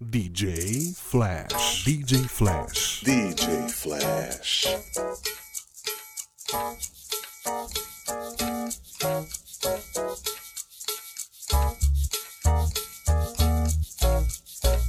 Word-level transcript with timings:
DJ 0.00 0.94
Flash. 0.94 1.82
DJ 1.84 2.28
Flash. 2.28 3.02
DJ 3.02 3.68
Flash. 3.68 4.66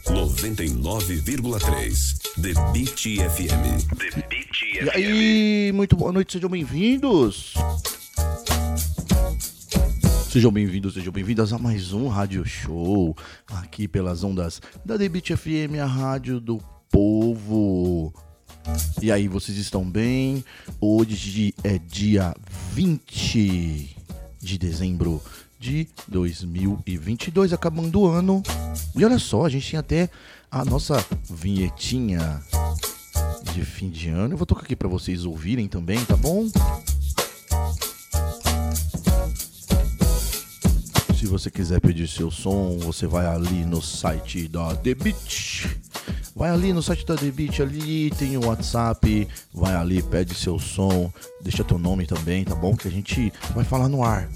Noventa 0.10 0.64
e 0.64 0.70
nove 0.70 1.16
vírgula 1.16 1.60
três 1.60 2.20
The 2.42 2.54
Beat 2.74 3.00
FM. 3.00 3.98
The 3.98 4.28
Beat 4.28 4.62
E 4.64 4.80
FM. 4.80 4.90
aí, 4.94 5.72
muito 5.74 5.96
boa 5.96 6.12
noite, 6.12 6.34
sejam 6.34 6.50
bem-vindos. 6.50 7.54
Sejam 10.30 10.52
bem-vindos, 10.52 10.94
sejam 10.94 11.12
bem-vindas 11.12 11.52
a 11.52 11.58
mais 11.58 11.92
um 11.92 12.08
rádio 12.08 12.46
show 12.46 13.18
aqui 13.48 13.88
pelas 13.88 14.24
ondas 14.24 14.62
da 14.86 14.96
Debit 14.96 15.36
FM, 15.36 15.82
a 15.82 15.88
rádio 15.88 16.40
do 16.40 16.62
povo. 16.92 18.14
E 19.02 19.12
aí, 19.12 19.28
vocês 19.28 19.58
estão 19.58 19.84
bem? 19.84 20.46
Hoje 20.80 21.56
é 21.64 21.80
dia 21.80 22.36
20 22.74 23.98
de 24.40 24.58
dezembro 24.60 25.20
de 25.60 25.88
2022, 26.08 27.52
acabando 27.52 28.02
o 28.02 28.08
ano. 28.08 28.44
E 28.96 29.04
olha 29.04 29.18
só, 29.18 29.48
a 29.48 29.50
gente 29.50 29.72
tem 29.72 29.80
até 29.80 30.10
a 30.52 30.64
nossa 30.64 31.04
vinhetinha 31.28 32.40
de 33.52 33.66
fim 33.66 33.90
de 33.90 34.10
ano. 34.10 34.36
Eu 34.36 34.38
vou 34.38 34.46
tocar 34.46 34.62
aqui 34.62 34.76
pra 34.76 34.88
vocês 34.88 35.26
ouvirem 35.26 35.68
também, 35.68 36.06
tá 36.06 36.16
bom? 36.16 36.48
Se 41.20 41.28
você 41.28 41.52
quiser 41.52 41.82
pedir 41.82 42.08
seu 42.08 42.32
som, 42.32 42.78
você 42.78 43.06
vai 43.06 43.26
ali 43.26 43.66
no 43.66 43.82
site 43.82 44.48
da 44.48 44.74
The 44.74 44.96
Beat. 44.96 45.68
Vai 46.34 46.50
ali 46.50 46.72
no 46.72 46.82
site 46.82 47.06
da 47.06 47.14
The 47.14 47.30
Beat, 47.30 47.60
ali 47.60 48.10
tem 48.12 48.38
o 48.38 48.46
WhatsApp. 48.46 49.28
Vai 49.54 49.76
ali, 49.76 50.02
pede 50.02 50.34
seu 50.34 50.58
som, 50.58 51.12
deixa 51.42 51.62
teu 51.62 51.78
nome 51.78 52.06
também, 52.06 52.46
tá 52.46 52.56
bom? 52.56 52.74
Que 52.74 52.88
a 52.88 52.92
gente 52.92 53.34
vai 53.54 53.66
falar 53.66 53.90
no 53.90 54.02
ar. 54.02 54.30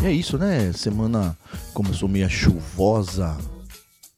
E 0.00 0.06
é 0.06 0.12
isso, 0.12 0.38
né? 0.38 0.72
Semana 0.72 1.36
começou 1.74 2.08
meio 2.08 2.30
chuvosa, 2.30 3.36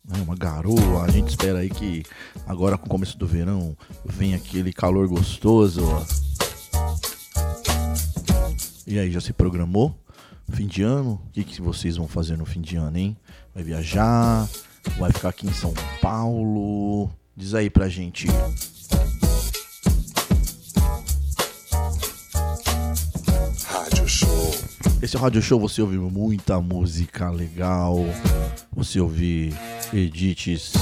né, 0.04 0.20
uma 0.22 0.36
garoa. 0.36 1.04
A 1.04 1.10
gente 1.10 1.30
espera 1.30 1.60
aí 1.60 1.70
que 1.70 2.02
agora 2.46 2.76
com 2.76 2.84
o 2.84 2.90
começo 2.90 3.16
do 3.16 3.26
verão 3.26 3.74
venha 4.04 4.36
aquele 4.36 4.74
calor 4.74 5.08
gostoso. 5.08 5.86
E 8.86 8.98
aí, 8.98 9.10
já 9.10 9.22
se 9.22 9.32
programou? 9.32 10.03
Fim 10.52 10.66
de 10.66 10.82
ano? 10.82 11.20
O 11.26 11.30
que, 11.32 11.42
que 11.42 11.60
vocês 11.60 11.96
vão 11.96 12.06
fazer 12.06 12.36
no 12.36 12.44
fim 12.44 12.60
de 12.60 12.76
ano, 12.76 12.96
hein? 12.96 13.16
Vai 13.54 13.64
viajar? 13.64 14.48
Vai 14.98 15.10
ficar 15.10 15.30
aqui 15.30 15.46
em 15.46 15.52
São 15.52 15.72
Paulo? 16.00 17.10
Diz 17.36 17.54
aí 17.54 17.68
pra 17.68 17.88
gente. 17.88 18.28
Rádio 23.66 24.08
Show. 24.08 24.54
Esse 25.02 25.16
é 25.16 25.18
o 25.18 25.22
Rádio 25.22 25.42
Show 25.42 25.58
você 25.58 25.82
ouve 25.82 25.98
muita 25.98 26.60
música 26.60 27.30
legal. 27.30 27.98
Você 28.72 29.00
ouve 29.00 29.52
edits. 29.92 30.72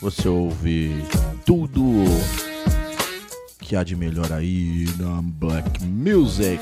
Você 0.00 0.28
ouve 0.28 1.04
tudo 1.44 2.04
que 3.70 3.76
há 3.76 3.84
de 3.84 3.94
melhor 3.94 4.32
aí 4.32 4.84
na 4.98 5.22
Black 5.22 5.84
Music. 5.84 6.60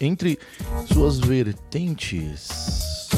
Entre 0.00 0.36
suas 0.92 1.20
vertentes. 1.20 3.08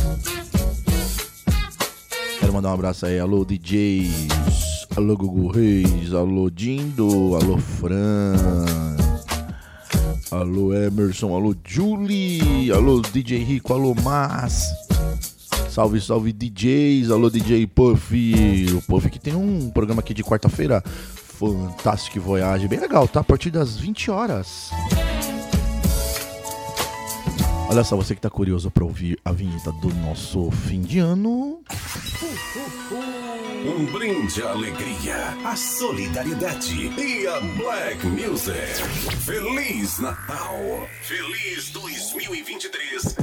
Quero 2.39 2.53
mandar 2.53 2.69
um 2.69 2.75
abraço 2.75 3.07
aí, 3.07 3.19
alô 3.19 3.43
DJs, 3.43 4.87
alô 4.95 5.17
Gugu 5.17 5.51
Reis, 5.51 6.13
alô 6.13 6.51
Dindo, 6.51 7.35
alô 7.37 7.57
Fran. 7.57 8.37
Alô 10.31 10.75
Emerson, 10.75 11.35
alô 11.35 11.57
Julie, 11.65 12.71
alô 12.71 13.01
DJ 13.01 13.39
Rico, 13.39 13.73
alô 13.73 13.95
Mas. 13.95 14.67
Salve, 15.71 16.03
salve 16.03 16.35
DJs, 16.35 17.11
alô 17.11 17.31
DJ 17.31 17.67
Puff. 17.67 18.15
O 18.77 18.83
Puff 18.83 19.09
que 19.09 19.19
tem 19.19 19.35
um 19.35 19.71
programa 19.71 20.01
aqui 20.01 20.13
de 20.13 20.23
quarta-feira, 20.23 20.85
Fantástico 21.39 22.21
Voyage, 22.21 22.69
bem 22.69 22.79
legal, 22.79 23.09
tá? 23.09 23.21
A 23.21 23.25
partir 23.25 23.51
das 23.51 23.77
20 23.77 24.11
horas. 24.11 24.71
Olha 27.69 27.83
só, 27.83 27.97
você 27.97 28.15
que 28.15 28.21
tá 28.21 28.29
curioso 28.29 28.71
pra 28.71 28.85
ouvir 28.85 29.19
a 29.25 29.33
vinheta 29.33 29.73
do 29.73 29.89
nosso 29.95 30.51
fim 30.51 30.83
de 30.83 30.99
ano. 30.99 31.61
Um 33.65 33.87
brinde 33.87 34.43
à 34.43 34.51
alegria, 34.51 35.39
à 35.45 35.57
solidariedade 35.57 36.93
e 36.99 37.27
à 37.27 37.41
Black 37.41 38.07
Music. 38.07 38.59
Feliz 39.25 39.99
Natal! 40.01 40.87
Feliz 41.03 41.71
2023! 41.71 43.17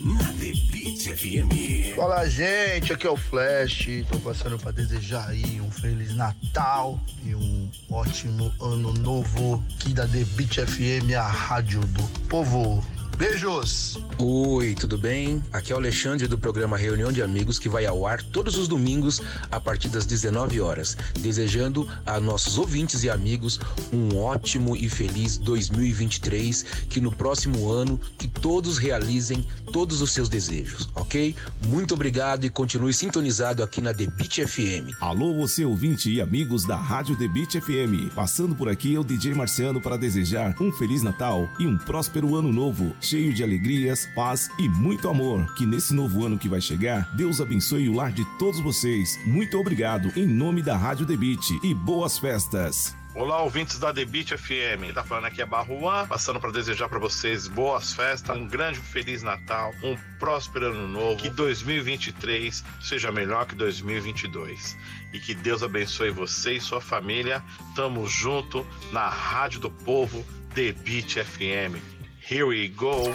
Na 0.00 0.32
The 0.34 0.52
Beat 0.70 1.18
FM. 1.18 1.77
Fala 1.98 2.24
gente, 2.28 2.92
aqui 2.92 3.08
é 3.08 3.10
o 3.10 3.16
Flash. 3.16 3.88
Tô 4.08 4.20
passando 4.20 4.56
pra 4.56 4.70
desejar 4.70 5.30
aí 5.30 5.60
um 5.60 5.68
feliz 5.68 6.14
Natal 6.14 6.96
e 7.24 7.34
um 7.34 7.68
ótimo 7.90 8.54
ano 8.62 8.92
novo 8.92 9.64
aqui 9.74 9.92
da 9.92 10.06
The 10.06 10.22
Beat 10.36 10.60
FM, 10.64 11.12
a 11.18 11.26
rádio 11.26 11.80
do 11.80 12.04
povo. 12.28 12.86
Beijos! 13.18 13.98
Oi, 14.20 14.74
tudo 14.74 14.96
bem? 14.96 15.42
Aqui 15.52 15.72
é 15.72 15.74
o 15.74 15.78
Alexandre 15.78 16.28
do 16.28 16.38
programa 16.38 16.76
Reunião 16.76 17.12
de 17.12 17.20
Amigos 17.20 17.58
que 17.58 17.68
vai 17.68 17.84
ao 17.84 18.06
ar 18.06 18.22
todos 18.22 18.56
os 18.56 18.68
domingos 18.68 19.20
a 19.50 19.60
partir 19.60 19.88
das 19.88 20.06
19 20.06 20.60
horas, 20.60 20.96
desejando 21.18 21.88
a 22.06 22.20
nossos 22.20 22.58
ouvintes 22.58 23.02
e 23.02 23.10
amigos 23.10 23.60
um 23.92 24.16
ótimo 24.16 24.76
e 24.76 24.88
feliz 24.88 25.36
2023, 25.38 26.64
que 26.88 27.00
no 27.00 27.10
próximo 27.10 27.70
ano 27.70 28.00
que 28.18 28.28
todos 28.28 28.78
realizem 28.78 29.44
todos 29.72 30.00
os 30.00 30.12
seus 30.12 30.28
desejos, 30.28 30.88
ok? 30.94 31.34
Muito 31.66 31.94
obrigado 31.94 32.44
e 32.44 32.50
continue 32.50 32.92
sintonizado 32.92 33.62
aqui 33.62 33.80
na 33.80 33.92
The 33.92 34.06
Beat 34.06 34.46
FM. 34.46 34.96
Alô, 35.00 35.34
você 35.34 35.64
ouvinte 35.64 36.10
e 36.10 36.20
amigos 36.20 36.64
da 36.64 36.76
Rádio 36.76 37.16
The 37.16 37.28
Beat 37.28 37.60
FM. 37.60 38.14
Passando 38.14 38.54
por 38.54 38.68
aqui 38.68 38.94
é 38.94 38.98
o 38.98 39.04
DJ 39.04 39.34
Marciano 39.34 39.80
para 39.80 39.96
desejar 39.96 40.54
um 40.60 40.72
Feliz 40.72 41.02
Natal 41.02 41.48
e 41.58 41.66
um 41.66 41.76
próspero 41.76 42.36
ano 42.36 42.52
novo, 42.52 42.94
cheio 43.08 43.32
de 43.32 43.42
alegrias, 43.42 44.06
paz 44.14 44.50
e 44.58 44.68
muito 44.68 45.08
amor. 45.08 45.54
Que 45.54 45.64
nesse 45.64 45.94
novo 45.94 46.26
ano 46.26 46.38
que 46.38 46.48
vai 46.48 46.60
chegar, 46.60 47.08
Deus 47.16 47.40
abençoe 47.40 47.88
o 47.88 47.94
lar 47.94 48.12
de 48.12 48.24
todos 48.38 48.60
vocês. 48.60 49.18
Muito 49.24 49.58
obrigado 49.58 50.12
em 50.14 50.26
nome 50.26 50.62
da 50.62 50.76
Rádio 50.76 51.06
Beat 51.06 51.50
e 51.62 51.72
boas 51.72 52.18
festas. 52.18 52.94
Olá, 53.14 53.42
ouvintes 53.42 53.78
da 53.78 53.92
Beat 53.92 54.36
FM. 54.36 54.92
Tá 54.94 55.02
falando 55.02 55.24
aqui 55.24 55.40
é 55.40 55.46
Barruan, 55.46 56.06
passando 56.06 56.38
para 56.38 56.52
desejar 56.52 56.88
para 56.88 56.98
vocês 56.98 57.48
boas 57.48 57.92
festas, 57.92 58.36
um 58.36 58.46
grande 58.46 58.78
feliz 58.78 59.22
Natal, 59.22 59.72
um 59.82 59.96
próspero 60.18 60.66
ano 60.66 60.86
novo, 60.86 61.16
que 61.16 61.30
2023 61.30 62.62
seja 62.80 63.10
melhor 63.10 63.46
que 63.46 63.54
2022 63.54 64.76
e 65.12 65.18
que 65.18 65.34
Deus 65.34 65.62
abençoe 65.62 66.10
você 66.10 66.54
e 66.54 66.60
sua 66.60 66.80
família. 66.80 67.42
Tamo 67.74 68.06
junto 68.06 68.64
na 68.92 69.08
Rádio 69.08 69.60
do 69.60 69.70
Povo, 69.70 70.24
Beat 70.54 71.16
FM. 71.24 71.97
Here 72.30 72.44
we 72.44 72.68
go. 72.68 73.14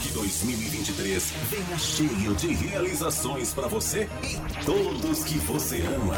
Que 0.00 0.08
2023 0.12 1.32
venha 1.50 1.78
cheio 1.78 2.34
de 2.34 2.52
realizações 2.54 3.52
para 3.52 3.66
você 3.68 4.08
e 4.22 4.38
todos 4.64 5.24
que 5.24 5.38
você 5.38 5.82
ama. 5.82 6.16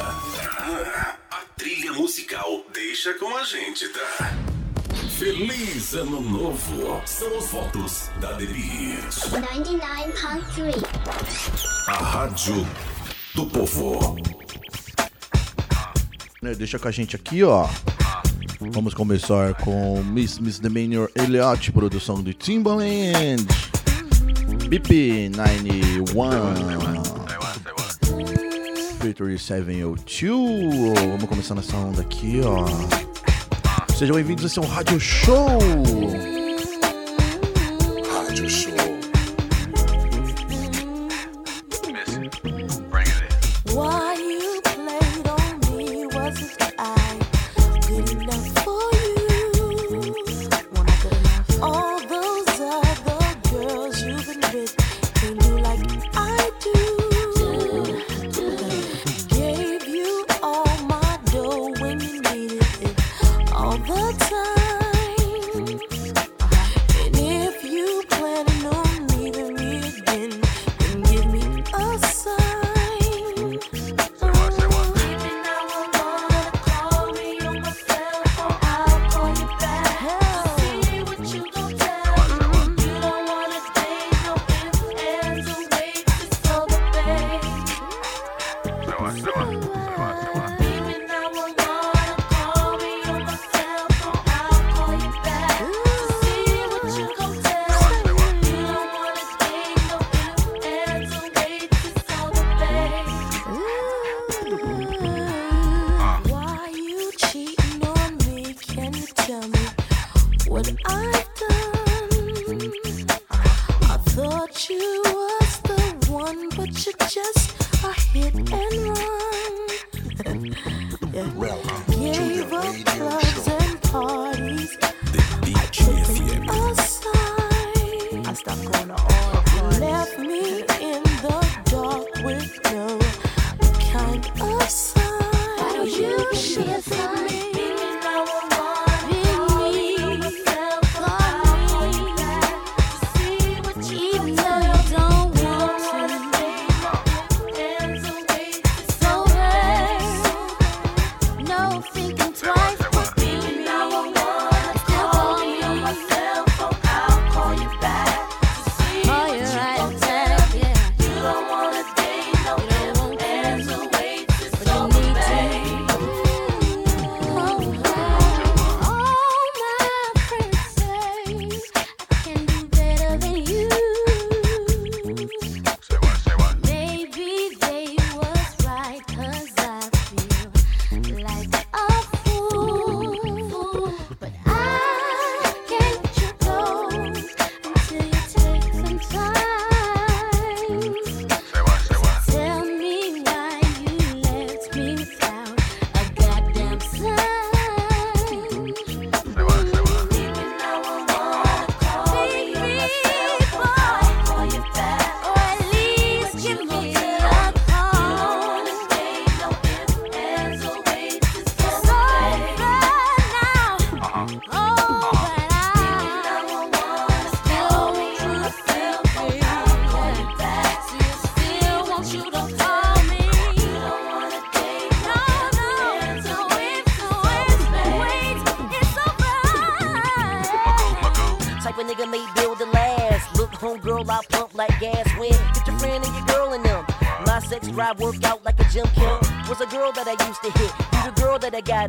Ah, 0.59 1.17
a 1.31 1.41
trilha 1.57 1.93
musical 1.93 2.63
deixa 2.75 3.15
com 3.15 3.35
a 3.37 3.45
gente, 3.45 3.89
tá? 3.89 4.35
Feliz 5.19 5.95
Ano 5.95 6.21
Novo! 6.21 7.01
São 7.07 7.39
os 7.39 7.49
votos 7.49 8.11
da 8.21 8.35
The 8.35 8.47
Beat. 8.47 9.15
99.3. 9.31 10.85
A 11.87 11.93
Rádio 11.93 12.67
do 13.35 13.47
Povo. 13.47 14.17
né? 16.43 16.55
Deixa 16.55 16.79
com 16.79 16.89
a 16.89 16.91
gente 16.91 17.17
aqui, 17.17 17.43
ó. 17.43 17.67
Vamos 18.73 18.95
começar 18.95 19.55
com 19.55 20.03
Miss 20.03 20.39
Misdemeanor 20.39 21.11
Elliott, 21.15 21.73
produção 21.73 22.23
de 22.23 22.35
Timbaland. 22.35 23.47
BP 24.69 25.31
91. 25.37 26.05
Victory 29.03 29.39
702. 29.39 30.99
Vamos 30.99 31.25
começar 31.25 31.55
nessa 31.55 31.77
onda 31.77 32.03
aqui, 32.03 32.41
ó. 32.45 32.67
Sejam 33.95 34.17
bem-vindos 34.17 34.45
a 34.45 34.47
esse 34.49 34.61
é 34.61 34.67
rádio 34.67 35.01
show. 35.01 35.59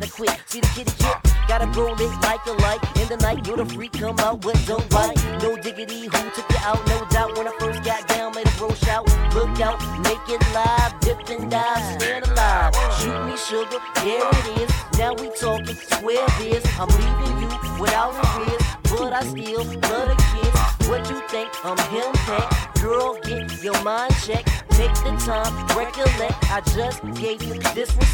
quick. 0.08 0.30
See 0.46 0.60
the 0.60 0.66
kitty 0.68 0.92
hit, 1.02 1.16
gotta 1.48 1.66
roll 1.78 1.94
it 1.94 2.12
like 2.22 2.44
a 2.46 2.52
light. 2.62 2.80
In 3.00 3.08
the 3.08 3.16
night, 3.16 3.46
you're 3.46 3.56
the 3.56 3.66
freak, 3.66 3.92
come 3.92 4.18
out 4.20 4.44
what 4.44 4.56
don't 4.66 4.88
bite? 4.90 5.16
No 5.42 5.56
diggity, 5.56 6.02
who 6.02 6.30
took 6.34 6.48
you 6.50 6.58
out? 6.60 6.80
No 6.88 7.04
doubt 7.10 7.36
when 7.36 7.48
I 7.48 7.52
first 7.58 7.82
got 7.84 8.06
down, 8.08 8.34
made 8.34 8.46
a 8.46 8.50
bro 8.58 8.72
shout. 8.74 9.06
Look 9.34 9.60
out, 9.60 9.78
make 10.02 10.24
it 10.28 10.42
live, 10.52 10.98
dip 11.00 11.28
and 11.30 11.50
dive, 11.50 12.00
stand 12.00 12.26
alive. 12.26 12.74
Shoot 13.00 13.26
me 13.26 13.36
sugar, 13.36 13.78
there 14.04 14.28
it 14.30 14.60
is. 14.62 14.70
Now 14.98 15.14
we 15.14 15.30
talking, 15.30 15.76
square 15.76 16.26
this. 16.38 16.64
I'm 16.78 16.88
leaving 16.88 17.42
you 17.42 17.80
without 17.80 18.14
a 18.14 18.40
riz, 18.40 18.62
but 18.90 19.12
I 19.12 19.22
still 19.22 19.64
love 19.64 20.10
again. 20.10 20.52
What 20.88 21.08
you 21.10 21.20
think? 21.28 21.50
I'm 21.64 21.78
him, 21.92 22.12
tech. 22.26 22.74
Girl, 22.80 23.18
get 23.22 23.62
your 23.62 23.80
mind 23.82 24.14
checked. 24.24 24.48
Take 24.70 24.94
the 25.04 25.14
time, 25.26 25.52
recollect. 25.76 26.50
I 26.50 26.60
just 26.74 27.02
gave 27.20 27.42
you 27.42 27.60
this 27.74 27.94
one. 27.96 28.07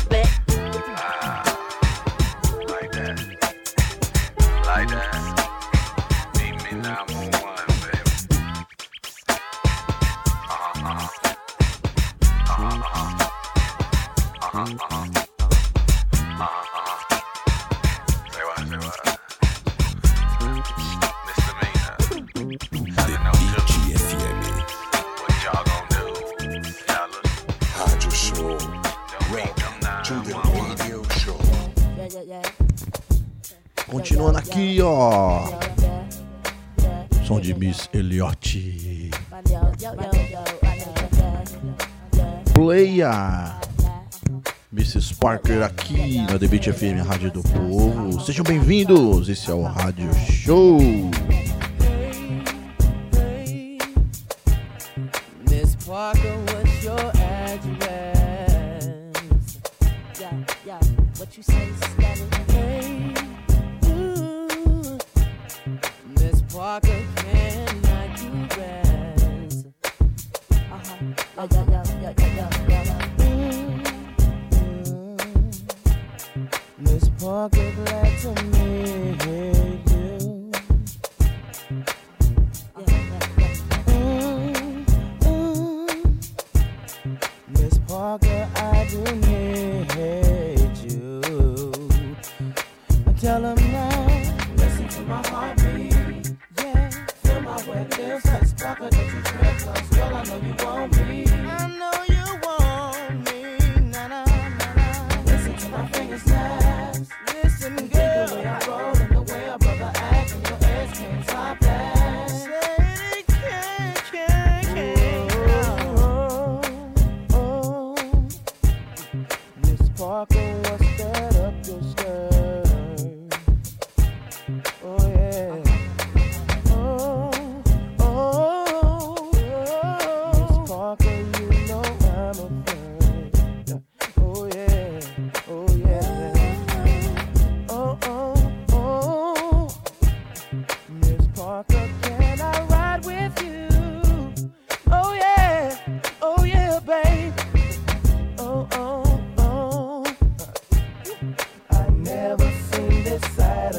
Rádio 46.93 47.31
do 47.31 47.43
Povo. 47.43 48.21
Sejam 48.21 48.45
bem-vindos, 48.45 49.29
esse 49.29 49.51
é 49.51 49.55
o 49.55 49.63
Rádio 49.63 50.11
Show. 50.31 50.74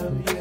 love 0.05 0.29
you. 0.29 0.34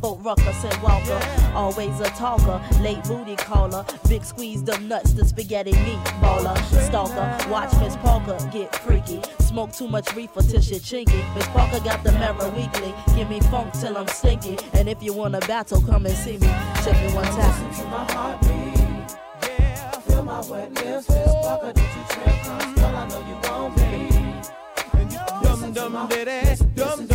Fort 0.00 0.20
Ruckus 0.22 0.64
and 0.64 0.82
Walker. 0.82 1.20
Always 1.54 2.00
a 2.00 2.08
talker, 2.10 2.60
late 2.80 3.02
booty 3.04 3.36
caller. 3.36 3.84
Big 4.08 4.24
squeeze 4.24 4.62
the 4.62 4.78
nuts, 4.78 5.12
the 5.12 5.24
spaghetti 5.24 5.72
meatballer. 5.72 6.56
Stalker, 6.86 7.50
watch 7.50 7.72
Miss 7.80 7.96
Parker 7.96 8.38
get 8.52 8.74
freaky. 8.76 9.20
Smoke 9.40 9.72
too 9.72 9.88
much 9.88 10.14
reefer 10.14 10.42
till 10.42 10.60
she 10.60 10.76
chinky. 10.76 11.34
Miss 11.34 11.46
Parker 11.48 11.80
got 11.84 12.02
the 12.04 12.12
mirror 12.12 12.50
weekly. 12.50 12.94
Give 13.16 13.28
me 13.28 13.40
funk 13.40 13.72
till 13.72 13.96
I'm 13.96 14.08
stinky. 14.08 14.58
And 14.72 14.88
if 14.88 15.02
you 15.02 15.12
want 15.12 15.34
a 15.34 15.40
battle, 15.40 15.80
come 15.82 16.06
and 16.06 16.16
see 16.16 16.38
me. 16.38 16.48
Check 16.84 16.96
me 17.06 17.14
one 17.14 17.24
time. 17.24 17.68
Listen 17.70 17.84
to 17.84 17.90
my 17.90 18.12
heartbeat. 18.12 19.16
Yeah. 19.42 19.90
Feel 20.00 20.24
my 20.24 20.40
wetness. 20.40 21.08
Miss 21.08 21.34
Parker, 21.42 21.72
did 21.72 21.84
you 21.84 22.04
trip? 22.08 22.44
Girl, 22.76 22.96
I 22.96 23.08
know 23.08 23.20
you 23.28 23.36
want 23.50 23.76
me. 23.76 24.14
dumb, 25.72 25.72
dumb, 25.72 26.08
dum 26.74 27.06
dumb. 27.06 27.13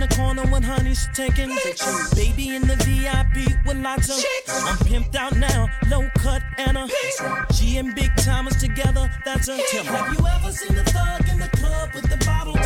The 0.00 0.08
corner 0.16 0.42
when 0.46 0.62
honey's 0.62 1.08
taking. 1.14 1.48
Baby 2.14 2.56
in 2.56 2.62
the 2.62 2.76
VIP 2.76 3.66
with 3.66 3.76
lots 3.76 4.08
of. 4.08 4.24
I'm 4.48 4.76
pimped 4.78 5.14
out 5.14 5.36
now, 5.36 5.68
low 5.88 6.08
cut 6.16 6.42
and 6.58 6.76
a 6.76 6.88
G 7.52 7.78
and 7.78 7.94
big 7.94 8.14
timers 8.16 8.56
together. 8.56 9.10
That's 9.24 9.48
a 9.48 9.56
tip. 9.70 9.84
Have 9.84 10.18
you 10.18 10.26
ever 10.26 10.52
seen 10.52 10.76
a 10.76 10.84
thug 10.84 11.28
in 11.28 11.38
the 11.38 11.48
club 11.48 11.90
with 11.94 12.08
the 12.08 12.24
bottle 12.24 12.56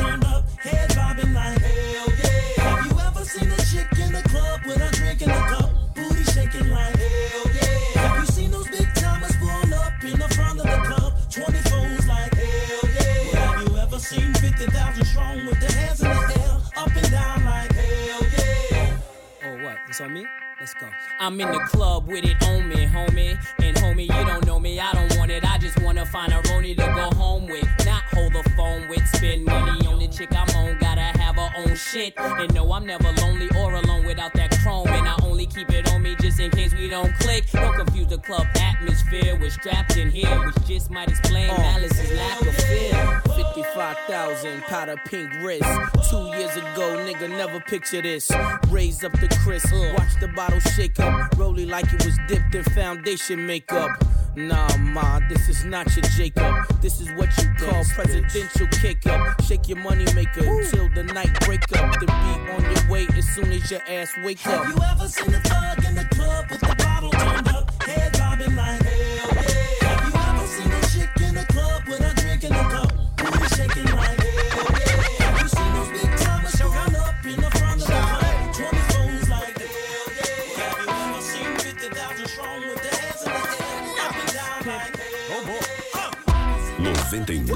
I'm 21.25 21.41
in 21.41 21.51
the 21.51 21.61
club 21.61 22.07
with 22.07 22.23
it 22.23 22.37
on 22.49 22.69
me, 22.69 22.85
homie. 22.85 23.39
And 23.59 23.75
homie, 23.79 24.03
you 24.03 24.27
don't 24.27 24.45
know 24.45 24.61
me, 24.61 24.79
I 24.79 24.93
don't 24.93 25.17
want 25.17 25.31
it. 25.31 25.43
I 25.43 25.57
just 25.57 25.81
wanna 25.81 26.05
find 26.05 26.31
a 26.31 26.43
Roni 26.43 26.77
to 26.77 26.85
go 26.85 27.17
home 27.17 27.47
with. 27.47 27.67
Not 27.87 28.03
hold 28.13 28.35
the 28.35 28.43
phone 28.51 28.87
with, 28.91 29.07
spend 29.09 29.47
money 29.47 29.87
on 29.87 30.01
the 30.01 30.09
chick 30.09 30.29
I'm 30.37 30.55
on. 30.55 30.77
Gotta 30.81 31.01
have 31.01 31.37
her 31.37 31.51
own 31.57 31.77
shit. 31.77 32.13
And 32.19 32.53
no, 32.53 32.71
I'm 32.71 32.85
never 32.85 33.11
lonely 33.23 33.49
or 33.57 33.73
alone 33.73 34.05
without 34.05 34.35
that 34.35 34.51
chrome. 34.63 34.87
And 34.89 35.09
I 35.09 35.17
only 35.23 35.47
keep 35.47 35.71
it 35.73 35.91
on 35.95 36.03
me 36.03 36.15
just 36.21 36.41
in 36.41 36.51
case 36.51 36.75
we 36.75 36.91
don't 36.91 37.15
click. 37.21 37.51
Don't 37.53 37.75
confuse 37.75 38.09
the 38.09 38.19
club 38.19 38.47
atmosphere. 38.61 39.39
We're 39.41 39.49
strapped 39.49 39.97
in 39.97 40.11
here, 40.11 40.45
which 40.45 40.67
just 40.67 40.91
might 40.91 41.09
explain 41.09 41.49
uh. 41.49 41.57
Malice's 41.57 42.13
lack 42.19 42.43
of 42.43 42.55
fear. 42.55 43.23
55,000 43.37 44.63
powder 44.63 44.97
pink 45.07 45.33
wrist. 45.41 45.65
Two 46.09 46.27
years 46.37 46.57
ago, 46.57 46.97
nigga, 47.05 47.29
never 47.29 47.61
picture 47.61 48.01
this. 48.01 48.31
Raise 48.69 49.03
up 49.03 49.13
the 49.21 49.29
crisp, 49.43 49.73
watch 49.99 50.21
the 50.21 50.29
bottle 50.29 50.61
shake 50.61 51.01
up. 51.01 51.37
Rolly 51.37 51.67
like 51.67 51.93
it 51.93 52.05
was 52.05 52.19
dipped 52.29 52.55
in 52.55 52.63
foundation 52.65 53.47
makeup. 53.47 53.91
Nah, 54.37 54.77
ma, 54.79 55.21
this 55.29 55.49
is 55.49 55.65
not 55.65 55.95
your 55.97 56.05
Jacob. 56.17 56.55
This 56.81 57.01
is 57.01 57.09
what 57.13 57.29
you 57.39 57.49
call 57.59 57.85
presidential 57.95 58.67
kick 58.69 59.07
up. 59.07 59.43
Shake 59.43 59.69
your 59.69 59.79
money 59.79 60.05
maker 60.15 60.43
till 60.71 60.89
the 60.95 61.05
night 61.15 61.33
break 61.41 61.63
up. 61.77 61.93
The 62.01 62.07
beat 62.07 62.51
on 62.55 62.63
your 62.63 62.91
way 62.91 63.07
as 63.17 63.29
soon 63.31 63.53
as 63.53 63.71
your 63.71 63.81
ass 63.89 64.13
wake 64.25 64.47
up. 64.47 64.65
Have 64.65 64.77
you 64.77 64.83
ever 64.83 65.09
seen 65.09 65.35
a 65.35 65.41
thug 65.41 65.85
in 65.85 65.95
the 65.95 66.05
club 66.15 66.47
with 66.51 66.61
the 66.61 66.75
bottle 66.77 67.11
turned 67.11 67.49
up, 67.49 67.83
head 67.83 68.13
bobbing 68.13 68.57
like 68.57 69.04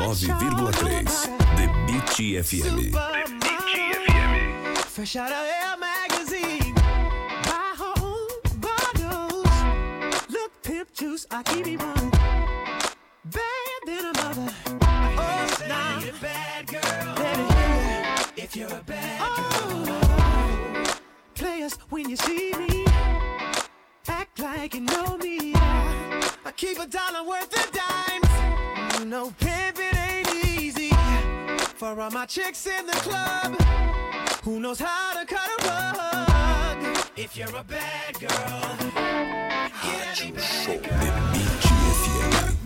99,3 0.09 1.05
The 1.59 1.67
Beat 1.87 2.03
FM. 2.43 2.89
Fresh 4.79 5.17
out 5.17 5.31
of 5.31 5.37
Air 5.37 5.77
magazine. 5.77 6.75
Buy 7.45 7.75
her 7.77 7.93
own 8.03 8.29
bottles. 8.59 9.47
Look, 10.31 10.63
pimp 10.63 10.95
juice, 10.95 11.27
I 11.31 11.43
keep 11.43 11.67
it 11.67 11.83
running. 11.83 12.11
Bad 13.27 13.81
than 13.85 14.05
a 14.07 14.13
mother. 14.15 14.55
Oh, 14.81 15.57
now. 15.69 16.01
bad 16.23 16.67
girl. 16.67 17.15
Baby, 17.17 18.43
if 18.43 18.57
you're 18.57 18.73
a 18.73 18.83
bad 18.87 19.21
girl. 19.21 20.87
Players, 21.35 21.75
when 21.91 22.09
you 22.09 22.17
see 22.17 22.55
me, 22.55 22.87
act 24.09 24.39
like 24.39 24.73
you 24.75 24.81
know 24.81 25.19
me. 25.19 25.53
I 25.55 26.53
keep 26.57 26.79
a 26.79 26.87
dollar 26.87 27.29
worth 27.29 27.53
of 27.55 27.71
dimes. 27.73 28.99
You 28.99 29.05
know, 29.05 29.35
pimping 29.39 29.69
ain't 29.69 29.79
easy. 29.79 29.88
For 31.79 32.01
all 32.01 32.11
my 32.11 32.27
chicks 32.27 32.67
in 32.67 32.87
the 32.87 32.93
club. 32.93 33.55
Who 34.43 34.59
knows 34.59 34.81
how 34.81 35.13
to 35.15 35.25
cut 35.25 35.49
a 35.63 35.67
rug? 35.69 36.99
If 37.17 37.37
you're 37.37 37.55
a 37.55 37.63
bad 37.63 38.19
girl, 38.19 38.77
get 39.85 40.25
me 40.25 40.33
bad 40.33 40.83
girl. 40.83 41.35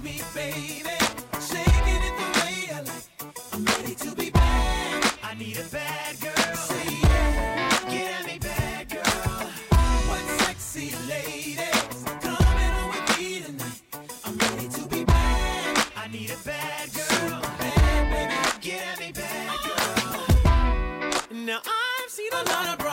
Me, 0.03 0.19
baby, 0.35 0.97
shaking 1.39 2.03
it 2.09 2.15
the 2.17 2.29
way 2.41 2.57
I 2.73 2.81
like. 2.87 3.07
I'm 3.53 3.65
ready 3.67 3.95
to 3.97 4.17
be 4.17 4.31
bad. 4.31 5.13
I 5.23 5.35
need 5.35 5.59
a 5.59 5.65
bad 5.65 6.19
girl. 6.19 6.22
On 22.35 22.45
the 22.45 22.77
border. 22.77 22.93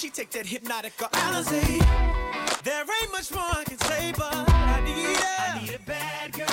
She 0.00 0.08
takes 0.08 0.34
that 0.34 0.46
hypnotic 0.46 0.94
allergy. 1.12 1.78
There 2.64 2.80
ain't 2.80 3.12
much 3.12 3.30
more 3.32 3.42
I 3.42 3.64
can 3.64 3.78
say, 3.78 4.12
but 4.16 4.32
I 4.32 4.80
need 4.84 5.74
a 5.74 5.78
bad 5.86 6.32
girl. 6.32 6.46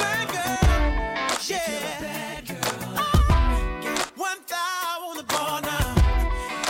Yeah, 1.48 1.60
oh. 2.98 4.12
one 4.16 4.40
thigh 4.46 5.08
on 5.08 5.18
the 5.18 5.24
bar 5.24 5.62
now. 5.62 5.96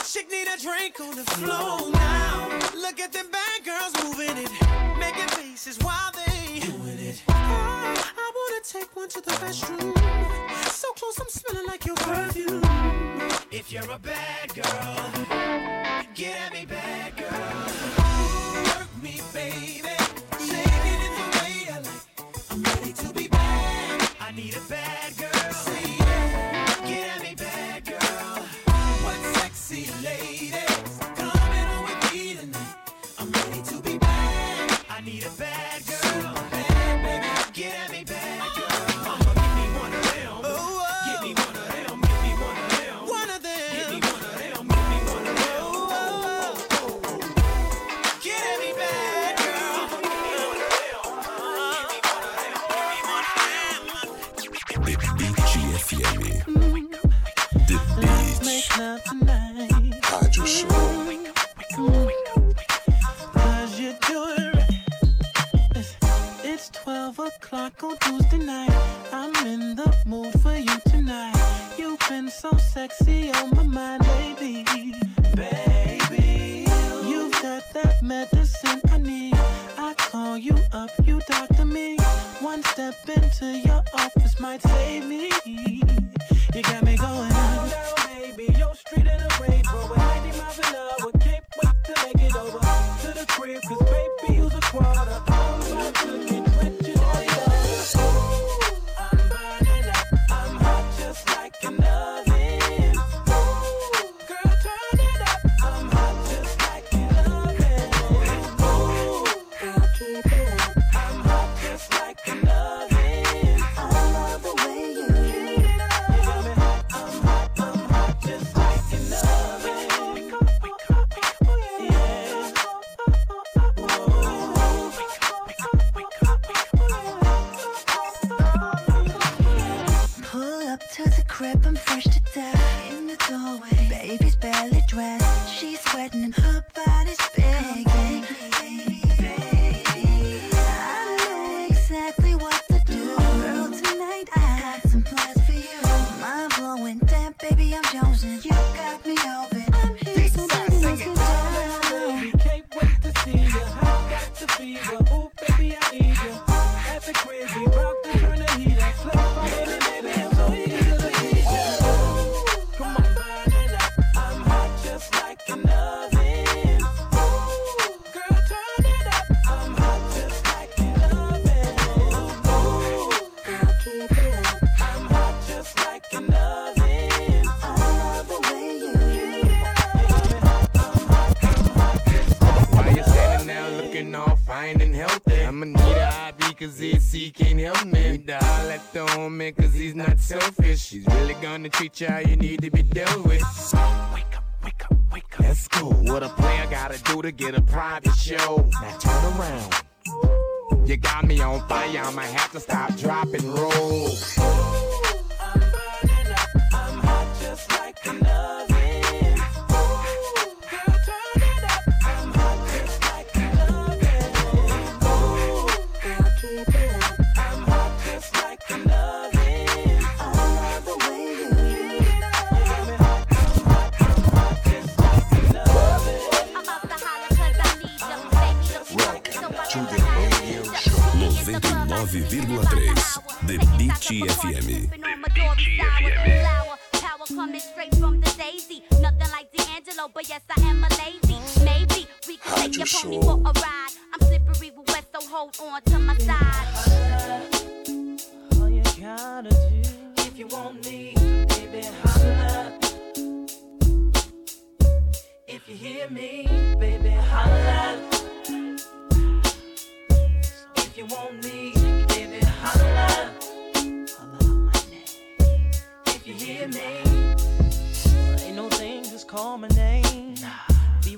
She 0.03 0.23
needs 0.25 0.49
a 0.53 0.57
drink 0.61 0.99
on 0.99 1.15
the 1.15 1.25
floor 1.31 1.89
now. 1.91 2.59
Look 2.75 2.99
at 2.99 3.11
them 3.11 3.25
bad 3.31 3.65
girls 3.65 3.93
moving 4.03 4.37
it, 4.37 4.51
making 4.99 5.27
faces 5.29 5.79
while 5.79 6.11
they 6.13 6.26
take 8.67 8.93
one 8.97 9.07
to 9.07 9.21
the 9.21 9.31
restroom. 9.31 9.97
So 10.67 10.91
close, 10.93 11.19
I'm 11.19 11.29
smelling 11.29 11.67
like 11.67 11.85
your 11.85 11.95
perfume. 11.95 12.61
If 13.49 13.71
you're 13.71 13.89
a 13.89 13.97
bad 13.97 14.53
girl, 14.53 15.25
get 16.13 16.37
at 16.37 16.53
me, 16.53 16.65
bad 16.65 17.15
girl. 17.15 18.77
Work 18.77 19.01
me, 19.01 19.21
baby. 19.33 19.86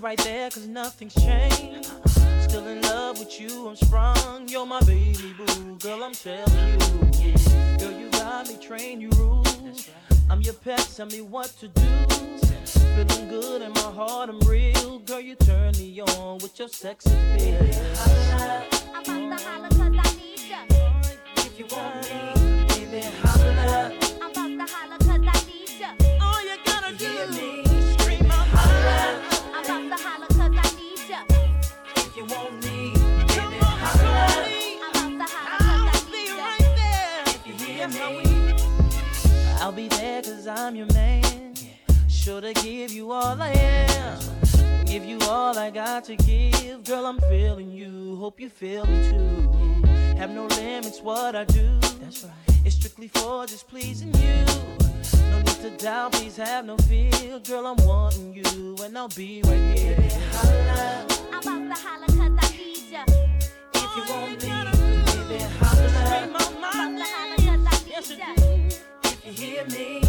right 0.10 0.18
there, 0.26 0.50
cause 0.50 0.66
nothing's 0.66 1.14
changed. 1.14 1.92
Still 2.42 2.66
in 2.66 2.82
love 2.82 3.20
with 3.20 3.40
you, 3.40 3.68
I'm 3.68 3.76
sprung. 3.76 4.48
You're 4.48 4.66
my 4.66 4.80
baby 4.82 5.36
boo, 5.38 5.78
girl, 5.78 6.04
I'm 6.04 6.14
telling 6.14 6.80
you. 7.22 7.36
Girl, 7.78 7.92
you 7.92 8.10
got 8.10 8.48
me, 8.48 8.58
trained. 8.60 9.04
you 9.04 9.12
rule. 9.18 9.46
I'm 10.28 10.42
your 10.42 10.56
pet, 10.56 10.80
tell 10.96 11.06
me 11.06 11.22
what 11.22 11.50
to 11.60 11.68
do. 11.68 11.90
Feeling 12.96 13.30
good 13.30 13.62
in 13.62 13.72
my 13.72 13.92
heart, 14.00 14.30
I'm 14.32 14.40
real. 14.50 14.98
Girl, 14.98 15.20
you 15.20 15.36
turn 15.36 15.74
me 15.78 16.02
on 16.02 16.40
with 16.40 16.58
your 16.58 16.70
sex 16.70 17.06
appeal. 17.06 17.60
I'm 18.96 19.04
about 19.04 19.38
to 19.38 19.46
holler 19.46 19.70
cause 19.70 19.96
I 19.96 20.16
need 20.18 20.40
you. 20.40 21.46
If 21.46 21.60
you 21.60 21.66
want 21.70 22.10
me. 22.10 22.39
I'm 40.70 40.76
your 40.76 40.94
man. 40.94 41.56
Sure 42.08 42.42
to 42.42 42.54
give 42.54 42.92
you 42.92 43.12
all 43.12 43.42
I 43.42 43.50
am. 43.50 44.20
Give 44.86 45.04
you 45.04 45.18
all 45.22 45.58
I 45.58 45.72
got 45.72 46.04
to 46.04 46.16
give. 46.16 46.84
Girl, 46.84 47.08
I'm 47.08 47.20
feeling 47.22 47.72
you. 47.72 48.18
Hope 48.18 48.40
you 48.40 48.50
feel 48.50 48.86
me 48.86 49.10
too. 49.10 49.88
Have 50.20 50.30
no 50.30 50.46
limits, 50.46 51.02
what 51.02 51.36
I 51.36 51.46
do. 51.46 51.80
That's 52.00 52.24
right. 52.24 52.34
It's 52.66 52.76
strictly 52.76 53.08
for 53.08 53.48
just 53.48 53.68
pleasing 53.68 54.14
you. 54.14 54.46
No 55.32 55.40
need 55.40 55.60
to 55.64 55.72
doubt, 55.80 56.12
please 56.12 56.38
have 56.38 56.66
no 56.66 56.78
fear. 56.78 57.40
Girl, 57.40 57.66
I'm 57.66 57.84
wanting 57.88 58.36
you, 58.36 58.76
and 58.84 58.96
I'll 58.96 59.08
be 59.08 59.42
right 59.46 59.76
here. 59.76 59.98
Holla. 60.34 61.08
I'm 61.34 61.42
about 61.42 61.76
to 61.76 61.82
holla 61.82 62.06
cause 62.06 62.20
I 62.20 62.56
need 62.56 62.92
ya. 62.92 63.06
If 63.74 63.96
you 63.96 64.04
oh, 64.06 64.22
want 64.22 64.44
you 64.44 64.50
me, 64.86 65.30
baby, 65.30 65.44
holla. 65.58 66.20
Yes, 67.88 68.12
if 69.04 69.26
you 69.26 69.32
hear 69.34 69.66
me. 69.66 70.09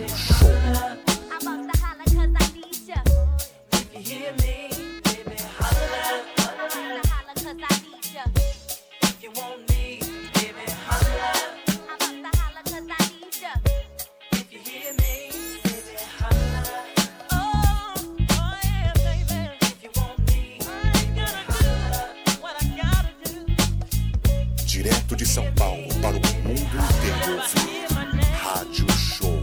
you 0.00 0.08
sure? 0.08 0.96
I'm 1.30 1.42
about 1.42 1.74
to 1.74 1.80
holler 1.80 2.04
cause 2.04 2.16
I 2.16 2.52
need 2.54 2.76
you. 2.86 2.94
If 3.72 3.94
you 3.94 4.16
hear 4.16 4.32
me. 4.40 4.79
Live 27.40 27.88
Rádio 28.44 28.90
Show 28.92 29.40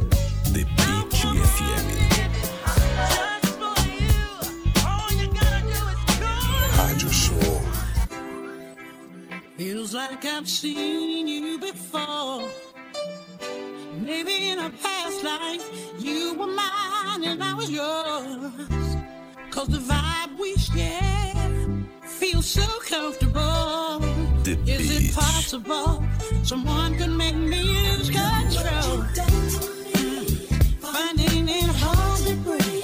The 0.53 0.63
Beat 0.77 1.09
FM. 1.49 1.85
Rádio 6.77 7.11
Show. 7.11 7.61
Feels 9.57 9.95
like 9.95 10.23
I've 10.25 10.47
seen 10.47 11.27
you 11.27 11.57
before. 11.57 12.43
Maybe 13.99 14.49
in 14.49 14.59
a 14.59 14.69
past 14.69 15.23
life 15.23 15.65
you 15.97 16.35
were 16.35 16.45
mine 16.45 17.23
and 17.23 17.43
I 17.43 17.55
was 17.55 17.71
yours. 17.71 18.95
Cause 19.49 19.69
the 19.69 19.79
vibe 19.79 20.37
we 20.39 20.55
share 20.57 21.33
feels 22.03 22.45
so 22.45 22.67
comfortable. 22.85 24.05
Is 24.45 25.09
it 25.09 25.15
possible? 25.15 26.03
Someone 26.47 26.97
could 26.97 27.09
make 27.09 27.35
me 27.35 27.61
lose 27.61 28.09
control. 28.09 29.03
Mm. 29.97 30.29
Finding 30.79 31.49
it 31.49 31.69
hard 31.75 32.25
to 32.25 32.35
breathe. 32.37 32.76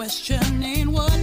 questioning 0.00 0.90
what 0.92 1.19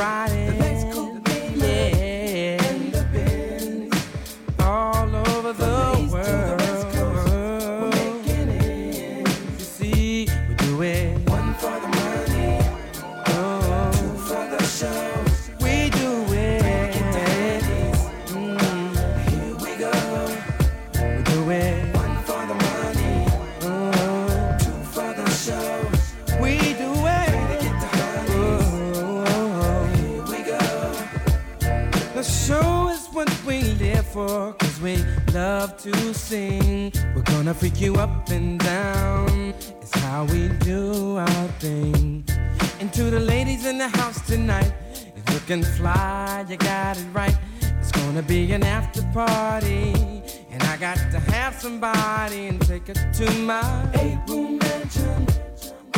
riding. 0.00 0.59
love 35.60 35.76
to 35.76 36.14
sing. 36.14 36.90
We're 37.14 37.28
gonna 37.34 37.52
freak 37.52 37.82
you 37.82 37.94
up 37.96 38.30
and 38.30 38.58
down. 38.58 39.52
It's 39.82 39.94
how 39.98 40.24
we 40.24 40.48
do 40.70 41.18
our 41.18 41.48
thing. 41.64 42.24
And 42.80 42.90
to 42.94 43.10
the 43.10 43.20
ladies 43.20 43.66
in 43.66 43.76
the 43.76 43.88
house 43.88 44.18
tonight, 44.26 44.72
if 45.18 45.24
you 45.34 45.40
can 45.40 45.62
fly, 45.62 46.46
you 46.48 46.56
got 46.56 46.96
it 46.96 47.06
right. 47.12 47.36
It's 47.78 47.92
gonna 47.92 48.22
be 48.22 48.50
an 48.52 48.62
after 48.62 49.02
party. 49.12 49.92
And 50.50 50.62
I 50.62 50.78
got 50.78 50.96
to 51.14 51.20
have 51.34 51.54
somebody 51.60 52.46
and 52.46 52.58
take 52.62 52.88
it 52.88 53.00
to 53.18 53.30
my 53.52 53.70
eight 54.02 54.20
room 54.28 54.56
mansion 54.56 55.26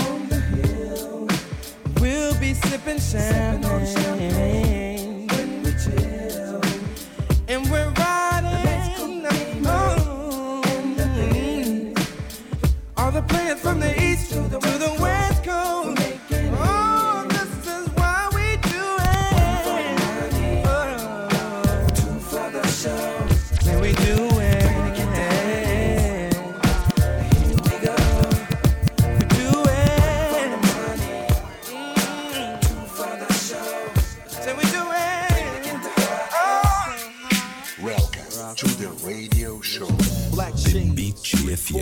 on 0.06 0.18
the 0.28 0.40
hill. 0.54 1.28
We'll 2.00 2.36
be 2.40 2.52
sipping 2.54 2.98
champagne, 2.98 3.62
sipping 3.62 4.02
champagne 4.02 5.28
when 5.28 5.62
we 5.62 5.70
chill. 5.84 6.60
And 7.46 7.70
we're 7.70 7.90
riding. 7.90 8.21
playing 13.32 13.56
from 13.56 13.80
the 13.80 14.01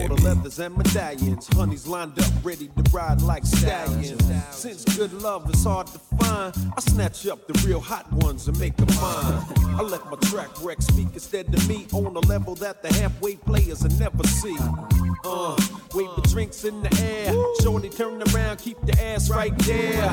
the 0.09 0.15
leathers 0.23 0.59
and 0.59 0.77
medallions. 0.77 1.49
Honeys 1.55 1.87
lined 1.87 2.19
up, 2.19 2.33
ready 2.43 2.69
to 2.69 2.83
ride 2.93 3.21
like 3.23 3.45
stallions. 3.45 4.23
Since 4.51 4.85
good 4.97 5.13
love 5.13 5.49
is 5.53 5.65
hard 5.65 5.87
to 5.89 6.00
I 6.31 6.81
snatch 6.81 7.27
up 7.27 7.47
the 7.47 7.67
real 7.67 7.81
hot 7.81 8.11
ones 8.13 8.47
and 8.47 8.59
make 8.61 8.77
them 8.77 8.89
mine. 9.01 9.43
I 9.79 9.83
let 9.83 10.05
my 10.07 10.17
track 10.29 10.51
wreck 10.63 10.81
speak 10.81 11.09
instead 11.13 11.51
to 11.53 11.69
me 11.69 11.87
on 11.93 12.15
a 12.17 12.21
level 12.21 12.55
that 12.57 12.83
the 12.83 12.93
halfway 12.95 13.37
players 13.37 13.83
will 13.83 13.91
never 13.99 14.23
see. 14.25 14.57
Uh, 15.25 15.57
wait 15.93 16.09
for 16.15 16.21
drinks 16.23 16.65
in 16.65 16.83
the 16.83 17.03
air. 17.03 17.35
Shorty 17.63 17.89
turn 17.89 18.23
around, 18.23 18.59
keep 18.59 18.81
the 18.83 19.01
ass 19.03 19.29
right 19.29 19.57
there. 19.59 20.11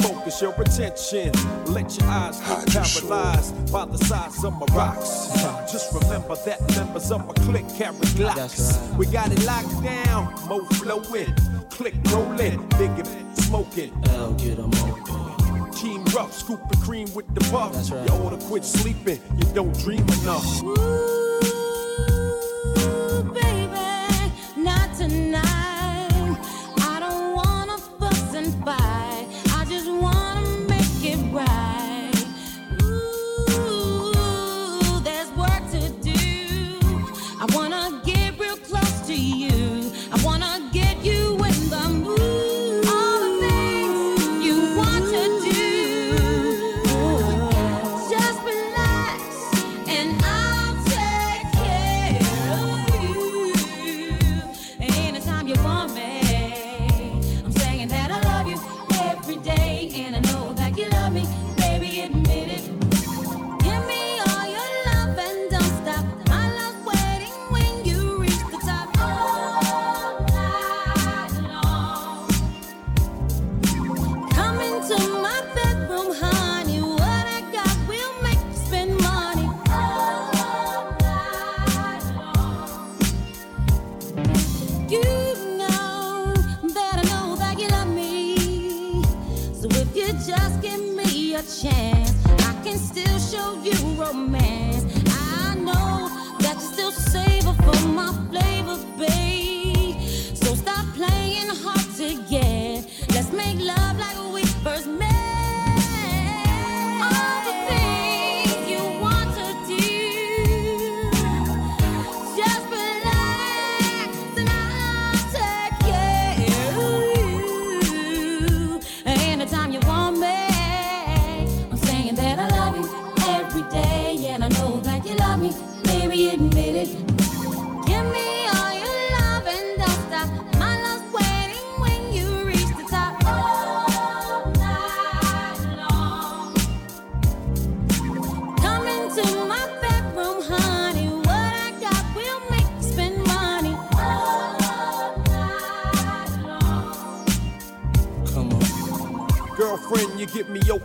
Focus 0.00 0.40
your 0.40 0.54
attention. 0.60 1.32
Let 1.66 1.98
your 1.98 2.08
eyes 2.08 2.40
get 2.40 2.66
paralyzed 2.68 3.72
by 3.72 3.84
the 3.84 3.98
size 3.98 4.42
of 4.44 4.54
my 4.58 4.66
rocks. 4.74 5.28
Just 5.70 5.92
remember 5.92 6.36
that 6.46 6.60
members 6.76 7.10
of 7.10 7.26
my 7.26 7.34
clique 7.44 7.68
carry 7.76 7.98
locks. 8.18 8.78
We 8.96 9.06
got 9.06 9.30
it 9.32 9.44
locked 9.44 9.82
down, 9.82 10.32
mo 10.48 10.64
flowin' 10.76 11.55
click 11.70 11.94
rolling, 12.06 12.66
biggin', 12.78 13.34
smoking. 13.34 13.92
I'll 14.10 14.32
get 14.34 14.56
them 14.56 14.72
open. 14.74 15.70
Team 15.72 16.04
rough, 16.06 16.32
scoop 16.32 16.60
the 16.70 16.76
cream 16.84 17.12
with 17.14 17.32
the 17.34 17.40
buff. 17.52 17.74
Right. 17.90 18.08
You 18.08 18.14
oughta 18.14 18.36
quit 18.46 18.64
sleeping, 18.64 19.20
you 19.36 19.44
don't 19.54 19.76
dream 19.78 20.04
enough. 20.22 20.62
Woo. 20.62 21.55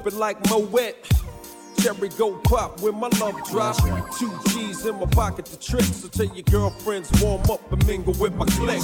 sipping 0.02 0.20
like 0.20 0.38
Moet. 0.50 0.96
Cherry 1.80 2.10
go 2.10 2.38
pop 2.44 2.80
when 2.82 2.96
my 2.96 3.10
love 3.20 3.36
drop. 3.50 3.76
Two 4.18 4.32
G's 4.50 4.86
in 4.86 5.00
my 5.00 5.06
pocket 5.06 5.46
to 5.46 5.60
trick. 5.60 5.84
So 5.84 6.08
tell 6.08 6.34
your 6.36 6.44
girlfriends 6.44 7.10
warm 7.22 7.42
up 7.50 7.72
and 7.72 7.86
mingle 7.88 8.14
with 8.20 8.36
my 8.36 8.46
clique. 8.46 8.84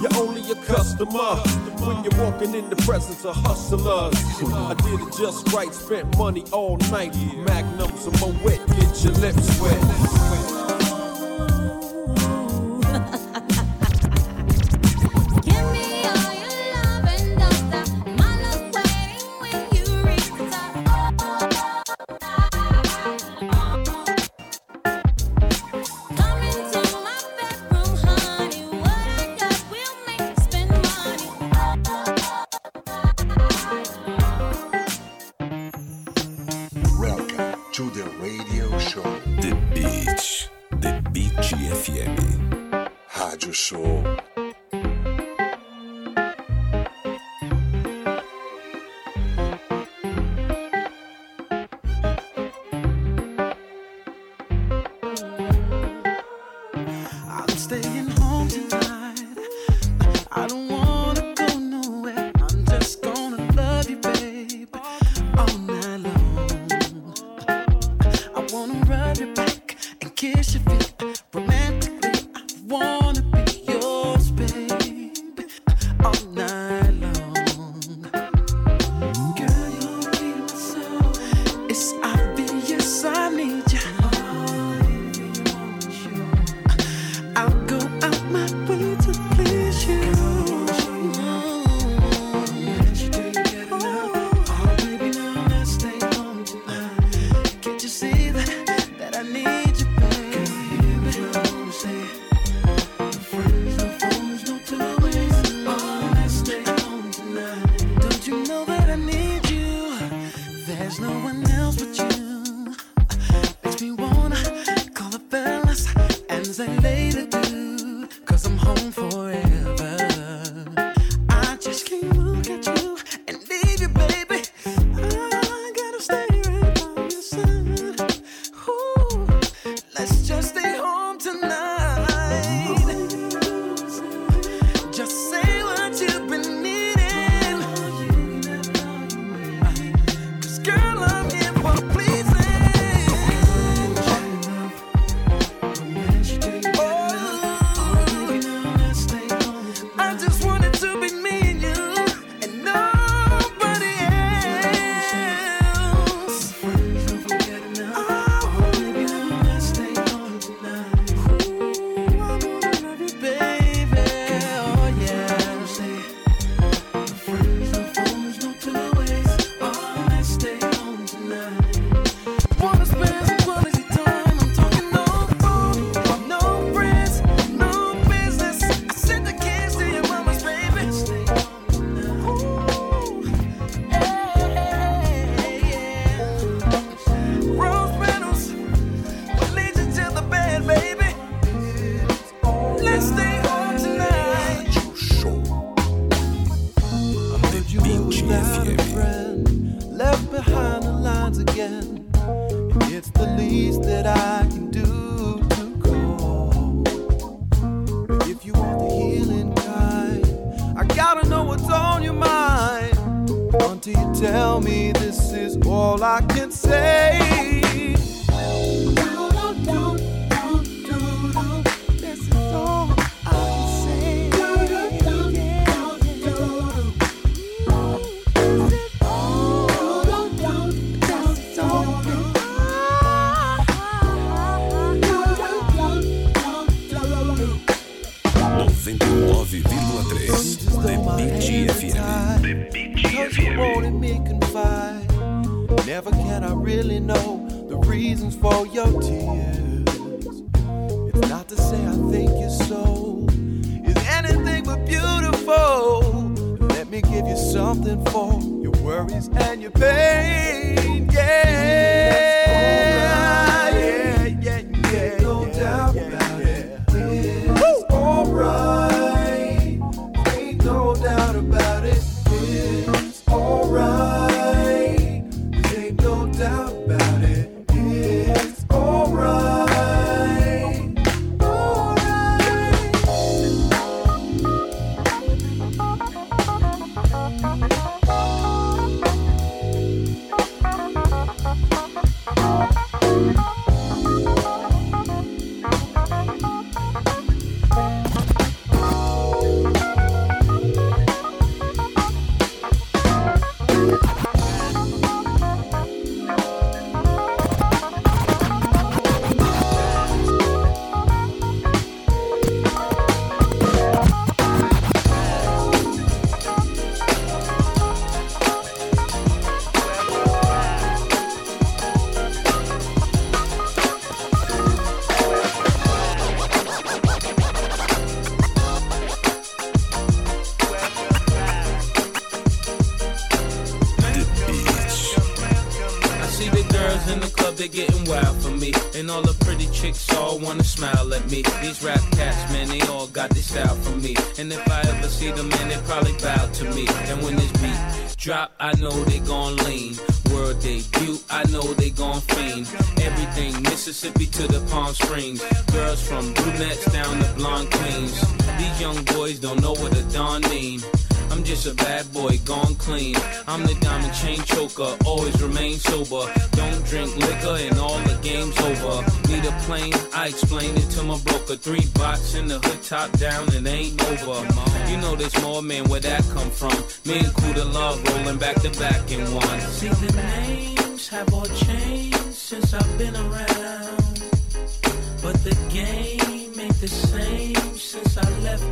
You're 0.00 0.16
only 0.16 0.40
a 0.50 0.54
customer 0.66 1.36
when 1.84 2.02
you're 2.04 2.24
walking 2.24 2.54
in 2.54 2.68
the 2.70 2.76
presence 2.76 3.24
of 3.24 3.36
hustlers. 3.36 4.14
I 4.52 4.74
did 4.74 5.00
it 5.00 5.16
just 5.16 5.52
right, 5.52 5.72
spent 5.72 6.16
money 6.18 6.44
all 6.52 6.76
night. 6.90 7.14
Magnums 7.46 8.06
and 8.06 8.20
Moet, 8.20 8.66
get 8.66 9.04
your 9.04 9.12
lips 9.14 9.60
wet. 9.60 10.79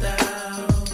I 0.01 0.88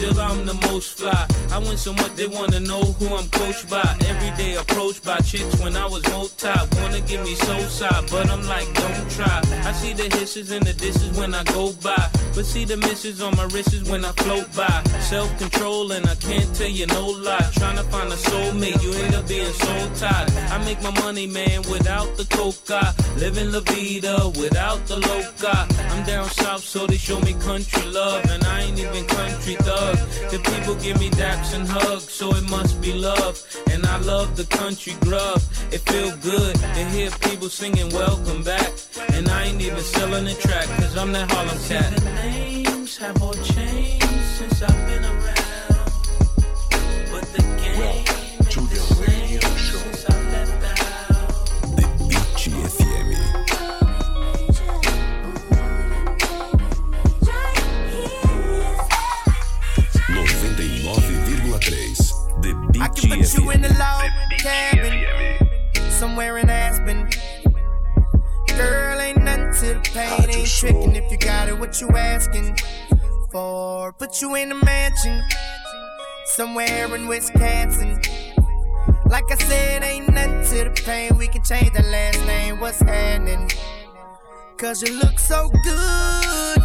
still 0.00 0.18
I'm 0.18 0.46
the 0.46 0.54
most 0.54 0.96
fly. 0.96 1.29
I 1.52 1.58
win 1.58 1.76
so 1.76 1.92
much 1.92 2.14
they 2.14 2.28
wanna 2.28 2.60
know 2.60 2.80
who 2.80 3.06
I'm 3.14 3.28
coached 3.30 3.68
by. 3.68 3.82
Every 4.06 4.30
day 4.36 4.54
approached 4.54 5.04
by 5.04 5.18
chicks 5.18 5.60
when 5.60 5.76
I 5.76 5.86
was 5.86 6.02
multi. 6.10 6.48
Wanna 6.80 7.00
give 7.00 7.22
me 7.24 7.34
soul 7.34 7.62
side, 7.62 8.04
but 8.10 8.30
I'm 8.30 8.46
like, 8.46 8.72
don't 8.74 9.10
try. 9.10 9.40
I 9.64 9.72
see 9.72 9.92
the 9.92 10.04
hisses 10.16 10.52
and 10.52 10.64
the 10.64 10.72
disses 10.72 11.16
when 11.18 11.34
I 11.34 11.42
go 11.44 11.72
by. 11.82 12.08
But 12.34 12.46
see 12.46 12.64
the 12.64 12.76
misses 12.76 13.20
on 13.20 13.36
my 13.36 13.44
wrists 13.46 13.90
when 13.90 14.04
I 14.04 14.12
float 14.12 14.46
by. 14.54 14.82
Self 15.00 15.36
control 15.38 15.90
and 15.90 16.06
I 16.06 16.14
can't 16.14 16.54
tell 16.54 16.68
you 16.68 16.86
no 16.86 17.06
lie. 17.08 17.50
Trying 17.52 17.78
to 17.78 17.84
find 17.84 18.12
a 18.12 18.16
soulmate, 18.16 18.80
you 18.82 18.92
end 19.02 19.14
up 19.16 19.26
being 19.26 19.52
soul 19.52 19.90
tied. 19.96 20.30
I 20.54 20.64
make 20.64 20.80
my 20.82 20.92
money, 21.02 21.26
man, 21.26 21.62
without 21.70 22.16
the 22.16 22.26
coca. 22.26 22.94
Living 23.16 23.50
la 23.50 23.60
vida 23.60 24.28
without 24.38 24.86
the 24.86 24.96
loca. 24.96 25.66
I'm 25.90 26.06
down 26.06 26.28
south, 26.30 26.62
so 26.62 26.86
they 26.86 26.96
show 26.96 27.20
me 27.20 27.34
country 27.34 27.82
love. 27.90 28.24
And 28.30 28.44
I 28.44 28.62
ain't 28.62 28.78
even 28.78 29.04
country 29.06 29.56
thug. 29.56 29.96
The 30.30 30.38
people 30.38 30.76
give 30.76 30.98
me 31.00 31.10
daps 31.40 31.54
and 31.54 31.68
hugs, 31.68 32.10
so 32.12 32.34
it 32.34 32.48
must 32.50 32.80
be 32.80 32.92
love. 32.92 33.42
And 33.70 33.86
I 33.86 33.98
love 33.98 34.36
the 34.36 34.44
country 34.44 34.94
grub. 35.00 35.40
It 35.70 35.80
feel 35.80 36.16
good 36.18 36.54
to 36.56 36.84
hear 36.90 37.10
people 37.20 37.48
singing 37.48 37.90
welcome 37.90 38.42
back. 38.42 38.72
And 39.12 39.28
I 39.28 39.44
ain't 39.44 39.60
even 39.60 39.80
selling 39.80 40.24
the 40.24 40.34
track, 40.34 40.66
cause 40.78 40.96
I'm 40.96 41.12
that 41.12 41.30
Harlem 41.30 41.58
cat. 41.68 41.96
The 41.96 42.10
names 42.14 42.96
have 42.98 43.22
all 43.22 43.34
changed 43.34 44.04
since 44.38 44.62
I've 44.62 44.86
been 44.86 45.04
around. 45.04 45.39
The 63.10 63.16
I 63.16 63.18
Beat 63.18 63.26
can 63.26 63.34
put 63.34 63.42
you 63.42 63.50
in 63.50 63.60
the 63.62 63.68
log 63.70 64.10
cabin, 64.38 65.90
somewhere 65.90 66.38
in 66.38 66.48
Aspen. 66.48 67.08
Girl, 68.46 69.00
ain't 69.00 69.24
nothing 69.24 69.52
to 69.52 69.74
the 69.74 69.90
pain, 69.92 70.30
ain't 70.30 70.48
tricking 70.48 70.94
if 70.94 71.10
you 71.10 71.18
got 71.18 71.48
it, 71.48 71.58
what 71.58 71.80
you 71.80 71.88
asking 71.90 72.56
for? 73.32 73.92
Put 73.94 74.22
you 74.22 74.36
in 74.36 74.50
the 74.50 74.54
mansion, 74.54 75.22
somewhere 76.26 76.94
in 76.94 77.08
Wisconsin. 77.08 78.00
Like 79.06 79.24
I 79.28 79.36
said, 79.38 79.82
ain't 79.82 80.08
nothing 80.08 80.58
to 80.58 80.64
the 80.70 80.82
pain, 80.84 81.18
we 81.18 81.26
can 81.26 81.42
change 81.42 81.72
the 81.72 81.82
last 81.82 82.24
name, 82.26 82.60
what's 82.60 82.78
happening? 82.78 83.50
Cause 84.56 84.82
you 84.82 85.00
look 85.00 85.18
so 85.18 85.50
good. 85.64 86.58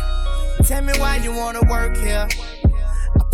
Tell 0.67 0.83
me 0.83 0.93
why 0.99 1.17
you 1.17 1.33
wanna 1.33 1.63
work 1.67 1.97
here. 1.97 2.27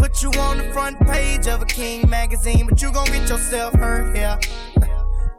Put 0.02 0.24
you 0.24 0.32
on 0.32 0.58
the 0.58 0.64
front 0.74 1.00
page 1.02 1.46
of 1.46 1.62
a 1.62 1.66
King 1.66 2.10
magazine, 2.10 2.66
but 2.68 2.82
you 2.82 2.92
gon' 2.92 3.06
get 3.06 3.30
yourself 3.30 3.76
hurt 3.76 4.16
here. 4.18 4.40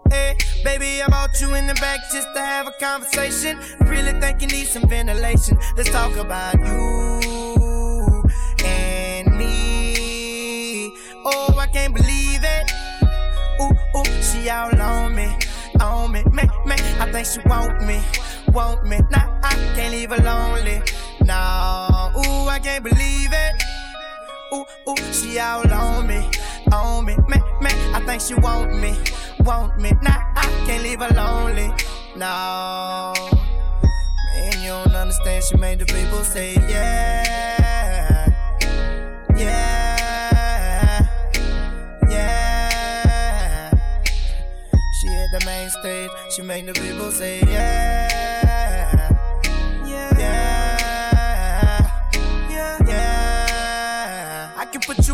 Hey, 0.09 0.37
baby, 0.63 1.03
I 1.03 1.09
brought 1.09 1.41
you 1.41 1.55
in 1.55 1.67
the 1.67 1.75
back 1.75 1.99
just 2.13 2.29
to 2.35 2.41
have 2.41 2.69
a 2.69 2.73
conversation. 2.79 3.59
Really 3.81 4.13
think 4.21 4.43
you 4.43 4.47
need 4.47 4.67
some 4.67 4.87
ventilation. 4.87 5.59
Let's 5.75 5.91
talk 5.91 6.15
about 6.17 6.55
you 6.59 8.23
and 8.63 9.37
me. 9.37 10.95
Oh, 11.25 11.57
I 11.59 11.67
can't 11.67 11.95
believe 11.95 12.43
it. 12.45 12.73
Ooh, 13.63 13.99
ooh, 13.99 14.23
she 14.23 14.51
all 14.51 14.81
on 14.81 15.15
me, 15.17 15.35
on 15.81 16.13
me, 16.13 16.23
me, 16.25 16.45
me. 16.67 16.77
I 17.01 17.11
think 17.11 17.27
she 17.27 17.41
want 17.49 17.83
me, 17.87 18.01
want 18.53 18.85
me. 18.85 19.01
Nah, 19.11 19.41
I 19.43 19.55
can't 19.75 19.93
leave 19.93 20.11
her 20.11 20.23
lonely. 20.23 20.83
Nah, 21.25 22.11
ooh, 22.11 22.49
I 22.49 22.61
can't 22.63 22.85
believe 22.85 23.31
it. 23.33 23.72
Ooh, 24.53 24.67
ooh, 24.87 24.97
she 25.13 25.39
all 25.39 25.67
on 25.73 26.07
me, 26.07 26.29
on 26.73 27.07
me, 27.07 27.17
me, 27.27 27.39
me. 27.63 27.71
I 27.95 28.03
think 28.05 28.21
she 28.21 28.35
want 28.35 28.79
me, 28.79 28.95
want 29.41 29.79
me. 29.81 29.93
Nah, 30.03 30.21
I 30.37 30.45
can't 30.67 30.83
leave 30.83 31.01
her 31.01 31.09
lonely. 31.15 31.73
No, 32.17 33.15
man, 34.35 34.53
you 34.63 34.69
don't 34.69 34.95
understand. 34.95 35.43
She 35.45 35.57
made 35.57 35.79
the 35.79 35.87
people 35.87 36.23
say 36.23 36.55
yeah, 36.69 38.29
yeah, 39.37 41.07
yeah. 42.11 43.71
She 45.01 45.07
hit 45.09 45.31
the 45.39 45.43
main 45.47 45.71
stage. 45.71 46.11
She 46.31 46.43
made 46.43 46.67
the 46.67 46.75
people 46.75 47.11
say 47.11 47.41
yeah, 47.41 47.92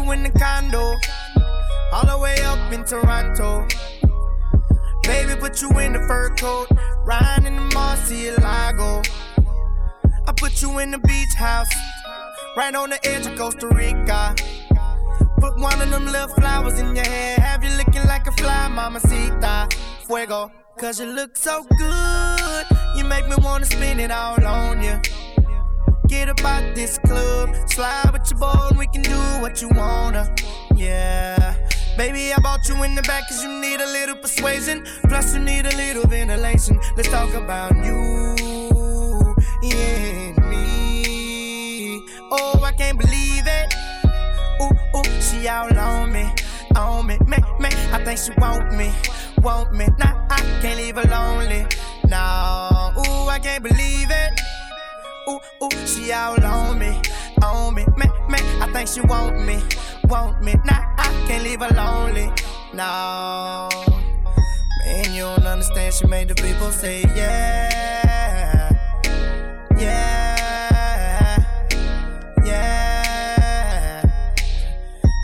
you 0.09 0.12
in 0.14 0.22
the 0.22 0.30
condo, 0.30 0.96
all 1.92 2.06
the 2.06 2.18
way 2.18 2.36
up 2.42 2.72
in 2.72 2.84
Toronto. 2.84 3.66
Baby, 5.02 5.38
put 5.38 5.61
you 5.61 5.70
in 5.78 5.92
the 5.92 6.00
fur 6.00 6.30
coat, 6.36 6.68
riding 7.04 7.46
in 7.46 7.56
the 7.56 7.74
Murcielago. 7.74 9.06
I 10.26 10.32
put 10.32 10.62
you 10.62 10.78
in 10.78 10.90
the 10.90 10.98
beach 10.98 11.34
house, 11.36 11.68
right 12.56 12.74
on 12.74 12.90
the 12.90 13.06
edge 13.06 13.26
of 13.26 13.36
Costa 13.36 13.68
Rica. 13.68 14.34
Put 15.40 15.59
one 15.59 15.80
of 15.80 15.90
them 15.90 16.06
little 16.06 16.28
flowers 16.28 16.78
in 16.78 16.94
your 16.94 17.04
hair, 17.04 17.36
have 17.38 17.62
you 17.64 17.70
looking 17.76 18.04
like 18.06 18.26
a 18.26 18.32
fly, 18.32 18.68
mamacita. 18.68 19.68
Fuego, 20.06 20.50
cause 20.78 21.00
you 21.00 21.06
look 21.06 21.36
so 21.36 21.64
good. 21.76 22.66
You 22.96 23.04
make 23.04 23.28
me 23.28 23.36
wanna 23.38 23.66
spin 23.66 24.00
it 24.00 24.11
all 24.11 24.42
on 24.44 24.82
you. 24.82 25.00
Get 26.09 26.30
up 26.30 26.42
out 26.42 26.74
this 26.74 26.96
club, 26.96 27.54
slide 27.68 28.11
with 28.14 28.30
your 28.30 28.40
boy, 28.40 28.68
and 28.70 28.78
we 28.78 28.86
can 28.86 29.02
do 29.02 29.18
what 29.42 29.61
you 29.61 29.68
wanna. 29.68 30.34
Yeah. 30.74 31.54
Baby, 31.98 32.32
I 32.32 32.40
bought 32.40 32.66
you 32.66 32.82
in 32.82 32.94
the 32.94 33.02
back 33.02 33.28
cause 33.28 33.42
you 33.42 33.50
need 33.61 33.78
a 33.78 33.86
little 33.86 34.16
persuasion. 34.16 34.86
Plus, 35.09 35.34
you 35.34 35.40
need 35.40 35.66
a 35.66 35.76
little 35.76 36.06
ventilation. 36.06 36.80
Let's 36.96 37.11
talk 37.11 37.34
about 37.34 37.76
you 37.84 37.94
and 39.64 40.38
me. 40.48 42.02
Oh, 42.30 42.59
I 42.64 42.72
can't 42.72 42.98
believe 42.98 43.44
it. 43.46 43.74
Ooh, 44.62 44.98
ooh, 44.98 45.20
she 45.20 45.46
all 45.46 45.78
on 45.78 46.11
me, 46.11 46.26
on 46.74 47.06
me, 47.06 47.18
me, 47.26 47.36
me. 47.61 47.68
I 47.92 48.02
think 48.02 48.18
she 48.18 48.32
want 48.38 48.74
me, 48.74 48.90
want 49.42 49.74
me. 49.74 49.86
Nah, 49.98 50.26
I 50.30 50.38
can't 50.62 50.78
leave 50.78 50.96
her 50.96 51.09
lonely. 51.11 51.66
No, 52.09 52.92
ooh, 52.96 53.28
I 53.28 53.38
can't 53.42 53.62
believe 53.62 54.09
it. 54.11 54.40
Ooh, 55.28 55.38
ooh, 55.62 55.86
she 55.86 56.10
all 56.10 56.42
on 56.42 56.78
me, 56.78 56.98
on 57.42 57.74
me, 57.74 57.84
man, 57.98 58.10
man. 58.30 58.62
I 58.62 58.72
think 58.72 58.88
she 58.88 59.02
want 59.02 59.44
me, 59.44 59.60
want 60.04 60.42
me. 60.42 60.54
Nah, 60.64 60.82
I 60.96 61.24
can't 61.28 61.44
leave 61.44 61.60
her 61.60 61.68
lonely. 61.74 62.32
No. 62.72 63.68
Man, 64.86 65.12
you 65.12 65.22
don't 65.24 65.44
understand. 65.44 65.92
She 65.92 66.06
made 66.06 66.28
the 66.28 66.34
people 66.34 66.70
say 66.70 67.02
yeah, 67.14 68.72
yeah, 69.76 71.44
yeah. 72.42 74.02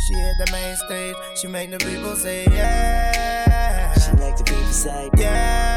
She 0.06 0.14
hit 0.14 0.34
the 0.44 0.52
main 0.52 0.76
stage. 0.76 1.16
She 1.36 1.46
made 1.46 1.70
the 1.70 1.78
people 1.78 2.14
say 2.14 2.44
yeah. 2.50 3.94
She 3.94 4.12
make 4.16 4.36
the 4.36 4.44
people 4.44 4.66
say 4.66 5.08
yeah. 5.16 5.73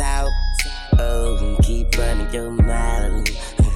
South. 0.00 0.32
Oh, 0.98 1.58
keep 1.62 1.96
running 1.98 2.32
your 2.32 2.50
mouth. 2.50 3.28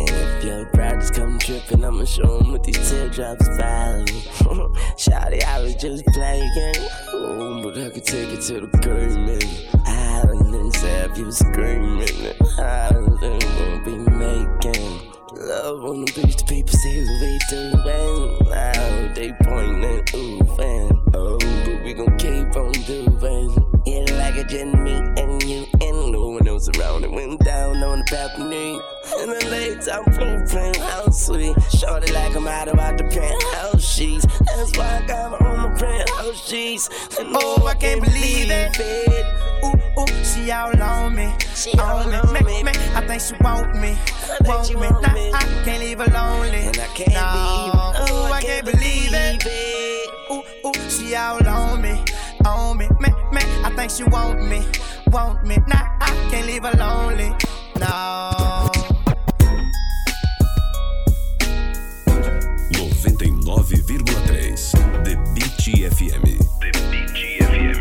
And 0.00 0.10
if 0.10 0.44
your 0.44 0.64
brothers 0.66 1.10
come 1.10 1.40
tripping, 1.40 1.84
I'ma 1.84 2.04
show 2.04 2.38
'em 2.38 2.52
what 2.52 2.62
these 2.62 2.88
teardrops 2.88 3.48
follow. 3.58 4.68
Shawty, 5.02 5.42
I 5.42 5.60
was 5.60 5.74
just 5.74 6.04
playing. 6.14 6.76
Oh, 7.14 7.62
but 7.64 7.76
I 7.78 7.90
could 7.90 8.04
take 8.04 8.28
it 8.36 8.42
to 8.42 8.60
the 8.60 8.70
green 8.84 9.40
Island 9.84 10.54
and 10.54 10.76
have 10.76 11.18
you 11.18 11.32
screaming. 11.32 12.34
Island 12.58 13.18
won't 13.58 13.84
be 13.84 13.96
making. 14.24 14.86
Love 15.50 15.84
on 15.90 16.04
the 16.04 16.12
beach, 16.14 16.36
the 16.36 16.44
people 16.46 16.76
say 16.78 16.96
what 17.04 17.20
we 17.22 17.38
doing. 17.50 18.38
Now 18.50 19.14
they 19.14 19.32
pointing, 19.42 20.04
ooh, 20.14 20.62
and 20.62 21.16
oh, 21.16 21.38
but 21.64 21.78
we 21.84 21.92
gon' 21.94 22.16
keep 22.18 22.54
on 22.54 22.72
doing. 22.86 23.57
Yeah, 24.50 24.64
like 24.64 24.72
a 24.72 24.72
just 24.72 24.76
me 24.76 24.92
and 25.22 25.42
you 25.42 25.66
and 25.80 26.12
no 26.12 26.28
one 26.30 26.48
else 26.48 26.68
around. 26.70 27.04
It 27.04 27.10
went 27.10 27.44
down 27.44 27.82
on 27.82 27.98
the 27.98 28.04
balcony. 28.10 28.80
And 29.18 29.30
the 29.30 29.48
late 29.50 29.80
time 29.82 30.04
blueprint, 30.04 30.76
how 30.76 31.10
sweet. 31.10 31.54
Shorty 31.70 32.12
like 32.12 32.34
I'm 32.34 32.46
out 32.46 32.68
about 32.68 32.98
the 32.98 33.04
penthouse 33.04 33.84
sheets. 33.84 34.26
That's 34.26 34.76
why 34.76 35.02
I 35.02 35.06
got 35.06 35.40
her 35.40 35.46
on 35.46 35.70
my 35.70 35.78
penthouse 35.78 36.48
sheets. 36.48 36.88
And 37.18 37.28
Oh, 37.34 37.66
I 37.66 37.74
can't 37.74 38.02
believe 38.02 38.48
it. 38.50 39.26
Ooh, 39.64 40.00
ooh, 40.00 40.24
she 40.24 40.50
all 40.50 40.80
on 40.80 41.14
me. 41.14 41.34
She 41.54 41.72
on 41.72 41.80
all 41.80 42.06
me. 42.08 42.16
on 42.16 42.32
Me, 42.32 42.40
me. 42.40 42.62
me. 42.64 42.72
I 42.94 43.06
think 43.06 43.20
she 43.20 43.34
want 43.42 43.74
me. 43.76 43.96
Want 44.42 44.66
she 44.66 44.74
me. 44.74 44.80
want 44.80 45.02
Nah, 45.02 45.14
me. 45.14 45.30
I 45.32 45.42
can't 45.64 45.82
leave 45.82 45.98
her 45.98 46.06
lonely. 46.06 46.58
And 46.58 46.78
I 46.78 46.86
can't 46.94 47.12
no. 47.12 47.32
believe 47.34 47.74
it. 47.74 48.10
Ooh, 48.12 48.14
oh, 48.14 48.32
I 48.32 48.40
can't 48.42 48.64
believe 48.64 49.10
it. 49.12 49.44
Ooh, 50.30 50.68
ooh, 50.68 50.90
she 50.90 51.14
all 51.14 51.46
on 51.46 51.82
me. 51.82 52.02
On 52.44 52.76
me. 52.78 52.88
Me, 53.00 53.10
me. 53.32 53.37
I 53.78 53.86
think 53.86 53.92
she 53.92 54.02
want 54.10 54.42
me. 54.42 54.66
Want 55.12 55.46
me. 55.46 55.56
Nah, 55.68 55.86
I 56.00 56.10
can't 56.32 56.46
leave 56.48 56.64
her 56.64 56.72
lonely. 56.72 57.28
No. 57.78 58.66
99,3 62.74 64.04
The 65.04 65.14
Beat 65.32 65.62
FM. 65.92 66.22
The 66.58 66.70
Beat 66.90 67.22
FM. 67.40 67.78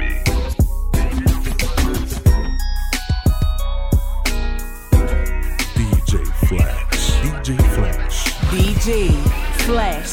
DJ 5.74 6.14
Flash. 6.48 7.06
DJ 7.24 7.50
Flash. 7.74 8.18
DJ 8.52 8.88
Flash. 9.66 10.07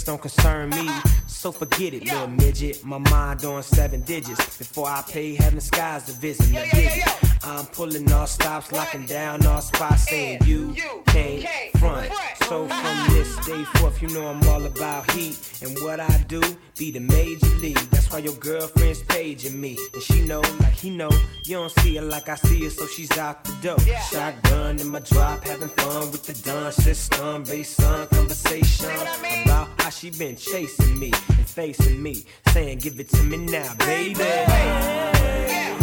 Don't 0.00 0.20
concern 0.22 0.70
me, 0.70 0.88
so 1.26 1.52
forget 1.52 1.92
it, 1.92 2.04
little 2.04 2.26
midget. 2.26 2.82
My 2.82 2.96
mind 2.96 3.44
on 3.44 3.62
seven 3.62 4.00
digits. 4.00 4.56
Before 4.56 4.88
I 4.88 5.02
pay, 5.06 5.34
heaven 5.34 5.60
skies 5.60 6.04
to 6.04 6.12
visit. 6.12 7.31
I'm 7.44 7.66
pulling 7.66 8.10
all 8.12 8.26
stops, 8.26 8.70
locking 8.72 9.06
down 9.06 9.44
all 9.46 9.60
spots, 9.60 10.08
saying 10.08 10.40
you 10.44 10.74
can't 11.06 11.44
front. 11.76 12.12
So 12.48 12.68
from 12.68 13.14
this 13.14 13.34
day 13.46 13.64
forth, 13.76 14.00
you 14.00 14.08
know 14.08 14.28
I'm 14.28 14.42
all 14.48 14.64
about 14.64 15.10
heat. 15.10 15.38
And 15.62 15.76
what 15.80 15.98
I 16.00 16.24
do, 16.28 16.40
be 16.78 16.90
the 16.90 17.00
major 17.00 17.46
league. 17.56 17.78
That's 17.90 18.10
why 18.12 18.18
your 18.18 18.34
girlfriend's 18.34 19.02
paging 19.02 19.60
me. 19.60 19.76
And 19.92 20.02
she 20.02 20.22
know, 20.22 20.40
like 20.60 20.72
he 20.72 20.90
know, 20.90 21.10
you 21.44 21.56
don't 21.56 21.72
see 21.80 21.96
her 21.96 22.02
like 22.02 22.28
I 22.28 22.36
see 22.36 22.64
her, 22.64 22.70
so 22.70 22.86
she's 22.86 23.16
out 23.18 23.44
the 23.44 23.52
door. 23.62 23.78
Shotgun 24.10 24.78
in 24.78 24.88
my 24.88 25.00
drop, 25.00 25.44
having 25.44 25.68
fun 25.68 26.12
with 26.12 26.24
the 26.24 26.34
dun 26.48 26.70
system. 26.72 27.42
Based 27.42 27.82
on 27.82 28.06
conversation 28.08 28.90
about 29.44 29.68
how 29.80 29.90
she 29.90 30.10
been 30.10 30.36
chasing 30.36 30.98
me 30.98 31.12
and 31.28 31.46
facing 31.48 32.02
me. 32.02 32.24
Saying, 32.48 32.78
give 32.78 33.00
it 33.00 33.08
to 33.10 33.22
me 33.24 33.38
now, 33.38 33.74
baby. 33.78 34.18
Me. 34.18 35.81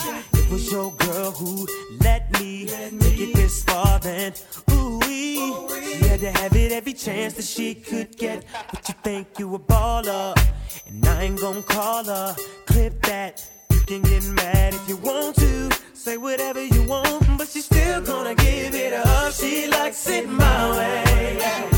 Do 0.00 0.16
it 0.46 0.50
was 0.50 0.70
your 0.72 0.92
girl 0.92 1.30
who 1.32 1.66
let 2.00 2.32
me 2.40 2.66
take 2.66 3.20
it 3.20 3.34
this 3.34 3.62
far. 3.64 3.98
Then, 3.98 4.32
ooh 4.86 4.98
wee, 5.00 5.54
she 5.98 6.06
had 6.06 6.20
to 6.20 6.30
have 6.30 6.54
it 6.54 6.72
every 6.72 6.92
chance 6.92 7.34
that 7.34 7.44
she 7.44 7.74
could 7.74 8.16
get. 8.16 8.44
But 8.70 8.88
you 8.88 8.94
think 9.02 9.38
you 9.38 9.54
a 9.54 9.58
baller, 9.58 10.34
and 10.86 11.06
I 11.06 11.24
ain't 11.24 11.40
gon' 11.40 11.62
call 11.62 12.04
her. 12.04 12.34
Clip 12.66 13.00
that. 13.02 13.44
You 13.70 13.80
can 13.80 14.02
get 14.02 14.24
mad 14.24 14.74
if 14.74 14.88
you 14.88 14.96
want 14.96 15.36
to. 15.36 15.70
Say 15.94 16.16
whatever 16.16 16.64
you 16.64 16.82
want, 16.84 17.38
but 17.38 17.48
she's 17.48 17.64
still 17.64 18.00
gonna 18.00 18.34
give 18.34 18.74
it 18.74 18.92
up. 18.92 19.32
She 19.32 19.66
likes 19.68 20.08
it 20.08 20.28
my 20.28 20.70
way. 20.78 21.75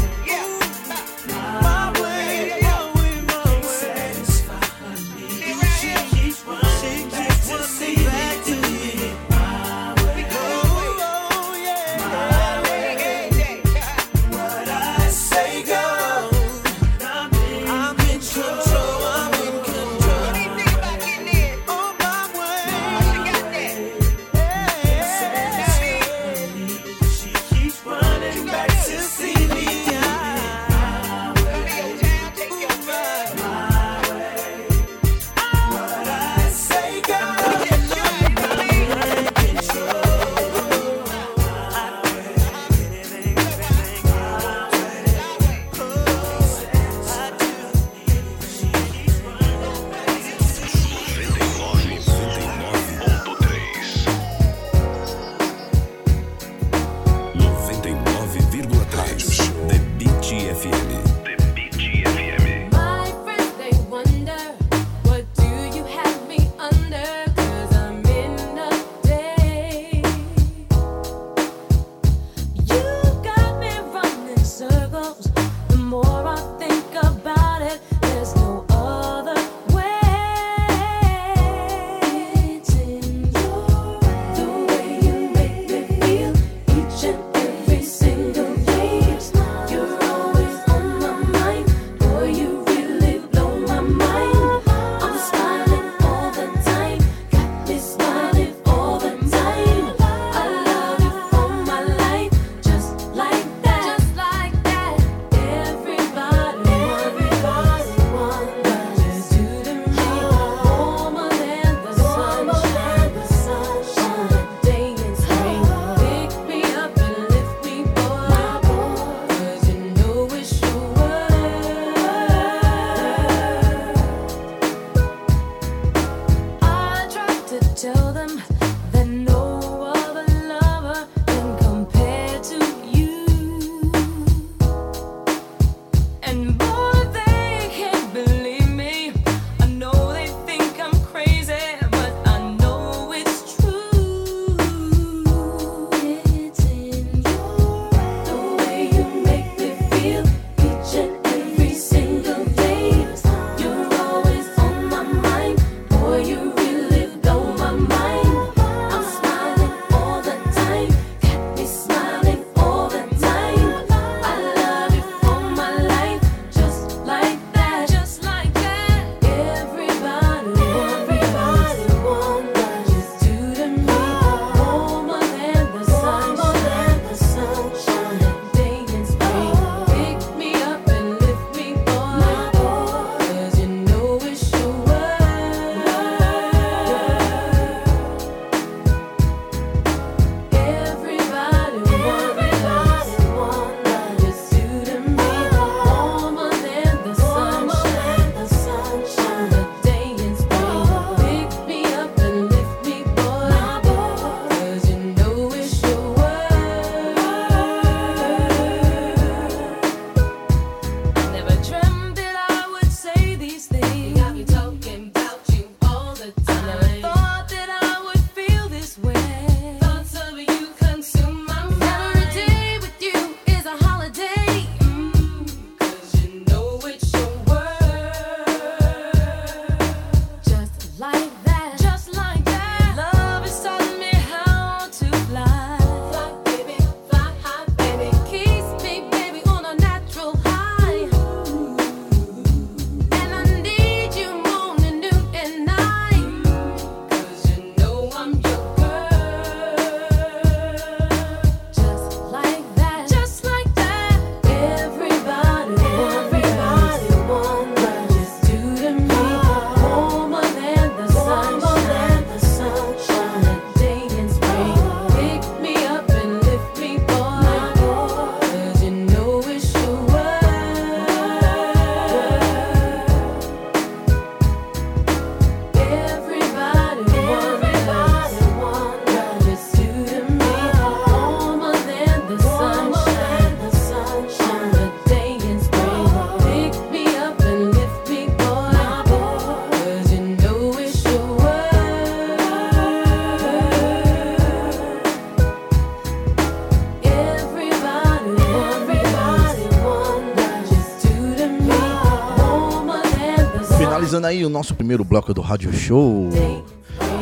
Aí 304.29 304.45
o 304.45 304.51
nosso 304.51 304.75
primeiro 304.75 305.03
bloco 305.05 305.33
do 305.33 305.41
Rádio 305.41 305.73
Show 305.73 306.29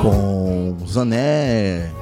com 0.02 0.76
Zané, 0.86 1.92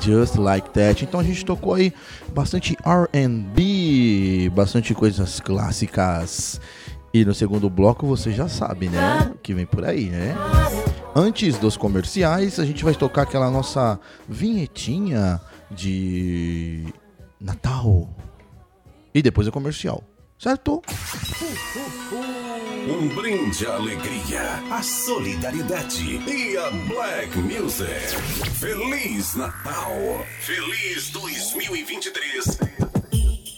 Just 0.00 0.36
Like 0.36 0.70
That. 0.70 1.04
Então 1.04 1.20
a 1.20 1.22
gente 1.22 1.44
tocou 1.44 1.74
aí 1.74 1.92
bastante 2.32 2.76
R&B, 2.82 4.50
bastante 4.54 4.94
coisas 4.94 5.38
clássicas. 5.38 6.58
E 7.12 7.24
no 7.24 7.34
segundo 7.34 7.68
bloco 7.68 8.06
você 8.06 8.32
já 8.32 8.48
sabe, 8.48 8.88
né? 8.88 9.32
Que 9.42 9.52
vem 9.52 9.66
por 9.66 9.84
aí, 9.84 10.06
né? 10.08 10.34
Antes 11.14 11.58
dos 11.58 11.76
comerciais, 11.76 12.58
a 12.58 12.64
gente 12.64 12.84
vai 12.84 12.94
tocar 12.94 13.22
aquela 13.22 13.50
nossa 13.50 14.00
vinhetinha 14.26 15.40
de 15.70 16.86
Natal. 17.38 18.08
E 19.14 19.20
depois 19.22 19.46
é 19.46 19.50
comercial, 19.50 20.02
certo? 20.38 20.82
Um 22.88 23.08
brinde 23.08 23.66
à 23.66 23.74
alegria, 23.74 24.62
à 24.70 24.82
solidariedade 24.82 26.20
e 26.28 26.56
a 26.56 26.70
Black 26.70 27.36
Music. 27.38 27.90
Feliz 28.58 29.34
Natal! 29.34 30.26
Feliz 30.40 31.10
2023 31.10 32.58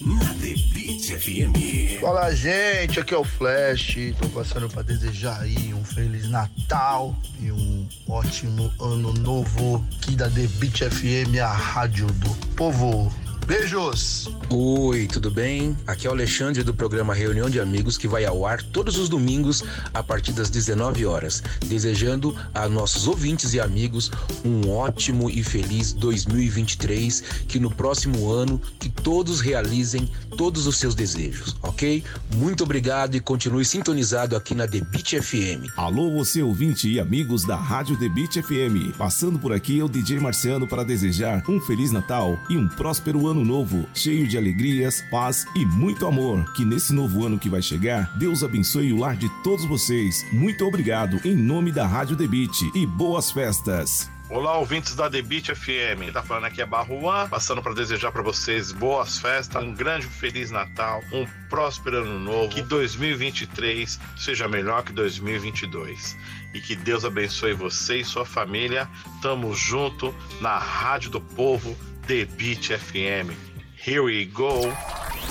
na 0.01 0.35
The 0.41 0.55
Beat 0.72 1.20
FM. 1.20 2.01
Fala 2.01 2.35
gente, 2.35 3.01
aqui 3.01 3.12
é 3.12 3.18
o 3.18 3.24
Flash. 3.24 3.97
Tô 4.20 4.29
passando 4.29 4.68
pra 4.68 4.83
desejar 4.83 5.41
aí 5.43 5.74
um 5.74 5.85
feliz 5.85 6.31
Natal 6.31 7.14
e 7.41 7.51
um 7.51 7.89
ótimo 8.09 8.72
ano 8.81 9.12
novo 9.14 9.85
aqui 9.99 10.16
da 10.16 10.31
The 10.31 10.47
Beat 10.59 10.79
FM, 10.79 11.39
a 11.43 11.53
rádio 11.53 12.07
do 12.07 12.31
povo. 12.55 13.12
Beijos! 13.49 14.29
Oi, 14.51 15.07
tudo 15.07 15.31
bem? 15.31 15.75
Aqui 15.87 16.07
é 16.07 16.11
o 16.11 16.13
Alexandre 16.13 16.63
do 16.63 16.75
programa 16.75 17.15
Reunião 17.15 17.49
de 17.49 17.59
Amigos 17.59 17.97
que 17.97 18.07
vai 18.07 18.27
ao 18.27 18.45
ar 18.47 18.63
todos 18.63 18.99
os 18.99 19.09
domingos 19.09 19.65
a 19.95 20.03
partir 20.03 20.33
das 20.33 20.51
19 20.51 21.07
horas. 21.07 21.43
Desejando 21.67 22.37
a 22.55 22.69
nossos 22.69 23.07
ouvintes 23.07 23.55
e 23.55 23.61
amigos 23.61 24.11
um 24.45 24.71
ótimo 24.71 25.31
e 25.31 25.43
feliz 25.43 25.95
2023, 25.95 27.21
que 27.49 27.59
no 27.59 27.71
próximo 27.71 28.31
ano 28.31 28.61
que 28.79 28.91
todos 28.91 29.41
realizem 29.41 30.11
todos 30.37 30.67
os 30.67 30.77
seus 30.77 30.95
desejos, 30.95 31.57
ok? 31.63 32.05
Muito 32.37 32.65
obrigado 32.65 33.17
e 33.17 33.21
continue 33.21 33.65
sintonizado 33.65 34.37
aqui 34.37 34.55
na 34.55 34.69
The 34.69 34.81
Beat 34.81 35.23
FM. 35.23 35.73
Alô, 35.77 36.11
você 36.11 36.43
ouvinte 36.43 36.89
e 36.89 37.01
amigos 37.01 37.45
da 37.45 37.57
Rádio 37.57 37.99
The 37.99 38.09
Beat 38.11 38.43
FM. 38.43 38.97
Passando 38.97 39.39
por 39.39 39.55
aqui 39.55 39.81
é 39.81 39.85
o 39.85 39.89
DJ 39.89 40.21
Marciano 40.21 40.67
para 40.67 40.85
desejar 40.85 41.43
um 41.49 41.59
Feliz 41.61 41.91
Natal 41.93 42.39
e 42.51 42.57
um 42.57 42.69
próspero 42.69 43.27
ano 43.27 43.38
novo, 43.45 43.89
cheio 43.95 44.26
de 44.26 44.36
alegrias, 44.36 45.03
paz 45.11 45.47
e 45.55 45.64
muito 45.64 46.07
amor. 46.07 46.53
Que 46.53 46.64
nesse 46.64 46.93
novo 46.93 47.24
ano 47.26 47.39
que 47.39 47.49
vai 47.49 47.62
chegar, 47.62 48.16
Deus 48.18 48.45
abençoe 48.45 48.93
o 48.93 48.99
lar 48.99 49.16
de 49.16 49.28
todos 49.43 49.64
vocês. 49.64 50.26
Muito 50.32 50.64
obrigado 50.64 51.20
em 51.24 51.34
nome 51.34 51.72
da 51.72 51.86
Rádio 51.86 52.16
Beat 52.16 52.62
e 52.74 52.86
boas 52.86 53.30
festas. 53.30 54.11
Olá, 54.30 54.59
ouvintes 54.59 54.95
da 54.95 55.09
Beat 55.09 55.55
FM. 55.55 56.12
Tá 56.12 56.22
falando 56.22 56.45
aqui 56.45 56.61
é 56.61 56.66
Barruan, 56.66 57.26
passando 57.30 57.62
para 57.62 57.72
desejar 57.72 58.12
para 58.12 58.20
vocês 58.20 58.72
boas 58.72 59.18
festas, 59.18 59.62
um 59.62 59.72
grande 59.72 60.07
feliz 60.07 60.51
Natal, 60.51 61.03
um 61.11 61.26
próspero 61.49 62.03
ano 62.03 62.18
novo, 62.18 62.51
que 62.51 62.61
2023 62.61 63.99
seja 64.18 64.47
melhor 64.47 64.84
que 64.84 64.93
2022 64.93 66.14
e 66.53 66.61
que 66.61 66.76
Deus 66.76 67.07
abençoe 67.07 67.55
você 67.55 68.01
e 68.01 68.05
sua 68.05 68.26
família. 68.26 68.86
Tamo 69.22 69.55
junto 69.55 70.14
na 70.43 70.59
Rádio 70.59 71.11
do 71.11 71.22
Povo, 71.22 71.74
The 72.09 72.25
Beat 72.39 72.71
FM. 72.71 73.37
Here 73.77 74.03
we 74.03 74.25
go. 74.25 74.63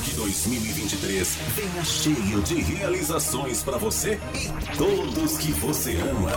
Que 0.03 0.13
2023 0.13 1.35
venha 1.55 1.83
cheio 1.83 2.39
de 2.43 2.61
realizações 2.61 3.63
para 3.63 3.79
você 3.79 4.19
e 4.35 4.77
todos 4.77 5.39
que 5.39 5.51
você 5.53 5.97
ama. 5.97 6.31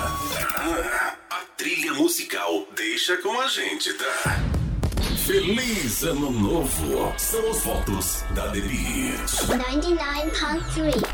Ah, 0.56 1.14
a 1.28 1.44
trilha 1.58 1.92
musical 1.92 2.66
deixa 2.74 3.18
com 3.18 3.38
a 3.38 3.48
gente, 3.48 3.92
tá? 3.92 4.40
Feliz 5.26 6.04
Ano 6.04 6.30
Novo! 6.30 7.12
São 7.18 7.50
os 7.50 7.62
votos 7.62 8.24
da 8.34 8.48
The 8.48 8.60
Beat. 8.62 9.28
99.3. 9.46 11.04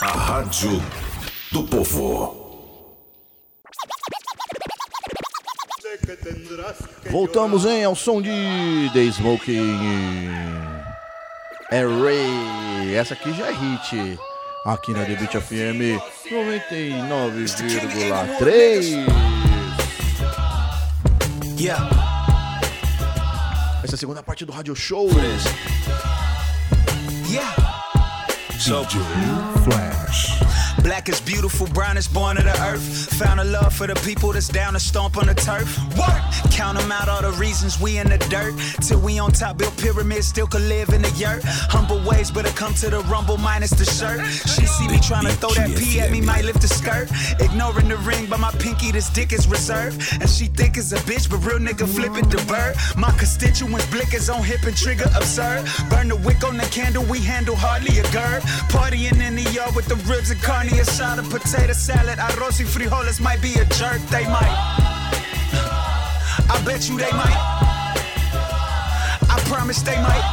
A 0.00 0.06
Rádio 0.06 0.82
do 1.52 1.64
Povo. 1.64 2.42
Voltamos, 7.10 7.66
hein, 7.66 7.84
ao 7.84 7.94
som 7.94 8.22
de 8.22 8.30
The 8.92 9.04
Smoking 9.12 9.78
Array. 11.70 12.94
Essa 12.94 13.14
aqui 13.14 13.32
já 13.34 13.48
é 13.48 13.52
hit. 13.52 14.18
Aqui 14.64 14.92
na 14.92 15.04
The 15.04 15.16
Beat 15.16 15.32
FM 15.32 15.98
99,3. 16.30 19.04
Yeah. 21.58 21.90
Essa 23.82 23.94
é 23.94 23.96
a 23.96 23.98
segunda 23.98 24.22
parte 24.22 24.44
do 24.44 24.52
Radio 24.52 24.76
Show. 24.76 25.08
Yeah. 27.28 27.52
So, 28.58 28.86
Flash. 29.64 30.38
Black 30.82 31.08
is 31.08 31.20
beautiful, 31.20 31.66
brown 31.68 31.96
is 31.96 32.08
born 32.08 32.36
of 32.38 32.44
the 32.44 32.62
earth. 32.62 32.82
Found 33.18 33.40
a 33.40 33.44
love 33.44 33.72
for 33.74 33.86
the 33.86 33.94
people 33.96 34.32
that's 34.32 34.48
down 34.48 34.72
to 34.72 34.80
stomp 34.80 35.16
on 35.16 35.26
the 35.26 35.34
turf. 35.34 35.78
What? 35.96 36.20
Count 36.50 36.78
them 36.78 36.90
out, 36.90 37.08
all 37.08 37.22
the 37.22 37.32
reasons 37.32 37.80
we 37.80 37.98
in 37.98 38.08
the 38.08 38.18
dirt. 38.18 38.54
Till 38.80 39.00
we 39.00 39.18
on 39.18 39.32
top, 39.32 39.58
built 39.58 39.76
pyramids, 39.78 40.26
still 40.26 40.46
could 40.46 40.62
live 40.62 40.88
in 40.90 41.02
the 41.02 41.10
yurt. 41.10 41.42
Humble 41.44 42.02
ways, 42.08 42.30
but 42.30 42.46
I 42.46 42.50
come 42.50 42.74
to 42.74 42.90
the 42.90 43.00
rumble 43.02 43.36
minus 43.36 43.70
the 43.70 43.84
shirt. 43.84 44.24
She 44.26 44.66
see 44.66 44.88
me 44.88 44.98
trying 45.00 45.26
to 45.26 45.32
throw 45.32 45.50
that 45.50 45.76
P 45.76 46.00
at 46.00 46.10
me, 46.10 46.20
might 46.20 46.44
lift 46.44 46.62
the 46.62 46.68
skirt. 46.68 47.08
Ignoring 47.40 47.88
the 47.88 47.96
ring, 47.98 48.26
but 48.28 48.40
my 48.40 48.50
pinky, 48.52 48.90
this 48.90 49.08
dick 49.10 49.32
is 49.32 49.46
reserved. 49.46 50.00
And 50.20 50.28
she 50.28 50.46
think 50.46 50.76
it's 50.76 50.92
a 50.92 50.98
bitch, 51.08 51.30
but 51.30 51.38
real 51.38 51.58
nigga 51.58 51.86
flip 51.86 52.16
it 52.16 52.30
the 52.30 52.42
bird. 52.46 52.76
My 52.96 53.10
constituents 53.18 53.86
blick 53.86 54.14
is 54.14 54.28
on 54.28 54.42
hip 54.42 54.64
and 54.64 54.76
trigger 54.76 55.10
absurd. 55.16 55.68
Burn 55.90 56.08
the 56.08 56.16
wick 56.16 56.42
on 56.44 56.56
the 56.56 56.64
candle, 56.64 57.04
we 57.04 57.20
handle 57.20 57.56
hardly 57.56 57.98
a 57.98 58.02
gird. 58.12 58.42
Partying 58.72 59.20
in 59.20 59.36
the 59.36 59.48
yard 59.52 59.74
with 59.74 59.86
the 59.86 59.96
ribs 60.10 60.30
and 60.30 60.40
carne 60.62 60.80
a 60.80 60.84
shot 60.84 61.18
of 61.18 61.28
potato 61.30 61.72
salad. 61.72 62.18
Arroz 62.18 62.60
y 62.60 62.64
frijoles 62.64 63.20
might 63.20 63.40
be 63.40 63.54
a 63.54 63.64
jerk, 63.64 64.00
they 64.10 64.24
might. 64.24 64.54
I 66.50 66.62
bet 66.64 66.88
you 66.88 66.96
they 66.96 67.12
might. 67.12 67.38
I 69.28 69.40
promise 69.46 69.82
they 69.82 69.96
might. 69.96 70.24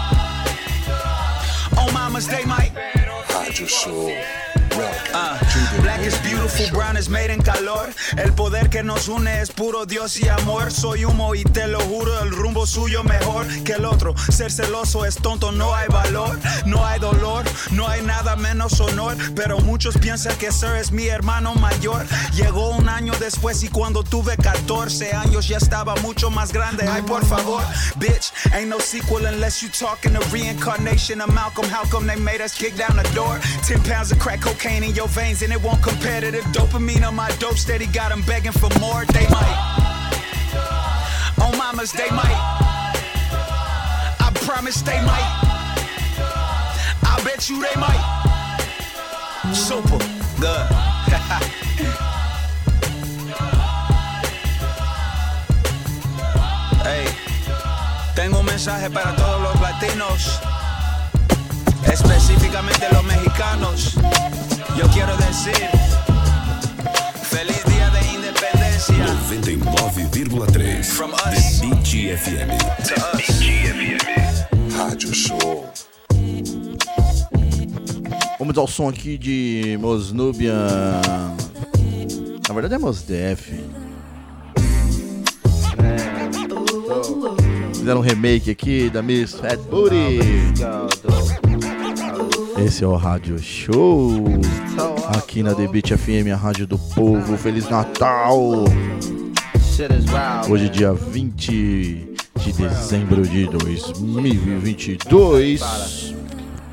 Oh, 1.77 1.91
mamas, 1.93 2.27
they 2.27 2.45
might. 2.45 2.71
Show. 3.67 4.48
Ah, 5.13 5.39
black 5.81 6.01
is 6.05 6.17
beautiful, 6.19 6.69
brown 6.71 6.95
is 6.95 7.09
made 7.09 7.31
en 7.31 7.41
calor. 7.41 7.89
El 8.17 8.33
poder 8.33 8.69
que 8.69 8.83
nos 8.83 9.07
une 9.07 9.41
es 9.41 9.49
puro 9.51 9.85
Dios 9.85 10.19
y 10.19 10.27
amor. 10.29 10.71
Soy 10.71 11.05
humo 11.05 11.33
y 11.35 11.43
te 11.43 11.67
lo 11.67 11.79
juro, 11.79 12.21
el 12.21 12.31
rumbo 12.31 12.65
suyo 12.65 13.03
mejor 13.03 13.47
que 13.63 13.73
el 13.73 13.85
otro. 13.85 14.15
Ser 14.29 14.51
celoso 14.51 15.05
es 15.05 15.15
tonto, 15.15 15.51
no 15.51 15.73
hay 15.73 15.87
valor, 15.87 16.37
no 16.65 16.85
hay 16.85 16.99
dolor, 16.99 17.45
no 17.71 17.87
hay 17.87 18.01
nada 18.01 18.35
menos 18.35 18.79
honor. 18.79 19.17
Pero 19.35 19.59
muchos 19.59 19.97
piensan 19.97 20.37
que 20.37 20.51
Sir 20.51 20.75
es 20.75 20.91
mi 20.91 21.07
hermano 21.07 21.55
mayor. 21.55 22.05
Llegó 22.33 22.69
un 22.69 22.87
año 22.87 23.13
después 23.19 23.63
y 23.63 23.69
cuando 23.69 24.03
tuve 24.03 24.37
14 24.37 25.13
años 25.13 25.47
ya 25.47 25.57
estaba 25.57 25.95
mucho 25.97 26.29
más 26.29 26.53
grande. 26.53 26.87
Ay, 26.87 27.01
por 27.01 27.25
favor, 27.25 27.63
bitch, 27.97 28.31
ain't 28.53 28.69
no 28.69 28.79
sequel 28.79 29.25
unless 29.25 29.61
you 29.61 29.69
talking 29.69 30.13
the 30.13 30.19
reincarnation 30.31 31.21
of 31.21 31.33
Malcolm. 31.33 31.65
How 31.69 31.83
come 31.89 32.05
they 32.07 32.19
made 32.19 32.41
us 32.41 32.53
kick 32.55 32.75
down 32.77 32.95
the 32.95 33.09
door? 33.15 33.39
10 33.63 33.81
pounds 33.83 34.11
of 34.11 34.19
crack 34.19 34.41
cocaine 34.41 34.58
in 34.65 34.95
your 34.95 35.07
veins 35.07 35.41
and 35.41 35.53
it 35.53 35.61
won't 35.61 35.81
compare 35.81 36.21
to 36.21 36.31
the 36.31 36.39
dopamine 36.51 37.05
on 37.07 37.15
my 37.15 37.29
dope 37.39 37.57
steady. 37.57 37.85
Got 37.87 38.11
'em 38.11 38.21
begging 38.23 38.51
for 38.51 38.69
more. 38.79 39.05
They 39.05 39.27
might. 39.27 39.57
On 41.41 41.57
mamas, 41.57 41.91
they 41.91 42.09
might. 42.09 42.39
I 44.19 44.31
promise 44.45 44.81
they 44.81 44.99
might. 45.01 45.29
I 47.03 47.21
bet 47.23 47.49
you 47.49 47.61
they 47.61 47.75
might. 47.79 48.03
Super 49.53 49.97
good. 50.39 50.67
hey, 56.83 57.05
tengo 58.15 58.39
un 58.39 58.45
mensaje 58.45 58.89
para 58.89 59.15
todos 59.15 59.41
los 59.41 59.59
latinos, 59.61 60.39
específicamente 61.91 62.87
los 62.91 63.03
mexicanos. 63.03 63.95
Yo 64.77 64.87
quiero 64.93 65.15
decir, 65.17 65.69
feliz 67.23 67.63
día 67.65 67.89
de 67.89 68.07
independencia. 68.13 69.05
99,3 69.29 70.83
From 70.83 71.11
The 71.11 71.37
us. 71.37 71.61
Beat 71.61 72.17
FM. 72.17 72.57
To 72.87 72.95
us. 73.17 73.29
Rádio 74.75 75.13
Show. 75.13 75.69
Vamos 78.39 78.57
ao 78.57 78.67
som 78.67 78.87
aqui 78.87 79.17
de 79.17 79.77
Mosnubia. 79.81 80.55
Na 82.47 82.53
verdade 82.53 82.75
é 82.75 82.77
Mosdef. 82.77 83.53
Fizeram 87.73 87.99
um 87.99 88.03
remake 88.03 88.49
aqui 88.49 88.89
da 88.89 89.01
Miss 89.01 89.33
Fat 89.33 89.57
Booty. 89.69 90.19
Esse 92.65 92.83
é 92.83 92.87
o 92.87 92.95
Rádio 92.95 93.37
Show. 93.39 94.23
Aqui 95.07 95.41
na 95.41 95.55
Beat 95.55 95.95
FM, 95.97 96.27
a 96.33 96.35
rádio 96.35 96.67
do 96.67 96.77
povo. 96.77 97.37
Feliz 97.37 97.69
Natal! 97.69 98.65
Hoje, 100.49 100.67
dia 100.69 100.91
20 100.93 102.15
de 102.37 102.51
dezembro 102.53 103.21
de 103.21 103.47
2022. 103.47 106.13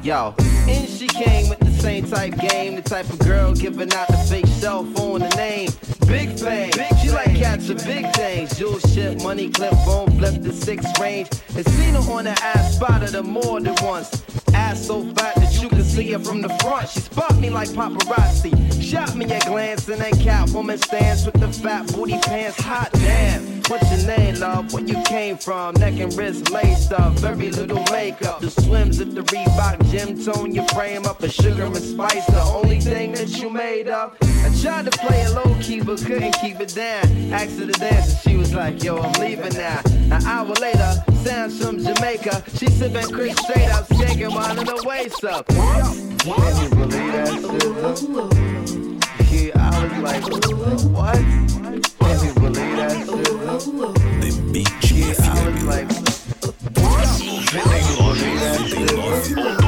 Yo, 0.03 0.35
and 0.69 0.87
she 0.89 1.07
came 1.07 1.49
with 1.49 1.59
the 1.59 1.71
same 1.81 2.03
type 2.03 2.37
game, 2.37 2.75
the 2.77 2.83
type 2.83 3.09
of 3.13 3.19
girl 3.21 3.53
giving 3.53 3.93
out 3.93 4.09
the 4.09 4.17
fake 4.29 4.47
cell 4.61 4.85
phone 4.95 5.21
the 5.21 5.29
name. 5.37 5.69
Big 6.07 6.39
fame, 6.39 6.71
she 7.03 7.11
like 7.11 7.35
cats 7.35 7.69
with 7.69 7.85
big 7.85 8.07
things. 8.15 8.57
Jewel 8.57 8.79
ship, 8.79 9.21
money 9.23 9.51
clip, 9.51 9.75
phone 9.85 10.11
flip 10.19 10.41
the 10.41 10.53
six 10.53 10.85
range. 11.01 11.29
And 11.57 11.67
seen 11.67 11.95
her 11.95 12.13
on 12.13 12.25
the 12.25 12.31
ass, 12.31 12.77
spotted 12.77 13.15
her 13.15 13.23
more 13.23 13.61
than 13.61 13.75
once. 13.83 14.23
Ass 14.55 14.87
so 14.87 15.03
fat 15.15 15.35
that 15.37 15.61
you 15.61 15.69
can 15.69 15.83
see 15.83 16.13
her 16.13 16.19
from 16.19 16.43
the 16.43 16.49
front. 16.61 16.89
She 16.89 17.01
spot 17.01 17.37
me 17.39 17.51
like 17.51 17.71
paparazzi. 17.71 18.53
Shot 18.83 19.17
me 19.17 19.25
a 19.25 19.41
glance 19.41 19.89
and 19.89 20.01
then 20.01 20.13
Catwoman 20.13 20.83
stands 20.83 21.27
with 21.27 21.41
the 21.41 21.49
fat 21.49 21.93
booty 21.93 22.19
pants. 22.21 22.61
Hot 22.61 22.91
damn. 22.93 23.57
What's 23.69 23.91
your 23.91 24.17
name, 24.17 24.37
love? 24.37 24.73
Where 24.73 24.85
you 24.85 25.03
came 25.03 25.37
from? 25.37 25.75
Neck 25.75 25.99
and 25.99 26.15
wrist 26.15 26.51
laced 26.51 26.93
up, 26.93 27.15
very 27.15 27.51
little 27.51 27.83
makeup. 27.91 28.41
The 28.41 28.51
swims 28.51 29.01
at 29.01 29.13
the 29.13 29.23
Reebok 29.23 29.91
gym 29.91 30.25
tone 30.25 30.55
your 30.55 30.69
frame 30.69 31.05
up. 31.05 31.21
A 31.25 31.29
sugar 31.29 31.65
and 31.65 31.77
spice, 31.77 32.27
the 32.27 32.43
only 32.43 32.81
thing 32.81 33.13
that 33.13 33.41
you 33.41 33.51
made 33.51 33.89
up. 33.89 34.17
I 34.47 34.55
tried 34.63 34.85
to 34.85 34.93
play 34.99 35.23
it 35.23 35.31
low 35.31 35.57
key, 35.61 35.81
but 35.81 35.99
couldn't 35.99 36.31
keep 36.35 36.61
it 36.61 36.73
down. 36.73 37.05
Asked 37.33 37.59
her 37.59 37.67
to 37.67 37.73
dance, 37.73 38.13
and 38.13 38.21
she 38.21 38.37
was 38.37 38.55
like, 38.55 38.81
Yo, 38.81 38.97
I'm 38.97 39.13
leaving 39.21 39.53
now. 39.55 39.81
An 39.85 40.25
hour 40.25 40.55
later, 40.61 41.03
sounds 41.25 41.61
from 41.61 41.83
Jamaica. 41.83 42.45
She 42.55 42.67
sipping 42.67 43.11
Chris 43.13 43.37
straight 43.39 43.69
up, 43.71 43.93
shaking, 43.95 44.33
winding 44.33 44.67
the 44.67 44.85
waist 44.87 45.25
up. 45.25 45.49
Can 45.49 46.63
you 46.63 46.69
believe 46.71 47.13
that 47.13 47.29
shit? 47.41 47.65
Yeah, 49.33 49.51
I 49.57 49.83
was 49.83 49.93
like, 49.99 50.23
what? 50.93 51.17
Can 51.99 52.17
you 52.25 52.33
believe 52.35 52.77
that 52.77 52.93
shit? 53.05 53.25
The 54.23 54.31
Beat 54.53 54.91
Yeah, 54.93 55.15
I 55.19 55.51
was 55.51 55.63
like, 55.65 55.91
yeah, 59.37 59.66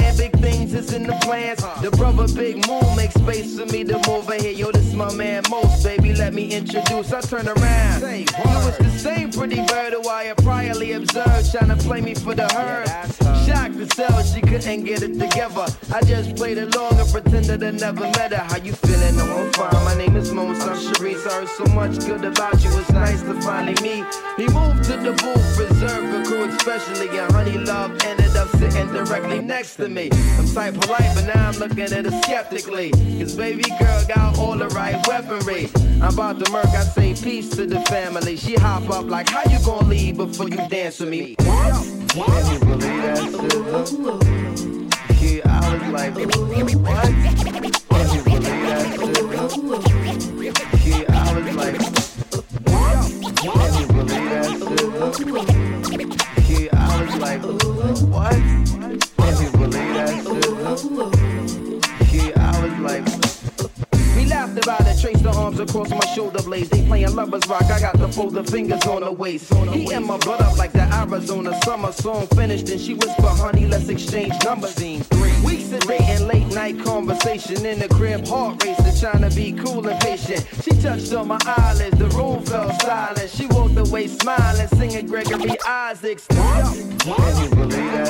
readers 0.00 0.12
on 0.12 0.16
the 0.16 0.16
stand. 0.16 0.18
Big 0.18 0.40
things 0.40 0.74
is 0.74 0.92
in 0.92 1.04
the 1.04 1.18
plans. 1.22 1.60
The 1.82 1.90
brother 1.90 2.26
Big 2.34 2.66
Moon 2.68 2.96
makes 2.96 3.14
space 3.14 3.58
for 3.58 3.66
me 3.66 3.84
to 3.84 4.00
move 4.08 4.28
in 4.30 4.40
here. 4.40 4.52
Yo, 4.52 4.72
this 4.72 4.92
my 4.92 5.12
man 5.14 5.42
Mos, 5.50 5.82
baby. 5.82 6.14
Let 6.14 6.34
me 6.34 6.52
introduce. 6.52 7.12
I 7.12 7.20
turn 7.20 7.48
around. 7.48 8.02
You 8.02 8.26
was 8.44 8.78
the 8.78 8.90
same 8.90 9.30
pretty 9.30 9.64
bird 9.66 9.92
who 9.92 10.08
I 10.08 10.24
had 10.24 10.36
priorly 10.38 10.96
observed, 10.96 11.50
trying 11.50 11.76
to 11.76 11.76
play 11.76 12.00
me 12.00 12.14
for 12.14 12.34
the 12.34 12.48
herd. 12.48 12.89
She 13.90 14.40
couldn't 14.40 14.84
get 14.84 15.02
it 15.02 15.18
together. 15.18 15.66
I 15.92 16.00
just 16.02 16.36
played 16.36 16.58
along 16.58 16.98
and 16.98 17.10
pretended 17.10 17.62
I 17.62 17.70
never 17.72 18.00
met 18.00 18.32
her. 18.32 18.38
How 18.38 18.56
you 18.56 18.72
feeling? 18.72 19.16
No, 19.16 19.24
I'm 19.24 19.52
fine. 19.52 19.84
My 19.84 19.94
name 19.94 20.16
is 20.16 20.32
Mos. 20.32 20.60
I'm 20.62 20.76
Sharice. 20.76 21.26
I 21.26 21.40
heard 21.40 21.48
so 21.48 21.64
much 21.74 21.98
good 22.06 22.24
about 22.24 22.62
you. 22.62 22.70
It's 22.78 22.90
nice 22.90 23.20
to 23.22 23.34
finally 23.42 23.74
meet. 23.82 24.04
He 24.36 24.46
moved 24.48 24.84
to 24.84 24.96
the 24.96 25.12
booth, 25.12 25.58
reserved 25.58 26.08
for 26.14 26.30
crew, 26.30 26.44
especially. 26.44 27.08
And 27.18 27.32
Honey 27.32 27.58
Love 27.58 27.98
ended 28.04 28.36
up 28.36 28.48
sitting 28.56 28.92
directly 28.92 29.40
next 29.40 29.76
to 29.76 29.88
me. 29.88 30.10
I'm 30.38 30.46
type 30.54 30.74
polite, 30.80 31.14
but 31.14 31.26
now 31.34 31.48
I'm 31.48 31.58
looking 31.58 31.80
at 31.80 32.04
her 32.04 32.22
skeptically. 32.22 32.90
Cause 32.90 33.34
baby 33.34 33.64
girl 33.78 34.04
got 34.06 34.38
all 34.38 34.56
the 34.56 34.68
right 34.68 34.96
weaponry. 35.08 35.68
I'm 36.00 36.14
about 36.14 36.42
to 36.44 36.50
murk, 36.50 36.66
I 36.66 36.84
say 36.84 37.14
peace 37.14 37.50
to 37.50 37.66
the 37.66 37.80
family. 37.82 38.36
She 38.36 38.54
hop 38.54 38.88
up 38.88 39.06
like, 39.06 39.28
how 39.28 39.42
you 39.50 39.58
gonna 39.64 39.88
leave 39.88 40.16
before 40.16 40.48
you 40.48 40.56
dance 40.68 41.00
with 41.00 41.08
me? 41.10 41.36
Can 42.10 42.26
you 42.52 42.58
believe 42.58 42.80
that? 42.80 43.20
Yeah, 45.20 45.46
I 45.46 45.70
was 45.70 45.86
like, 45.92 46.14
what? 46.16 47.06
Can 47.88 48.06
you 48.14 48.22
believe 48.24 48.64
that? 48.66 48.84
Yeah, 56.48 56.66
I 56.72 56.78
was 57.00 57.14
like, 57.20 57.42
what? 58.10 58.40
Can 59.16 59.34
you 59.40 59.50
believe 59.52 59.94
that 59.94 60.10
I 62.36 62.50
was 62.60 62.74
like, 62.80 63.19
laughed 64.40 64.64
about 64.64 64.86
it, 64.86 64.98
traced 65.00 65.22
the 65.22 65.30
arms 65.32 65.60
across 65.60 65.90
my 65.90 66.06
shoulder 66.14 66.42
blades. 66.42 66.70
They 66.70 66.82
playing 66.86 67.14
lovers 67.14 67.46
rock, 67.46 67.64
I 67.64 67.80
got 67.80 67.98
the 67.98 68.08
folded 68.08 68.48
fingers 68.48 68.82
on 68.86 69.02
the 69.02 69.12
waist. 69.12 69.52
He 69.52 69.92
and 69.92 70.06
my 70.06 70.16
butt 70.18 70.40
up 70.40 70.56
like 70.56 70.72
the 70.72 70.86
Arizona 70.94 71.60
summer 71.62 71.92
song 71.92 72.26
finished, 72.28 72.70
and 72.70 72.80
she 72.80 72.94
whispered, 72.94 73.36
honey, 73.44 73.66
let's 73.66 73.88
exchange 73.88 74.32
numbers. 74.44 74.74
Scene 74.74 75.02
three. 75.02 75.32
Weeks 75.44 75.72
of 75.72 75.80
dating, 75.80 76.26
late 76.26 76.46
night 76.54 76.82
conversation 76.82 77.66
in 77.66 77.78
the 77.78 77.88
crib, 77.88 78.26
heart 78.26 78.64
racing, 78.64 78.96
trying 79.00 79.28
to 79.28 79.34
be 79.36 79.52
cool 79.52 79.86
and 79.86 80.00
patient. 80.00 80.46
She 80.62 80.70
touched 80.80 81.12
on 81.12 81.28
my 81.28 81.38
eyelids, 81.44 81.98
the 81.98 82.08
room 82.08 82.42
fell 82.44 82.72
silent. 82.80 83.30
She 83.30 83.46
walked 83.46 83.76
away 83.76 84.06
smiling, 84.06 84.68
singing 84.68 85.06
Gregory 85.06 85.56
Isaacs. 85.66 86.26
Can 86.28 86.74
you 87.42 87.50
believe 87.50 87.92
that? 87.92 88.08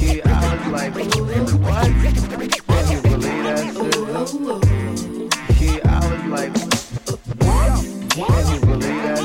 Yeah, 0.00 0.22
I 0.24 0.56
was 0.56 0.66
like, 0.72 0.94
what? 2.66 3.11
That 3.52 3.66
you 3.66 3.72
believe 3.74 4.08
that 4.08 4.28
shit? 4.30 5.60
Yeah, 5.60 5.84
I 5.84 6.08
like, 6.28 6.56
what? 7.44 7.68
Can 8.16 8.44
you 8.48 8.60
believe 8.60 9.02
that 9.02 9.18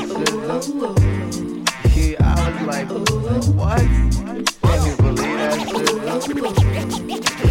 shit? 6.26 6.44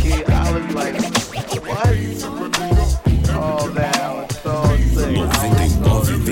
Yeah, 0.06 0.22
I 0.30 0.54
like, 0.74 1.02
what? 1.66 1.94
Oh 3.34 3.66
man, 3.74 3.96
I 3.96 4.14
was 4.14 4.30
so 4.38 4.54
sick. 4.94 5.18
99,3 5.18 6.30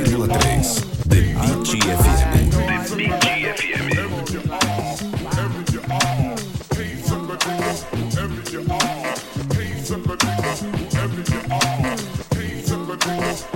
The 1.09 1.19
Beat 1.71 1.85
FM. 1.85 2.45
The 2.95 3.84
Sir 13.05 13.54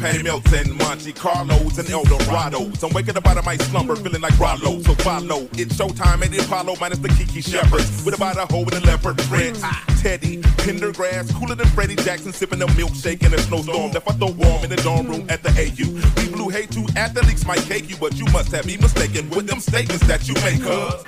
patty 0.00 0.22
melts 0.22 0.52
and 0.52 0.76
Monte 0.78 1.12
Carlos 1.12 1.78
and 1.78 1.86
Eldorados. 1.88 2.82
I'm 2.82 2.92
waking 2.94 3.16
up 3.16 3.26
out 3.26 3.36
of 3.36 3.44
my 3.44 3.56
slumber 3.56 3.94
feeling 3.96 4.22
like 4.22 4.36
Rollo. 4.38 4.80
So 4.80 4.94
follow. 4.94 5.48
It's 5.52 5.76
showtime 5.76 6.24
at 6.24 6.30
the 6.30 6.38
Apollo 6.38 6.76
minus 6.80 6.98
the 6.98 7.08
Kiki 7.08 7.42
Shepards. 7.42 8.04
With 8.04 8.16
about 8.16 8.36
a 8.36 8.46
hoe 8.52 8.62
in 8.62 8.70
the 8.70 8.80
leopard 8.86 9.18
print. 9.18 9.60
Teddy, 10.00 10.38
Pendergrass, 10.64 11.32
cooler 11.34 11.54
than 11.54 11.66
Freddie 11.68 11.96
Jackson, 11.96 12.32
sipping 12.32 12.62
a 12.62 12.66
milkshake 12.68 13.22
in 13.24 13.34
a 13.34 13.38
snowstorm. 13.38 13.92
Left 13.92 14.08
I 14.08 14.12
throw 14.14 14.30
warm 14.30 14.64
in 14.64 14.70
the 14.70 14.76
dorm 14.76 15.06
room 15.06 15.26
at 15.28 15.42
the 15.42 15.50
AU. 15.50 16.20
We 16.20 16.32
blew 16.32 16.48
hate 16.48 16.70
to 16.72 16.86
athletes 16.96 17.44
might 17.44 17.60
cake 17.62 17.90
you, 17.90 17.96
but 17.98 18.16
you 18.16 18.24
must 18.32 18.50
have 18.52 18.66
me 18.66 18.78
mistaken 18.78 19.28
with 19.30 19.46
them 19.46 19.60
statements 19.60 20.06
that 20.06 20.26
you 20.26 20.34
make. 20.42 20.62
Cause 20.62 21.04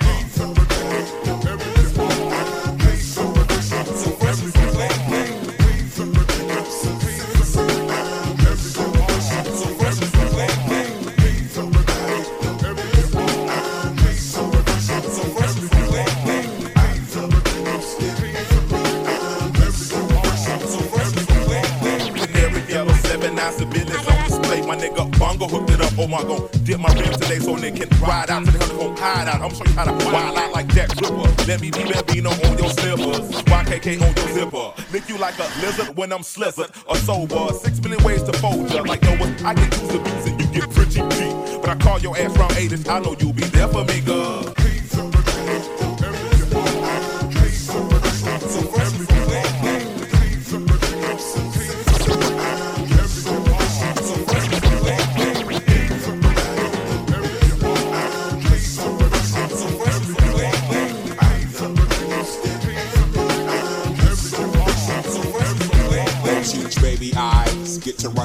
my 26.13 26.23
god, 26.23 26.51
dip 26.63 26.79
my 26.79 26.93
rims 26.93 27.17
today 27.17 27.39
so 27.39 27.55
they 27.55 27.71
can 27.71 27.89
ride 27.99 28.29
out 28.29 28.45
to 28.45 28.51
the 28.51 28.59
honeycomb 28.59 28.95
hide 28.97 29.27
out. 29.27 29.41
I'm 29.41 29.49
gonna 29.49 29.55
show 29.55 29.65
you 29.65 29.73
how 29.73 29.85
to 29.85 30.05
wild 30.05 30.37
out 30.37 30.51
like 30.53 30.67
that 30.73 30.89
Ripper. 31.01 31.45
Let 31.47 31.59
me 31.59 31.71
be 31.71 31.83
Bambino 31.91 32.29
on 32.29 32.57
your 32.57 32.69
slippers. 32.69 33.31
YKK 33.49 34.01
on 34.01 34.13
your 34.15 34.29
zipper. 34.29 34.73
Lick 34.93 35.09
you 35.09 35.17
like 35.17 35.37
a 35.39 35.47
lizard 35.61 35.97
when 35.97 36.13
I'm 36.13 36.21
slizzard 36.21 36.69
or 36.87 36.95
sober. 36.97 37.53
Six 37.53 37.81
million 37.81 38.03
ways 38.03 38.21
to 38.23 38.33
fold 38.33 38.71
ya. 38.71 38.83
Like 38.83 39.01
Noah, 39.01 39.35
I 39.43 39.53
can 39.55 39.69
use 39.81 39.95
abuse 39.95 40.25
and 40.27 40.39
you 40.39 40.47
get 40.61 40.69
pretty 40.69 41.01
cheap. 41.01 41.61
But 41.61 41.69
I 41.69 41.75
call 41.75 41.99
your 41.99 42.15
ass 42.15 42.37
round 42.37 42.53
80s. 42.53 42.87
I 42.87 42.99
know 42.99 43.15
you'll 43.19 43.33
be 43.33 43.43
there 43.45 43.67
for 43.67 43.83
me, 43.83 43.99
girl. 44.01 44.62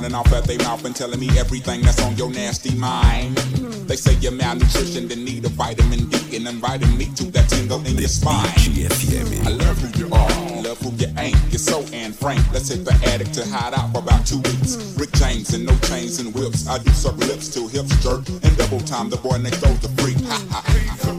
Running 0.08 0.26
off 0.26 0.32
at 0.32 0.44
their 0.44 0.58
mouth 0.58 0.84
and 0.84 0.94
telling 0.96 1.20
me 1.20 1.28
everything 1.38 1.82
that's 1.82 2.02
on 2.02 2.16
your 2.16 2.30
nasty 2.30 2.74
mind. 2.76 3.36
They 3.88 3.96
say 3.96 4.14
you're 4.20 4.32
malnutrition, 4.32 5.08
then 5.08 5.24
need 5.24 5.44
a 5.44 5.48
vitamin 5.48 6.08
D 6.08 6.36
and 6.36 6.46
inviting 6.46 6.96
me 6.96 7.06
to 7.16 7.24
that 7.32 7.48
tingle 7.48 7.84
in 7.84 7.96
your 7.96 8.08
spine. 8.08 8.46
I 9.44 9.50
love 9.50 9.78
who 9.78 9.88
you 9.98 10.06
are, 10.12 10.62
love 10.62 10.78
who 10.80 10.90
you 10.92 11.08
ain't. 11.18 11.36
You're 11.50 11.58
so 11.58 11.84
and 11.92 12.14
frank. 12.14 12.40
Let's 12.52 12.68
hit 12.68 12.84
the 12.84 12.94
attic 13.12 13.32
to 13.32 13.46
hide 13.46 13.74
out 13.74 13.92
for 13.92 13.98
about 13.98 14.26
two 14.26 14.38
weeks. 14.38 14.76
Rick 14.98 15.12
James 15.12 15.52
and 15.54 15.66
no 15.66 15.76
chains 15.88 16.20
and 16.20 16.34
whips. 16.34 16.68
I 16.68 16.78
do 16.78 16.90
suck 16.92 17.16
lips 17.18 17.48
till 17.52 17.68
hips 17.68 17.94
jerk 18.02 18.26
and 18.28 18.56
double 18.56 18.80
time. 18.80 19.10
The 19.10 19.16
boy 19.16 19.38
next 19.38 19.60
door's 19.60 19.80
the 19.80 19.88
freak. 20.00 21.17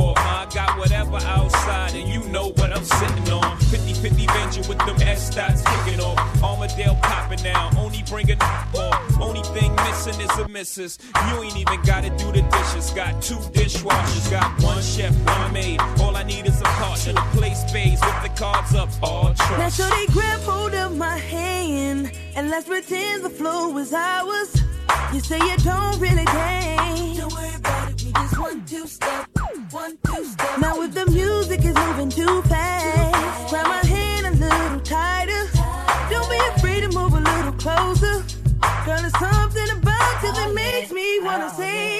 war, 0.00 0.14
ma. 0.16 0.46
Got 0.46 0.78
whatever 0.78 1.16
outside, 1.16 1.94
and 1.94 2.08
you 2.08 2.24
know 2.28 2.48
what 2.58 2.72
I'm 2.72 2.84
sitting 2.84 3.30
on. 3.30 3.56
50 3.58 3.94
50 3.94 4.26
venture 4.26 4.68
with 4.68 4.78
them 4.78 4.96
S 5.02 5.30
dots 5.34 5.62
kicking 5.62 6.00
off. 6.00 6.18
Armadale 6.42 6.96
popping 7.02 7.42
now, 7.44 7.70
only 7.78 8.02
bringing 8.08 8.40
all 8.74 8.94
Only 9.20 9.42
thing 9.54 9.74
missing 9.76 10.20
is 10.20 10.38
a 10.38 10.48
missus. 10.48 10.98
You 11.28 11.42
ain't 11.42 11.56
even 11.56 11.80
gotta 11.82 12.10
do 12.10 12.32
the 12.32 12.42
dishes. 12.42 12.90
Got 12.90 13.22
two 13.22 13.40
dishwashers, 13.56 14.30
got 14.30 14.62
one 14.62 14.82
chef, 14.82 15.14
one 15.26 15.52
maid. 15.52 15.80
All 16.00 16.16
I 16.16 16.24
need 16.24 16.46
is 16.46 16.60
a 16.60 16.64
partner 16.64 17.12
to 17.12 17.20
play 17.38 17.54
spades 17.54 18.00
with 18.00 18.22
the 18.22 18.30
cards 18.30 18.74
up. 18.74 18.88
All 19.02 19.34
trust. 19.34 19.58
Now, 19.58 19.68
so 19.68 19.88
they 19.88 20.06
grab 20.06 20.40
hold 20.40 20.74
of 20.74 20.96
my 20.96 21.18
hand, 21.18 22.12
and 22.34 22.50
let's 22.50 22.66
pretend 22.66 23.24
the 23.24 23.30
flow 23.30 23.76
is 23.78 23.92
ours. 23.92 24.62
You 25.12 25.20
say 25.20 25.38
you 25.38 25.56
don't 25.58 26.00
really 26.00 26.24
care. 26.24 26.76
Don't 27.16 27.32
worry 27.32 27.54
about 27.54 27.90
it, 27.90 28.02
we 28.02 28.12
just 28.12 28.38
want 28.38 28.68
to 28.68 28.86
step. 28.88 29.29
Now 30.60 30.80
if 30.82 30.94
the 30.94 31.06
music 31.10 31.64
is 31.64 31.74
moving 31.74 32.08
too 32.08 32.42
fast, 32.42 33.50
grab 33.50 33.66
my 33.66 33.84
hand 33.86 34.26
a 34.26 34.30
little 34.30 34.80
tighter. 34.80 35.42
Don't 36.10 36.30
be 36.30 36.38
afraid 36.54 36.80
to 36.82 36.88
move 36.96 37.14
a 37.14 37.20
little 37.20 37.52
closer. 37.52 38.22
Girl, 38.84 39.00
there's 39.00 39.18
something 39.18 39.70
about 39.78 40.22
you 40.22 40.32
that 40.32 40.52
makes 40.54 40.92
me 40.92 41.20
wanna 41.22 41.50
say. 41.50 41.99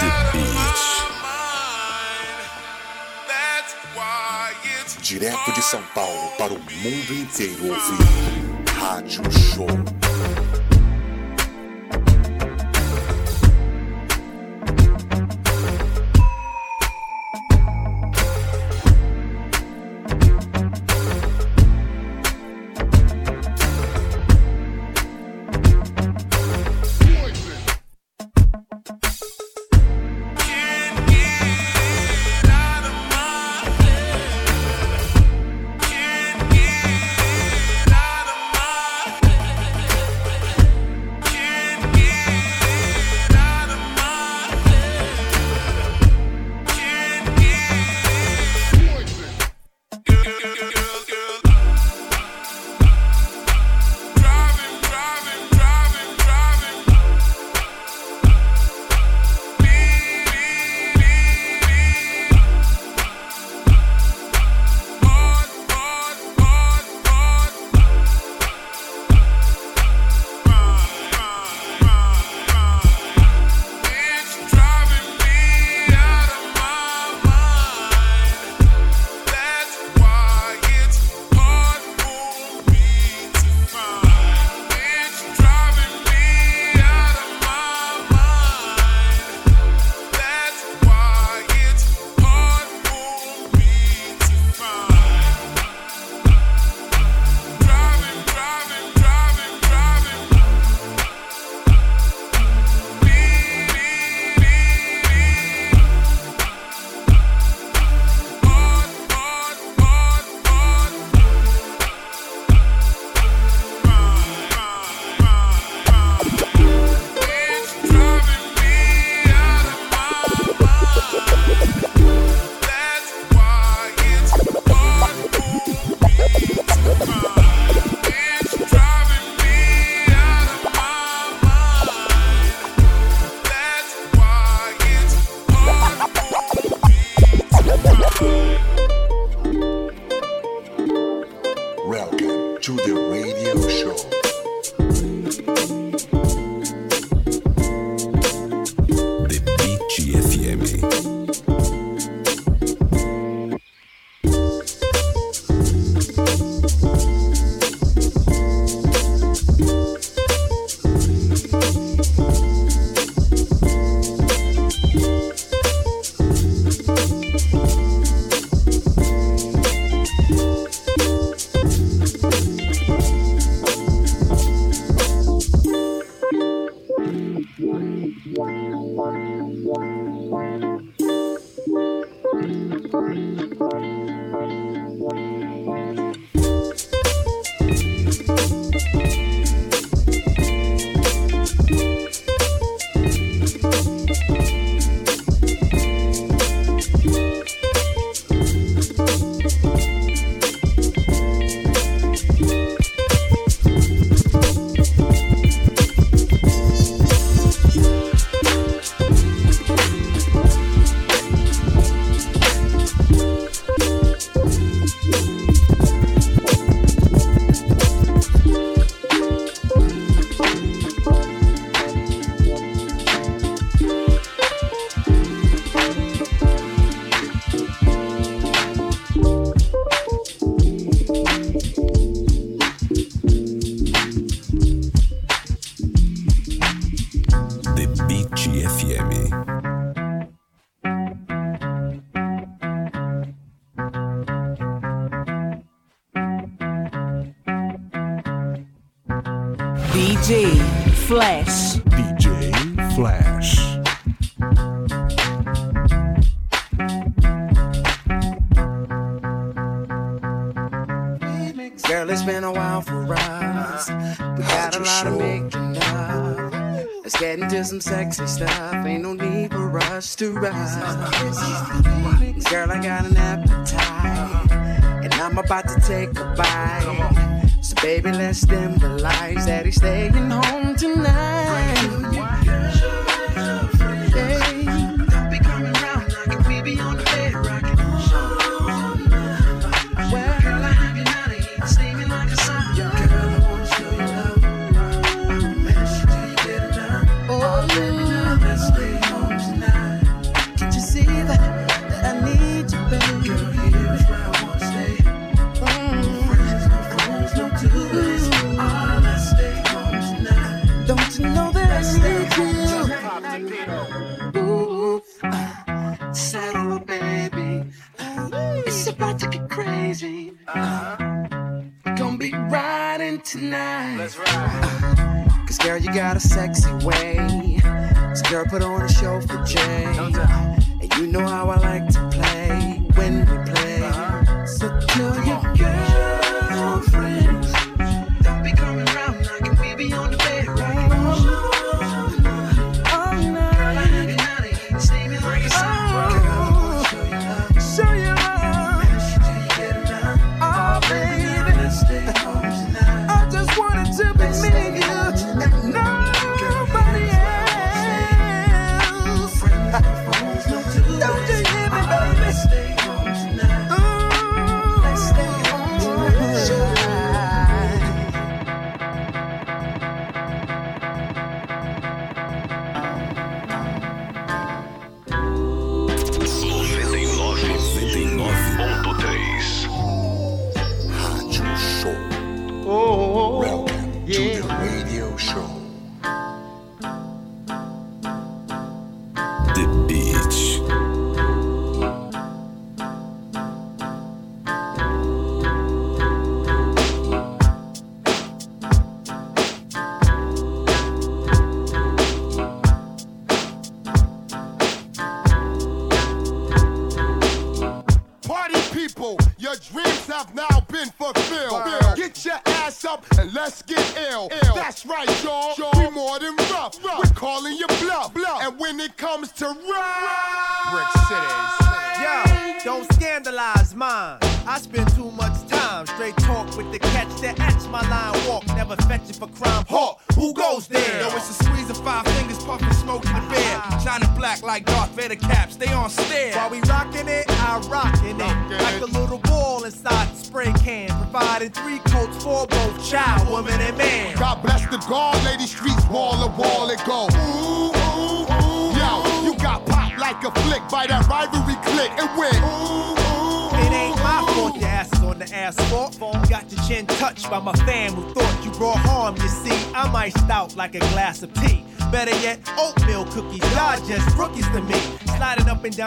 The 0.00 0.08
Beat. 0.32 0.76
Direto 5.02 5.52
de 5.52 5.62
São 5.62 5.82
Paulo 5.94 6.30
para 6.36 6.52
o 6.52 6.58
mundo 6.58 7.14
inteiro 7.14 7.68
ouvir. 7.68 8.72
Rádio 8.76 9.22
Show. 9.30 9.68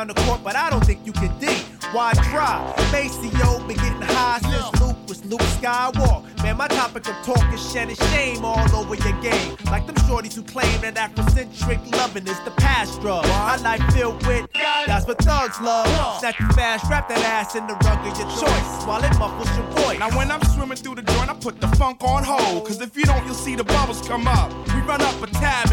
the 0.07 0.13
court, 0.13 0.41
but 0.43 0.55
I 0.55 0.69
don't 0.69 0.85
think 0.85 1.05
you 1.05 1.11
can 1.11 1.37
dig. 1.39 1.57
Why 1.91 2.13
try? 2.13 2.73
Maceo 2.91 3.59
been 3.67 3.77
getting 3.77 4.01
high 4.01 4.39
since 4.39 4.81
Luke 4.81 4.97
was 5.07 5.25
Luke 5.25 5.41
Skywalker. 5.57 6.43
Man, 6.43 6.57
my 6.57 6.67
topic 6.67 7.07
of 7.09 7.15
talk 7.25 7.53
is 7.53 7.71
shedding 7.71 7.95
shame 7.95 8.45
all 8.45 8.75
over 8.75 8.95
your 8.95 9.21
game. 9.21 9.57
Like 9.65 9.87
them 9.87 9.95
shorties 10.07 10.35
who 10.35 10.43
claim 10.43 10.81
that 10.81 10.95
Afrocentric 10.95 11.91
loving 11.95 12.27
is 12.27 12.39
the 12.45 12.51
past 12.51 13.01
drug. 13.01 13.25
My 13.25 13.57
life 13.57 13.81
filled 13.93 14.25
with 14.27 14.47
that's 14.85 15.05
what 15.05 15.17
thugs 15.19 15.59
love. 15.61 16.19
Snap 16.19 16.39
you 16.39 16.47
fast, 16.49 16.89
wrap 16.89 17.09
that 17.09 17.19
ass 17.25 17.55
in 17.55 17.67
the 17.67 17.73
rug 17.73 17.99
of 18.05 18.17
your 18.17 18.29
choice 18.37 18.85
while 18.85 19.03
it 19.03 19.17
muffles 19.19 19.49
your 19.57 19.65
voice. 19.83 19.99
Now 19.99 20.15
when 20.15 20.31
I'm 20.31 20.41
swimming 20.43 20.77
through 20.77 20.95
the 20.95 21.01
joint, 21.01 21.29
I 21.29 21.33
put 21.33 21.59
the 21.59 21.67
funk 21.69 22.03
on 22.03 22.23
hold. 22.23 22.65
Cause 22.67 22.81
if 22.81 22.95
you 22.95 23.03
don't, 23.03 23.25
you'll 23.25 23.33
see 23.33 23.55
the 23.55 23.63
bubbles 23.63 24.07
come 24.07 24.27
up. 24.27 24.51
We 24.69 24.81
run 24.81 25.01
up 25.01 25.21
a 25.21 25.27
tab 25.27 25.68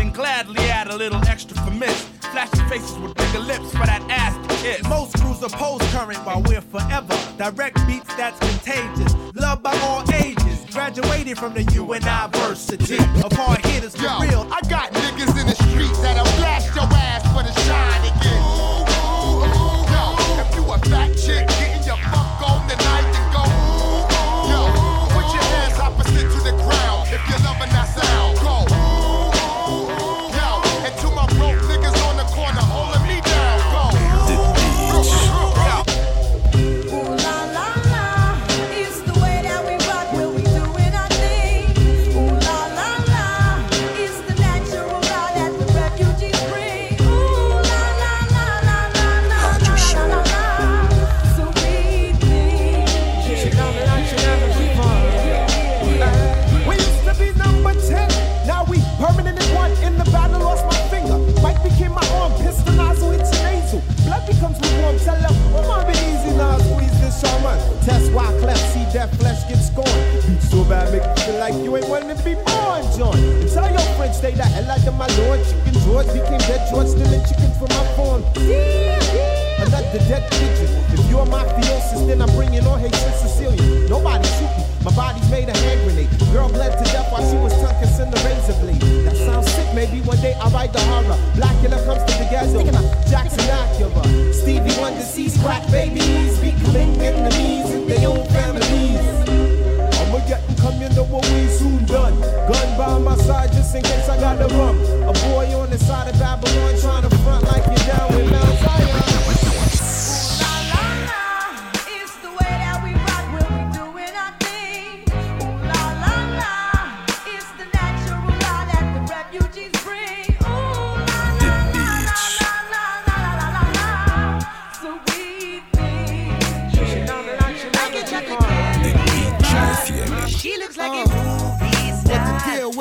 Direct 7.39 7.87
beats 7.87 8.15
that's 8.17 8.39
contagious. 8.39 9.15
Loved 9.35 9.63
by 9.63 9.77
all 9.81 10.03
ages. 10.15 10.65
Graduated 10.73 11.37
from 11.39 11.53
the 11.53 11.65
UNIV. 11.65 12.36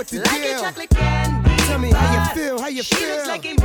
What 0.05 0.11
the 0.11 0.17
deal? 0.17 0.31
Like 0.33 0.41
deal? 0.43 0.57
a 0.57 0.61
chocolate 0.61 0.89
candy. 0.91 1.55
Tell 1.65 1.79
me 1.79 1.91
how 1.91 2.13
you 2.13 2.35
feel, 2.35 2.59
how 2.59 2.67
you 2.67 2.83
she 2.83 2.95
feel. 2.95 3.09
looks 3.15 3.27
like 3.27 3.45
a 3.45 3.49
movie 3.49 3.57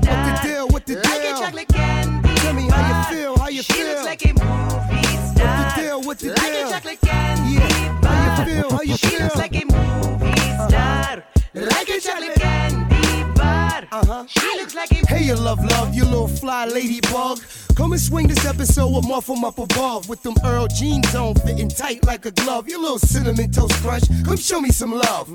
star. 0.00 0.14
What 0.14 0.42
the 0.42 0.48
deal? 0.48 0.68
What 0.68 0.86
the 0.86 0.94
Like 0.94 1.06
a 1.06 1.22
deal? 1.22 1.38
chocolate 1.40 1.68
candy. 1.68 2.34
Tell 2.36 2.52
me 2.54 2.62
how 2.70 3.10
you 3.10 3.16
feel, 3.16 3.36
how 3.38 3.48
you 3.48 3.62
she 3.62 3.72
feel. 3.72 3.86
looks 3.88 4.04
like 4.04 4.24
a 4.26 4.28
movie 4.28 5.02
star. 5.34 5.56
What 5.58 5.74
the 5.74 5.82
deal? 5.82 6.00
What 6.02 6.18
the 6.20 6.28
like 6.28 6.52
deal? 6.52 6.68
a 6.68 6.70
chocolate 6.70 7.00
candy. 7.00 7.54
Yeah. 7.54 8.00
How 8.02 8.44
you 8.44 8.54
feel? 8.54 8.70
How 8.70 8.82
you 8.82 8.96
she 8.96 9.06
feel? 9.08 9.20
looks 9.24 9.36
like 9.36 9.56
a 9.56 9.64
movie 9.64 10.40
star. 10.68 11.24
Like 11.54 11.88
a 11.88 12.00
chocolate 12.00 12.34
candy 12.36 13.32
bar. 13.34 13.88
Uh-huh. 13.90 14.24
She 14.28 14.46
looks 14.56 14.74
like 14.76 14.89
Hey, 15.10 15.24
you 15.24 15.34
love, 15.34 15.58
love, 15.64 15.92
you 15.92 16.04
little 16.04 16.28
fly 16.28 16.66
ladybug. 16.66 17.40
Come 17.74 17.92
and 17.92 18.00
swing 18.00 18.28
this 18.28 18.46
episode 18.46 18.94
with 18.94 19.08
Muff 19.08 19.28
'em 19.28 19.44
up 19.44 19.58
above. 19.58 20.08
With 20.08 20.22
them 20.22 20.34
Earl 20.44 20.68
jeans 20.68 21.12
on, 21.16 21.34
fitting 21.34 21.68
tight 21.68 22.04
like 22.06 22.26
a 22.26 22.30
glove. 22.30 22.68
You 22.68 22.80
little 22.80 23.00
cinnamon 23.00 23.50
toast 23.50 23.74
crunch. 23.82 24.04
Come 24.24 24.36
show 24.36 24.60
me 24.60 24.70
some 24.70 24.92
love. 24.92 25.26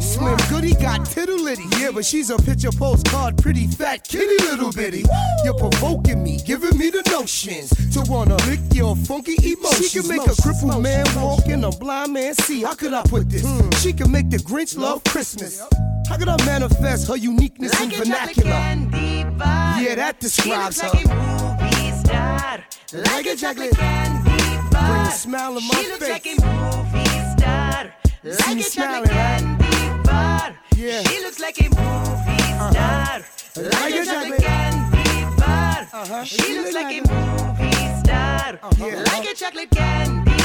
Slim 0.00 0.38
Goody 0.48 0.74
got 0.74 1.04
tittle 1.04 1.38
litty. 1.38 1.66
Yeah, 1.78 1.90
but 1.92 2.06
she's 2.06 2.30
a 2.30 2.38
picture 2.38 2.72
postcard, 2.72 3.36
pretty 3.36 3.66
fat 3.66 4.08
kitty 4.08 4.38
little 4.44 4.72
bitty. 4.72 5.04
You're 5.44 5.58
provoking 5.58 6.22
me, 6.22 6.38
giving 6.46 6.78
me 6.78 6.88
the 6.88 7.02
notions 7.10 7.68
to 7.92 8.00
wanna 8.10 8.36
lick 8.46 8.60
your 8.72 8.96
funky 8.96 9.36
emotions. 9.44 9.90
She 9.90 10.00
can 10.00 10.08
make 10.08 10.26
a 10.26 10.34
crippled 10.40 10.82
man 10.82 11.04
walk 11.16 11.46
and 11.48 11.66
a 11.66 11.70
blind 11.70 12.14
man 12.14 12.34
see. 12.34 12.62
How 12.62 12.74
could 12.74 12.94
I 12.94 13.02
put 13.02 13.28
this? 13.28 13.42
Hmm. 13.44 13.70
She 13.82 13.92
can 13.92 14.10
make 14.10 14.30
the 14.30 14.38
Grinch 14.38 14.74
love 14.78 15.04
Christmas. 15.04 15.60
How 16.08 16.16
could 16.16 16.28
I 16.28 16.36
manifest 16.44 17.08
her 17.08 17.16
uniqueness 17.16 17.72
in 17.80 17.88
like 17.88 18.04
chocolate 18.04 18.08
vernacular? 18.08 19.01
Yeah, 19.02 19.94
that 19.96 20.20
describes 20.20 20.80
her. 20.80 20.88
like 20.88 21.04
a 21.04 21.08
movie 21.08 21.90
star. 22.04 22.64
Like 22.92 23.26
a 23.26 23.36
chocolate 23.36 23.76
candy 23.76 24.56
bar. 24.70 24.88
Bring 24.88 25.02
a 25.02 25.10
smile 25.10 25.56
on 25.56 25.66
my 25.66 25.74
she 25.74 25.88
looks 25.88 26.06
face. 26.06 26.08
like 26.08 26.26
a 26.26 26.34
movie 26.46 27.22
star. 27.34 27.94
Like 28.22 28.58
a 28.58 28.70
chocolate 28.70 29.10
candy 29.10 30.02
bar. 30.04 30.56
Yeah. 30.76 31.02
She 31.02 31.20
looks 31.24 31.40
like 31.40 31.60
a 31.60 31.68
movie 31.68 32.42
star. 32.70 33.22
Like 33.56 33.94
a 33.94 34.04
chocolate 34.04 34.40
candy 34.40 35.24
bar. 35.36 35.88
Uh-huh. 35.92 36.24
She 36.24 36.58
looks 36.58 36.72
like 36.74 36.92
a 36.92 37.00
movie 37.00 38.00
star. 38.00 38.58
Like 39.04 39.26
a 39.26 39.34
chocolate 39.34 39.70
candy 39.70 40.24
bar. 40.24 40.32
She 40.32 40.32
looks 40.32 40.41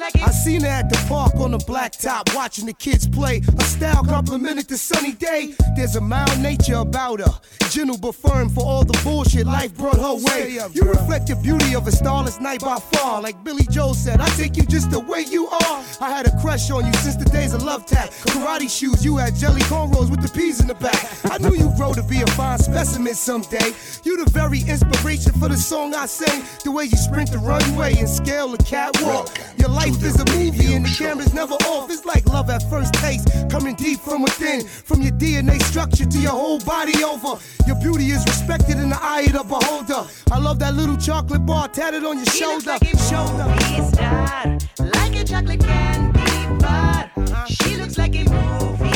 like 0.00 0.14
a 0.14 0.22
I 0.22 0.30
seen 0.30 0.62
her 0.62 0.68
at 0.68 0.88
the 0.88 0.96
park 1.08 1.34
on 1.36 1.50
the 1.50 1.58
blacktop 1.58 2.34
watching 2.34 2.66
the 2.66 2.72
kids 2.72 3.06
play. 3.06 3.40
Her 3.40 3.64
style 3.64 4.04
complimented 4.04 4.68
the 4.68 4.78
sunny 4.78 5.12
day. 5.12 5.54
There's 5.76 5.96
a 5.96 6.00
mild 6.00 6.40
nature 6.40 6.76
about 6.76 7.20
her. 7.20 7.32
Gentle 7.70 7.98
but 7.98 8.14
firm 8.14 8.48
for 8.48 8.64
all 8.64 8.84
the 8.84 8.98
bullshit 9.04 9.46
life 9.46 9.74
brought 9.76 9.96
her 9.96 10.14
way. 10.14 10.58
You 10.72 10.82
reflect 10.82 11.28
the 11.28 11.36
beauty 11.36 11.74
of 11.74 11.86
a 11.86 11.92
starless 11.92 12.40
night 12.40 12.60
by 12.60 12.78
far. 12.78 13.20
Like 13.20 13.42
Billy 13.44 13.64
Joel 13.70 13.94
said, 13.94 14.20
I 14.20 14.28
take 14.30 14.56
you 14.56 14.64
just 14.64 14.90
the 14.90 15.00
way 15.00 15.24
you 15.28 15.48
are. 15.48 15.84
I 16.00 16.10
had 16.10 16.26
a 16.26 16.40
crush 16.40 16.70
on 16.70 16.86
you 16.86 16.92
since 16.94 17.16
the 17.16 17.26
days 17.26 17.52
of 17.52 17.62
love 17.62 17.86
tap. 17.86 18.10
Karate 18.30 18.70
shoes, 18.70 19.04
you 19.04 19.16
had 19.16 19.34
jelly 19.34 19.62
cornrows 19.62 20.10
with 20.10 20.22
the 20.22 20.28
peas 20.28 20.60
in 20.60 20.66
the 20.66 20.74
back. 20.74 21.06
I 21.30 21.38
knew 21.38 21.54
you'd 21.54 21.76
grow 21.76 21.92
to 21.92 22.02
be 22.02 22.22
a 22.22 22.26
fine 22.28 22.58
specimen 22.58 23.14
someday. 23.14 23.72
You 24.04 24.24
the 24.24 24.30
very 24.30 24.60
inspiration 24.60 25.32
for 25.32 25.48
the 25.48 25.56
song 25.56 25.94
I 25.94 26.06
sing. 26.06 26.42
The 26.64 26.70
way 26.70 26.84
you 26.84 26.96
sprint 26.96 27.30
the 27.32 27.38
runway 27.38 27.96
and 27.98 28.08
scale 28.08 28.48
the 28.48 28.58
catwalk. 28.58 29.39
Your 29.58 29.68
life 29.68 30.02
is 30.02 30.20
a 30.20 30.24
movie 30.36 30.74
and 30.74 30.84
the 30.84 30.94
camera's 30.96 31.34
never 31.34 31.54
off. 31.54 31.90
It's 31.90 32.04
like 32.04 32.26
love 32.26 32.50
at 32.50 32.62
first 32.70 32.94
taste, 32.94 33.28
coming 33.50 33.74
deep 33.76 34.00
from 34.00 34.22
within. 34.22 34.66
From 34.66 35.02
your 35.02 35.12
DNA 35.12 35.62
structure 35.62 36.06
to 36.06 36.18
your 36.18 36.32
whole 36.32 36.60
body 36.60 37.02
over. 37.04 37.38
Your 37.66 37.76
beauty 37.76 38.10
is 38.10 38.24
respected 38.26 38.78
in 38.78 38.90
the 38.90 38.98
eye 39.00 39.22
of 39.22 39.32
the 39.32 39.44
beholder. 39.44 40.08
I 40.32 40.38
love 40.38 40.58
that 40.60 40.74
little 40.74 40.96
chocolate 40.96 41.44
bar 41.46 41.68
tatted 41.68 42.04
on 42.04 42.16
your 42.16 42.24
looks 42.24 42.36
shoulder. 42.38 42.66
like 42.66 42.82
a 42.82 42.98
shoulder. 42.98 43.44
movie 43.44 43.90
star. 43.92 44.58
Like 44.94 45.16
a 45.16 45.24
chocolate 45.24 45.60
candy 45.60 46.62
bar. 46.62 47.10
Uh-huh. 47.16 47.46
She 47.46 47.76
looks 47.76 47.98
like 47.98 48.14
a 48.16 48.24
movie 48.24 48.89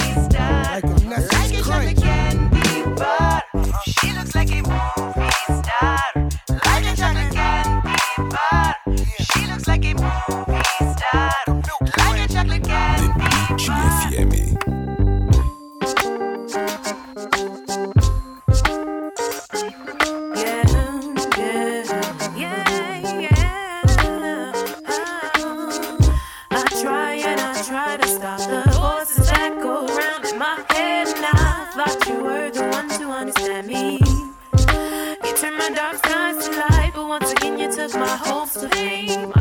my 37.94 38.16
hopes 38.16 38.54
to 38.54 38.68
fame. 38.70 39.34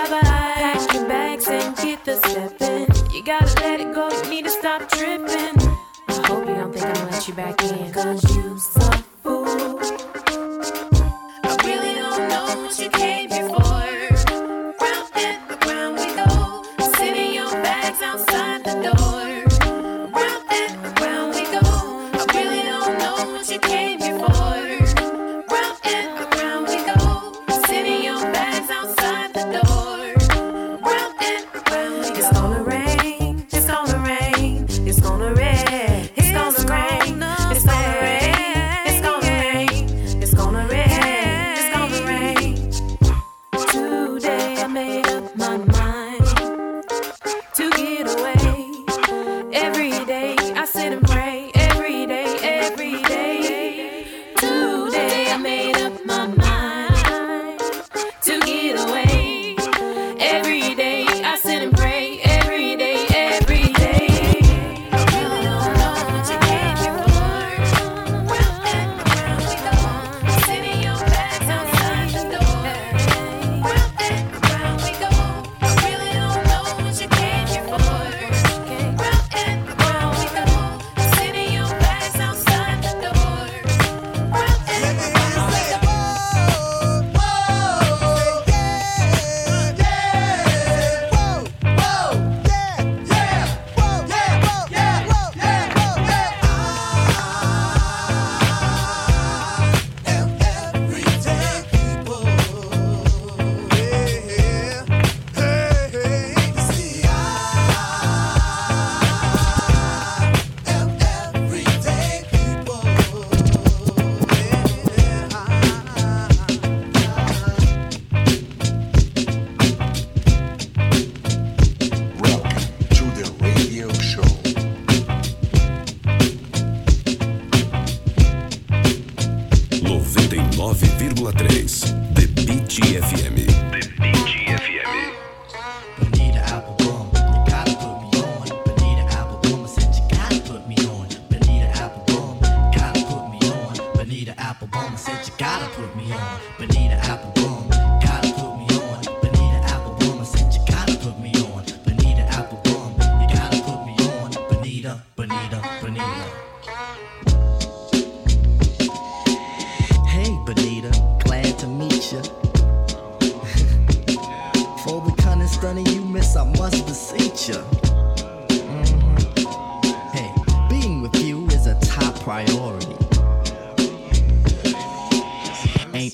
Bye 0.00 0.10
bye. 0.10 0.20
Pack 0.20 0.94
your 0.94 1.08
bags 1.08 1.48
and 1.48 1.76
get 1.76 2.04
the 2.04 2.16
stepping. 2.16 2.57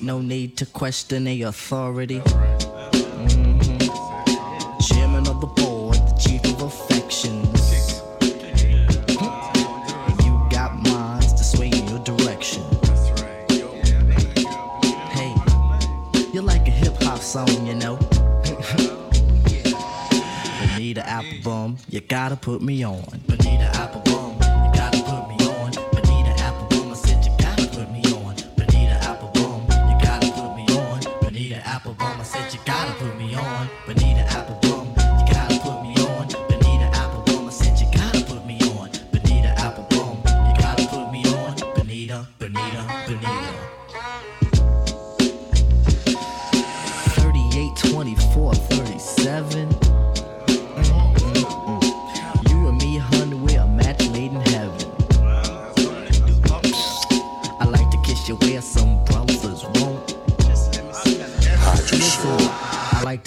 No 0.04 0.20
need 0.20 0.56
to 0.58 0.66
question 0.66 1.24
the 1.24 1.42
authority. 1.42 2.20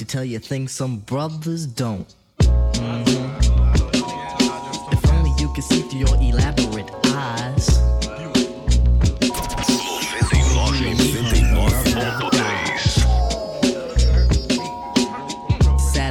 Tell 0.08 0.24
you 0.24 0.40
things 0.40 0.72
some 0.72 1.00
brothers 1.00 1.66
don't. 1.66 2.14
Mhm. 2.40 3.28
If 4.94 5.12
only 5.12 5.32
you 5.40 5.52
could 5.54 5.64
see 5.64 5.82
through 5.82 6.00
your 6.00 6.16
elaborate 6.22 6.90
eyes. 7.08 7.78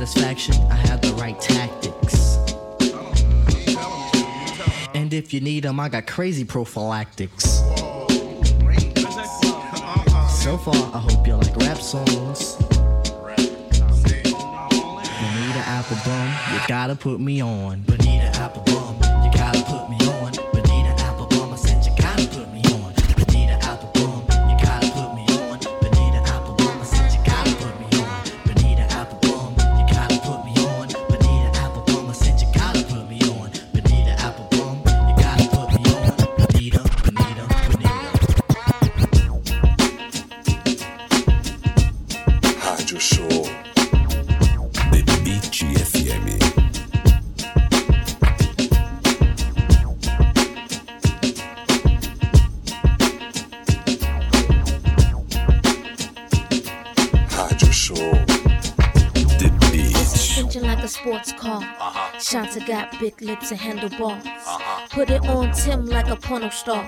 satisfaction, 0.07 0.55
I 0.71 0.75
have 0.75 1.01
the 1.01 1.15
right 1.15 1.41
tactics. 1.41 2.37
And 4.95 5.13
if 5.13 5.33
you 5.33 5.41
need 5.41 5.65
them, 5.65 5.81
I 5.81 5.89
got 5.89 6.07
crazy 6.07 6.45
prophylactics. 6.45 7.63
So 10.43 10.59
far, 10.59 10.77
I 10.95 10.99
hope 10.99 11.27
you 11.27 11.37
like 11.37 11.57
rap 11.57 11.79
songs. 11.79 12.66
You 15.89 16.59
gotta 16.67 16.97
put 16.97 17.21
me 17.21 17.41
on. 17.41 17.83
Bonita 17.83 18.33
Shanta 62.29 62.59
got 62.59 62.99
big 62.99 63.23
lips 63.23 63.53
and 63.53 63.61
handlebars. 63.61 64.25
Put 64.91 65.11
it 65.11 65.25
on 65.29 65.53
Tim 65.53 65.87
like 65.87 66.09
a 66.09 66.17
porno 66.17 66.49
star. 66.49 66.83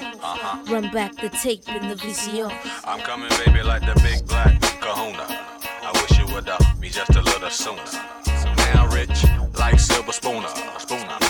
Run 0.66 0.90
back 0.90 1.15
the 1.15 1.28
tape 1.28 1.69
in 1.69 1.89
the 1.89 1.94
VCR. 1.94 2.52
I'm 2.85 2.98
coming, 3.02 3.31
baby, 3.47 3.62
like 3.62 3.82
the 3.82 3.94
big 4.02 4.27
black 4.27 4.60
kahuna. 4.81 5.27
I 5.28 5.93
wish 5.94 6.19
you 6.19 6.27
would 6.35 6.48
uh, 6.48 6.59
be 6.81 6.89
just 6.89 7.15
a 7.15 7.23
little 7.23 7.51
sooner. 7.51 7.86
So 7.86 8.52
now 8.74 8.89
rich, 8.93 9.24
like 9.56 9.78
silver 9.78 10.10
spooner. 10.10 10.48
Spooner. 10.77 11.27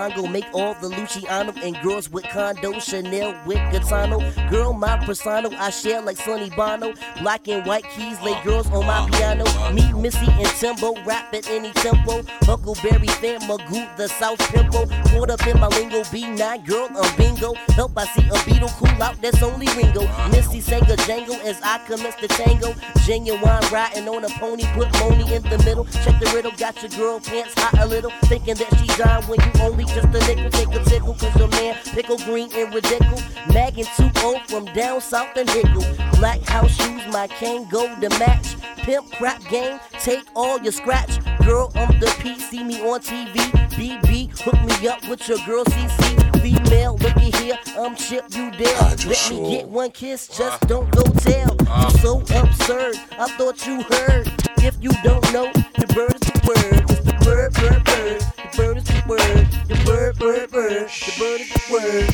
Longo, 0.00 0.26
make 0.26 0.46
all 0.54 0.72
the 0.80 0.88
Luciano 0.88 1.52
and 1.62 1.78
girls 1.82 2.10
with 2.10 2.24
condo, 2.24 2.78
Chanel 2.80 3.38
with 3.44 3.58
Gaetano. 3.70 4.18
Girl, 4.48 4.72
my 4.72 4.96
persona, 5.04 5.50
I 5.58 5.68
share 5.68 6.00
like 6.00 6.16
Sonny 6.16 6.48
Bono. 6.48 6.94
Black 7.20 7.48
and 7.48 7.66
white 7.66 7.84
keys, 7.90 8.18
lay 8.22 8.42
girls 8.42 8.66
on 8.70 8.86
my 8.86 9.06
piano. 9.10 9.44
Me, 9.74 9.92
Missy, 9.92 10.26
and 10.26 10.48
Timbo, 10.58 10.94
rap 11.04 11.34
at 11.34 11.50
any 11.50 11.70
tempo. 11.72 12.22
Huckleberry 12.48 13.08
fan, 13.20 13.40
Magoo, 13.40 13.94
the 13.98 14.08
South 14.08 14.38
Pimple. 14.50 14.86
Caught 15.10 15.32
up 15.32 15.46
in 15.46 15.60
my 15.60 15.68
lingo, 15.68 16.00
B9, 16.04 16.66
girl, 16.66 16.88
I'm 16.96 17.16
bingo. 17.18 17.52
Help, 17.74 17.92
I 17.98 18.06
see 18.06 18.26
a 18.26 18.44
beetle 18.46 18.70
cool 18.78 19.02
out, 19.02 19.20
that's 19.20 19.42
only 19.42 19.66
Ringo. 19.76 20.08
Missy 20.30 20.62
sang 20.62 20.90
a 20.90 20.96
jangle 20.96 21.36
as 21.44 21.60
I 21.62 21.76
commence 21.86 22.14
the 22.14 22.28
tango. 22.28 22.74
Genuine 23.04 23.42
riding 23.70 24.08
on 24.08 24.24
a 24.24 24.30
pony, 24.40 24.64
put 24.72 24.90
Moni 24.98 25.34
in 25.34 25.42
the 25.42 25.58
middle. 25.58 25.84
Check 25.84 26.18
the 26.20 26.32
riddle, 26.34 26.52
got 26.52 26.80
your 26.80 26.90
girl 26.92 27.20
pants 27.20 27.52
hot 27.60 27.78
a 27.78 27.84
little. 27.84 28.10
Thinking 28.24 28.54
that 28.54 28.70
she 28.78 28.86
dying 28.96 29.24
when 29.24 29.38
you 29.40 29.60
only 29.60 29.84
just 29.94 30.08
a 30.08 30.34
nickel. 30.34 30.50
Take 30.50 30.74
a 30.74 30.84
tickle, 30.84 31.14
cause 31.14 31.50
man 31.50 31.74
pickle 31.94 32.18
green 32.18 32.50
and 32.54 32.74
ridiculous. 32.74 33.24
Mag 33.52 33.78
and 33.78 33.88
2 33.96 34.10
from 34.48 34.64
down 34.74 35.00
south 35.00 35.36
and 35.36 35.48
Hickle. 35.50 35.84
Black 36.18 36.40
house 36.42 36.70
shoes, 36.70 37.02
my 37.12 37.26
cane 37.26 37.68
go 37.68 37.86
to 38.00 38.08
match. 38.18 38.56
Pimp 38.78 39.10
crap 39.12 39.42
game, 39.48 39.78
take 39.98 40.24
all 40.34 40.58
your 40.60 40.72
scratch. 40.72 41.18
Girl, 41.44 41.70
I'm 41.74 41.98
the 42.00 42.14
P, 42.20 42.38
see 42.38 42.64
me 42.64 42.80
on 42.80 43.00
TV. 43.00 43.34
BB, 43.76 44.38
hook 44.40 44.60
me 44.64 44.88
up 44.88 45.06
with 45.08 45.28
your 45.28 45.38
girl 45.46 45.64
CC 45.64 46.39
female, 46.40 46.96
looky 46.96 47.30
here, 47.38 47.58
I'm 47.76 47.78
um, 47.78 47.96
Chip 47.96 48.24
you 48.30 48.50
Udell. 48.50 48.96
Let 49.06 49.30
me 49.30 49.50
get 49.50 49.68
one 49.68 49.90
kiss, 49.90 50.28
just 50.28 50.66
don't 50.66 50.90
go 50.90 51.02
tell. 51.02 51.56
You're 51.80 51.90
so 51.90 52.20
absurd, 52.20 52.96
I 53.18 53.28
thought 53.36 53.66
you 53.66 53.82
heard. 53.82 54.28
If 54.58 54.76
you 54.80 54.90
don't 55.02 55.32
know, 55.32 55.50
the 55.78 55.86
bird 55.94 56.14
is 56.14 56.20
the 56.20 56.40
word. 56.46 56.90
It's 56.90 57.00
the 57.00 57.12
bird, 57.24 57.52
bird, 57.54 57.84
bird. 57.84 58.20
The 58.20 58.56
bird 58.56 58.76
is 58.76 58.84
the 58.84 59.02
word. 59.08 59.48
The 59.68 59.74
bird, 59.84 60.18
bird, 60.18 60.50
bird. 60.50 60.88
The 60.88 61.12
bird 61.18 61.40
is 61.40 61.48
the 61.50 61.60
word. 61.72 62.06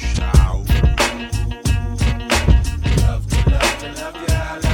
Love 3.02 3.26
to 3.26 3.50
love 3.50 3.78
to 3.78 3.88
love 4.02 4.62
you. 4.62 4.65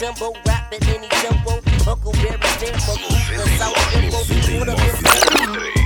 Timbo, 0.00 0.32
rapping 0.46 0.82
any 0.84 1.08
tempo. 1.08 1.60
Huckleberry, 1.84 2.40
stand 2.56 2.82
for 2.84 2.96
the 2.96 3.44
sour 3.58 3.76
info. 4.02 5.79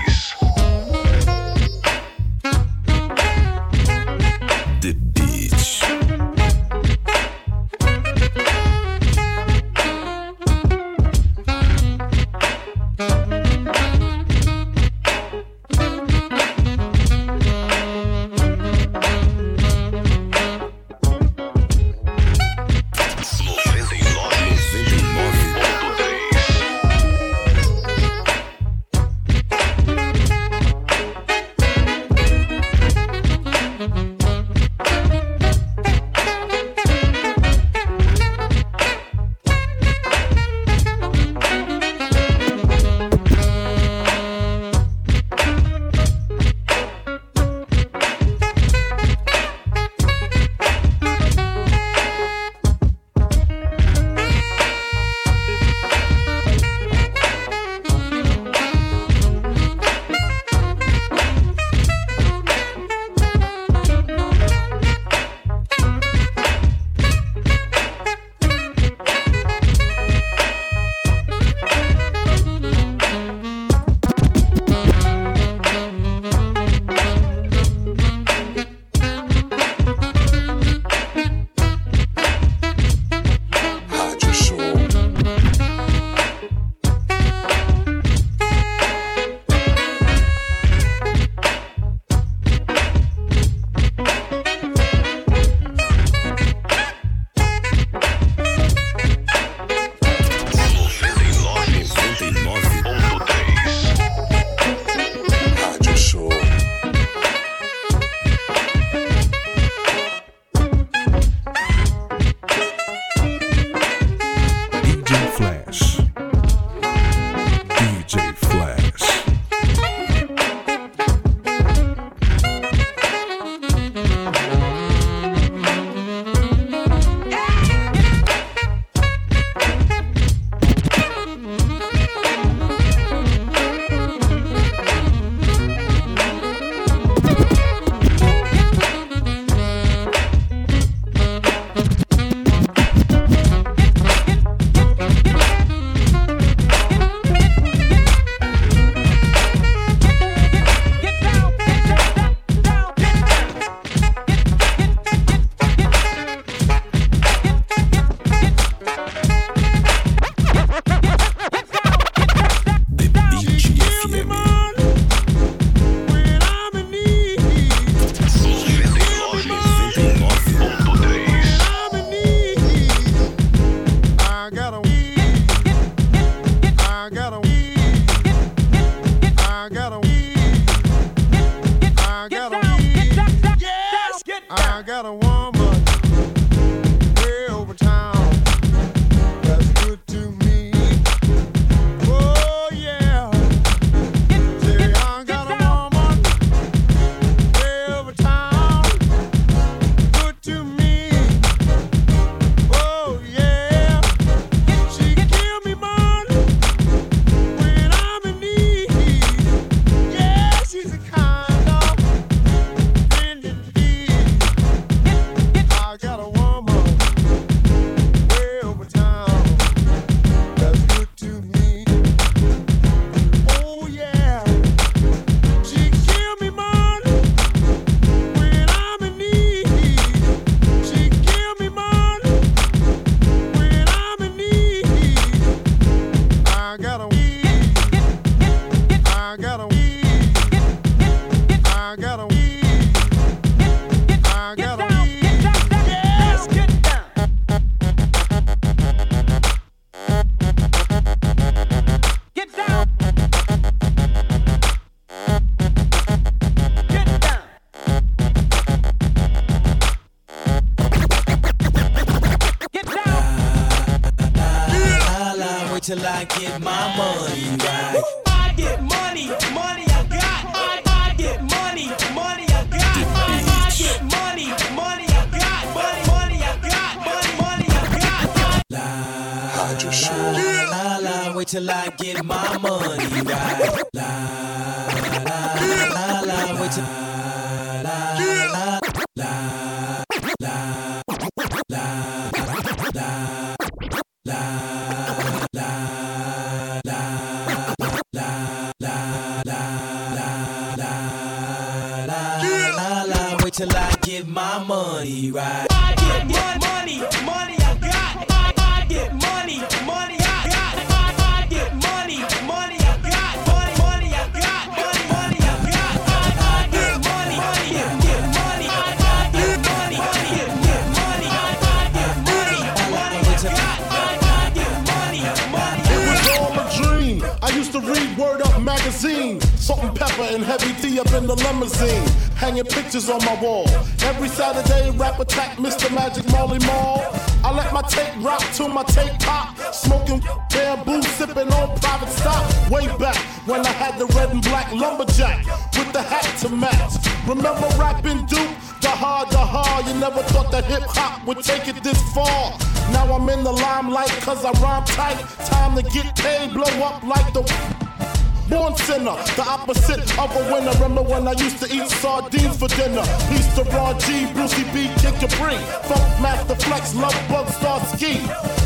When 361.25 361.39
I 361.39 361.41
used 361.41 361.59
to 361.61 361.75
eat 361.75 361.89
sardines 361.89 362.59
for 362.59 362.69
dinner? 362.69 363.01
Peace 363.31 363.55
to 363.55 363.63
Ron 363.73 363.99
G, 363.99 364.31
Brucey 364.35 364.63
B, 364.75 364.93
Kid 365.01 365.15
Capri. 365.15 365.57
Funkmaster 365.89 366.63
Flex, 366.63 366.95
Love 366.95 367.17
Bug, 367.31 367.47
Starski. 367.47 368.21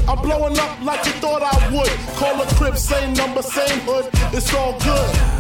I'm 0.09 0.21
blowing 0.23 0.59
up 0.59 0.83
like 0.83 1.07
you 1.07 1.13
thought 1.23 1.43
I 1.43 1.73
would. 1.73 1.89
Call 2.17 2.43
a 2.43 2.47
crib, 2.57 2.77
same 2.77 3.13
number, 3.13 3.43
same 3.43 3.79
hood. 3.83 4.09
It's 4.35 4.53
all 4.53 4.77
good. 4.81 5.38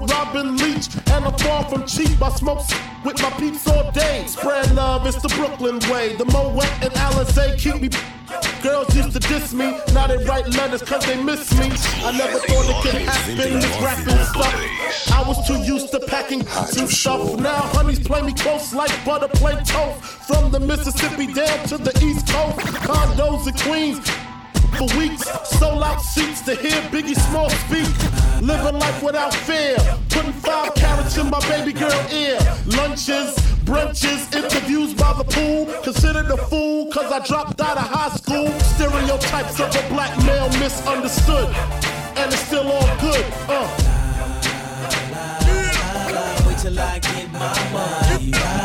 With 0.00 0.10
Robin 0.10 0.56
Leach. 0.56 0.88
And 1.12 1.24
I'm 1.24 1.38
far 1.38 1.64
from 1.68 1.86
cheap. 1.86 2.20
I 2.22 2.30
smoke 2.30 2.62
with 3.04 3.20
my 3.22 3.30
peeps 3.38 3.66
all 3.68 3.90
day. 3.92 4.24
Spread 4.26 4.74
love, 4.74 5.06
it's 5.06 5.20
the 5.20 5.28
Brooklyn 5.28 5.78
way. 5.90 6.16
The 6.16 6.24
Moet 6.26 6.64
and 6.82 6.92
Alizé 6.92 7.58
keep 7.58 7.80
me. 7.80 7.88
Girls 8.62 8.94
used 8.94 9.12
to 9.12 9.18
diss 9.20 9.52
me, 9.54 9.76
now 9.92 10.06
they 10.06 10.22
write 10.24 10.46
letters 10.48 10.82
cause 10.82 11.04
they 11.06 11.20
miss 11.20 11.50
me. 11.58 11.70
I 12.04 12.12
never 12.16 12.38
thought 12.38 12.66
it 12.68 12.82
could 12.82 13.02
happen, 13.02 13.58
this 13.58 13.82
rapping 13.82 14.22
stuff. 14.24 15.12
I 15.12 15.24
was 15.26 15.46
too 15.48 15.58
used 15.62 15.90
to 15.92 16.00
packing 16.00 16.40
and 16.40 16.88
stuff. 16.88 17.40
Now 17.40 17.60
honeys 17.74 17.98
play 17.98 18.22
me 18.22 18.34
close 18.34 18.72
like 18.74 18.92
butter 19.04 19.28
play 19.28 19.54
toast. 19.64 20.00
From 20.28 20.52
the 20.52 20.60
Mississippi 20.60 21.32
down 21.32 21.66
to 21.68 21.78
the 21.78 21.90
East 22.04 22.28
Coast, 22.28 22.58
condos 22.86 23.48
in 23.48 23.54
Queens 23.54 23.98
for 24.80 24.98
weeks. 24.98 25.28
Sold 25.58 25.82
out 25.82 26.00
seats 26.00 26.40
to 26.42 26.54
hear 26.54 26.80
Biggie 26.92 27.18
Small 27.28 27.50
speak. 27.50 27.92
Living 28.40 28.78
life 28.78 29.02
without 29.02 29.34
fear. 29.34 29.76
Putting 30.08 30.32
five 30.32 30.74
carats 30.74 31.18
in 31.18 31.28
my 31.28 31.40
baby 31.48 31.72
girl 31.72 32.00
ear. 32.10 32.38
Lunches, 32.66 33.36
brunches, 33.68 34.34
interviews 34.34 34.94
by 34.94 35.12
the 35.12 35.24
pool. 35.24 35.66
Considered 35.82 36.30
a 36.30 36.36
fool 36.48 36.90
cause 36.90 37.12
I 37.12 37.20
dropped 37.26 37.60
out 37.60 37.76
of 37.76 37.88
high 37.96 38.14
school. 38.16 38.48
Stereotypes 38.74 39.60
of 39.60 39.68
a 39.68 39.88
black 39.92 40.16
male 40.24 40.48
misunderstood. 40.58 41.48
And 42.16 42.32
it's 42.32 42.46
still 42.46 42.70
all 42.72 43.00
good. 43.00 43.24
Uh. 43.48 43.68
Wait 46.46 46.58
till 46.58 46.78
I 46.78 46.98
get 46.98 47.30
my 47.32 47.72
money 47.72 48.59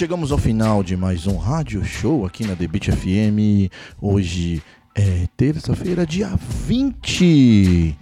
chegamos 0.00 0.32
ao 0.32 0.38
final 0.38 0.82
de 0.82 0.96
mais 0.96 1.26
um 1.26 1.36
rádio 1.36 1.84
show 1.84 2.24
aqui 2.24 2.46
na 2.46 2.56
The 2.56 2.66
Beat 2.66 2.86
FM. 2.86 3.70
Hoje 4.00 4.62
é 4.94 5.28
terça-feira, 5.36 6.06
dia 6.06 6.30
20. 6.66 7.98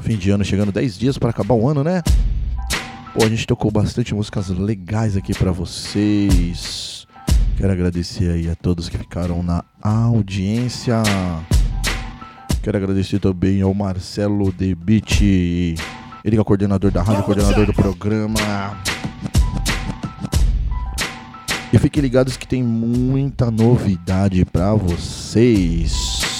Fim 0.00 0.16
de 0.16 0.30
ano 0.30 0.44
chegando 0.44 0.72
10 0.72 0.98
dias 0.98 1.18
para 1.18 1.30
acabar 1.30 1.54
o 1.54 1.68
ano, 1.68 1.84
né? 1.84 2.02
Pô, 3.14 3.24
a 3.24 3.28
gente 3.28 3.46
tocou 3.46 3.70
bastante 3.70 4.12
músicas 4.12 4.48
legais 4.48 5.16
aqui 5.16 5.32
para 5.32 5.52
vocês. 5.52 7.06
Quero 7.56 7.70
agradecer 7.70 8.32
aí 8.32 8.50
a 8.50 8.56
todos 8.56 8.88
que 8.88 8.98
ficaram 8.98 9.40
na 9.40 9.62
audiência. 9.80 11.00
Quero 12.60 12.76
agradecer 12.76 13.20
também 13.20 13.62
ao 13.62 13.72
Marcelo 13.72 14.52
Beat. 14.52 15.20
Ele 15.22 15.76
que 16.24 16.36
é 16.36 16.40
o 16.40 16.44
coordenador 16.44 16.90
da 16.90 17.04
rádio, 17.04 17.22
coordenador 17.22 17.66
do 17.66 17.72
programa. 17.72 18.34
E 21.74 21.78
fiquem 21.78 22.00
ligados 22.00 22.36
que 22.36 22.46
tem 22.46 22.62
muita 22.62 23.50
novidade 23.50 24.44
pra 24.44 24.76
vocês. 24.76 26.33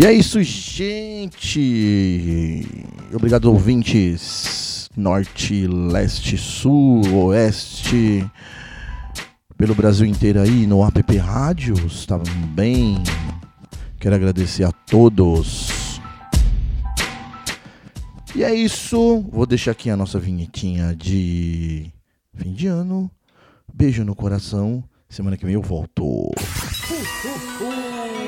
E 0.00 0.06
é 0.06 0.12
isso, 0.12 0.40
gente. 0.40 1.60
Obrigado, 3.12 3.46
ouvintes. 3.46 4.88
Norte, 4.96 5.66
leste, 5.66 6.38
sul, 6.38 7.02
oeste. 7.24 8.24
Pelo 9.56 9.74
Brasil 9.74 10.06
inteiro 10.06 10.40
aí, 10.40 10.68
no 10.68 10.86
app 10.86 11.16
Rádios 11.16 12.06
também. 12.06 13.02
Quero 13.98 14.14
agradecer 14.14 14.62
a 14.62 14.70
todos. 14.70 16.00
E 18.36 18.44
é 18.44 18.54
isso. 18.54 19.26
Vou 19.32 19.46
deixar 19.46 19.72
aqui 19.72 19.90
a 19.90 19.96
nossa 19.96 20.20
vinhetinha 20.20 20.94
de 20.94 21.92
fim 22.36 22.52
de 22.52 22.68
ano. 22.68 23.10
Beijo 23.74 24.04
no 24.04 24.14
coração. 24.14 24.84
Semana 25.08 25.36
que 25.36 25.44
vem 25.44 25.54
eu 25.54 25.62
volto. 25.62 26.30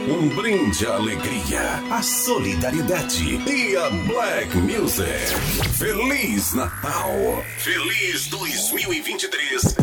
Um 0.08 0.28
brinde 0.28 0.86
à 0.86 0.94
alegria, 0.94 1.82
à 1.90 2.00
solidariedade 2.02 3.40
e 3.44 3.76
à 3.76 3.90
Black 3.90 4.56
Music. 4.58 5.34
Feliz 5.76 6.54
Natal! 6.54 7.10
Feliz 7.58 8.28
2023! 8.28 9.74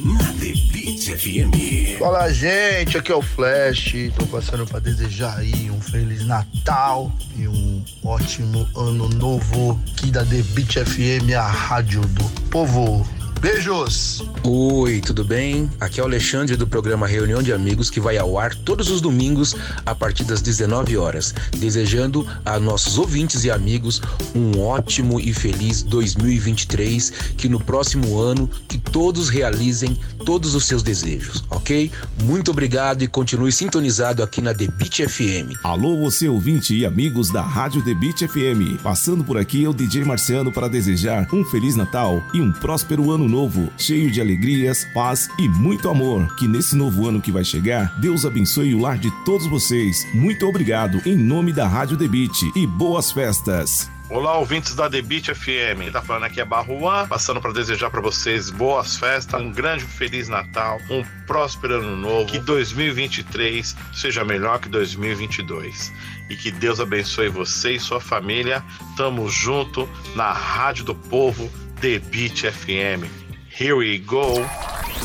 Na 0.00 0.32
Beat 0.32 1.04
FM. 1.04 1.98
Fala 2.00 2.32
gente, 2.32 2.98
aqui 2.98 3.12
é 3.12 3.14
o 3.14 3.22
Flash. 3.22 3.94
Tô 4.18 4.26
passando 4.26 4.66
para 4.66 4.80
desejar 4.80 5.38
aí 5.38 5.70
um 5.70 5.80
feliz 5.80 6.26
Natal 6.26 7.12
e 7.36 7.46
um 7.46 7.84
ótimo 8.02 8.68
ano 8.76 9.08
novo 9.08 9.80
aqui 9.92 10.10
da 10.10 10.24
Beat 10.24 10.84
FM, 10.84 11.32
a 11.38 11.46
rádio 11.46 12.00
do 12.00 12.24
povo. 12.50 13.06
Beijos! 13.44 14.24
Oi, 14.42 15.02
tudo 15.02 15.22
bem? 15.22 15.70
Aqui 15.78 16.00
é 16.00 16.02
o 16.02 16.06
Alexandre 16.06 16.56
do 16.56 16.66
programa 16.66 17.06
Reunião 17.06 17.42
de 17.42 17.52
Amigos 17.52 17.90
que 17.90 18.00
vai 18.00 18.16
ao 18.16 18.38
ar 18.38 18.54
todos 18.54 18.88
os 18.88 19.02
domingos 19.02 19.54
a 19.84 19.94
partir 19.94 20.24
das 20.24 20.40
19 20.40 20.96
horas. 20.96 21.34
Desejando 21.58 22.26
a 22.42 22.58
nossos 22.58 22.96
ouvintes 22.96 23.44
e 23.44 23.50
amigos 23.50 24.00
um 24.34 24.58
ótimo 24.60 25.20
e 25.20 25.34
feliz 25.34 25.82
2023, 25.82 27.10
que 27.36 27.46
no 27.46 27.60
próximo 27.60 28.18
ano 28.18 28.48
que 28.66 28.78
todos 28.78 29.28
realizem 29.28 29.94
todos 30.24 30.54
os 30.54 30.64
seus 30.64 30.82
desejos, 30.82 31.44
ok? 31.50 31.90
Muito 32.22 32.50
obrigado 32.50 33.02
e 33.02 33.06
continue 33.06 33.52
sintonizado 33.52 34.22
aqui 34.22 34.40
na 34.40 34.54
The 34.54 34.68
Beat 34.68 35.06
FM. 35.06 35.58
Alô, 35.62 35.98
você 35.98 36.28
ouvinte 36.28 36.74
e 36.74 36.86
amigos 36.86 37.30
da 37.30 37.42
Rádio 37.42 37.84
The 37.84 37.92
Beat 37.92 38.26
FM. 38.26 38.82
Passando 38.82 39.22
por 39.22 39.36
aqui 39.36 39.66
é 39.66 39.68
o 39.68 39.74
DJ 39.74 40.02
Marciano 40.04 40.50
para 40.50 40.66
desejar 40.66 41.28
um 41.30 41.44
Feliz 41.44 41.76
Natal 41.76 42.22
e 42.32 42.40
um 42.40 42.50
próspero 42.50 43.10
ano 43.10 43.28
novo, 43.28 43.33
cheio 43.76 44.10
de 44.10 44.20
alegrias, 44.20 44.86
paz 44.94 45.28
e 45.38 45.48
muito 45.48 45.88
amor. 45.88 46.34
Que 46.36 46.46
nesse 46.46 46.76
novo 46.76 47.08
ano 47.08 47.20
que 47.20 47.32
vai 47.32 47.44
chegar, 47.44 47.98
Deus 48.00 48.24
abençoe 48.24 48.74
o 48.74 48.80
lar 48.80 48.98
de 48.98 49.10
todos 49.24 49.46
vocês. 49.46 50.06
Muito 50.14 50.46
obrigado 50.46 51.00
em 51.04 51.16
nome 51.16 51.52
da 51.52 51.66
Rádio 51.66 51.96
Beat 51.96 52.42
e 52.54 52.66
boas 52.66 53.10
festas. 53.10 53.90
Olá, 54.10 54.36
ouvintes 54.36 54.74
da 54.74 54.88
Beat 54.88 55.34
FM. 55.34 55.90
Tá 55.90 56.02
falando 56.02 56.24
aqui 56.24 56.40
é 56.40 56.44
Barruan, 56.44 57.08
passando 57.08 57.40
para 57.40 57.52
desejar 57.52 57.90
para 57.90 58.02
vocês 58.02 58.50
boas 58.50 58.96
festas, 58.96 59.40
um 59.40 59.50
grande 59.50 59.82
feliz 59.84 60.28
Natal, 60.28 60.78
um 60.90 61.02
próspero 61.26 61.78
ano 61.80 61.96
novo, 61.96 62.26
que 62.26 62.38
2023 62.38 63.74
seja 63.94 64.24
melhor 64.24 64.60
que 64.60 64.68
2022 64.68 65.92
e 66.30 66.36
que 66.36 66.52
Deus 66.52 66.80
abençoe 66.80 67.28
você 67.28 67.72
e 67.72 67.80
sua 67.80 67.98
família. 67.98 68.62
Tamo 68.96 69.28
junto 69.28 69.88
na 70.14 70.32
Rádio 70.32 70.84
do 70.84 70.94
Povo, 70.94 71.50
Beat 71.80 72.44
FM. 72.44 73.23
Here 73.56 73.76
we 73.76 73.98
go. 73.98 74.34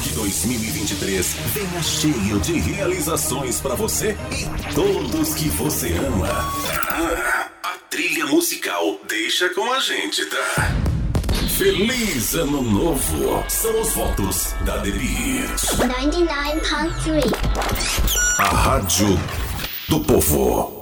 Que 0.01 0.09
2023 0.15 1.35
venha 1.53 1.83
cheio 1.83 2.39
de 2.39 2.59
realizações 2.59 3.61
para 3.61 3.75
você 3.75 4.17
e 4.31 4.73
todos 4.73 5.35
que 5.35 5.49
você 5.49 5.93
ama. 5.93 6.27
Ah, 6.89 7.47
a 7.61 7.77
trilha 7.91 8.25
musical 8.25 8.99
deixa 9.07 9.49
com 9.49 9.71
a 9.71 9.79
gente, 9.79 10.25
tá? 10.25 10.73
Feliz 11.57 12.33
Ano 12.33 12.63
Novo! 12.63 13.45
São 13.47 13.81
os 13.81 13.93
votos 13.93 14.55
da 14.65 14.79
The 14.79 14.91
Beat. 14.91 15.59
99.3 15.77 17.31
A 18.39 18.45
Rádio 18.45 19.19
do 19.87 19.99
Povo. 19.99 20.78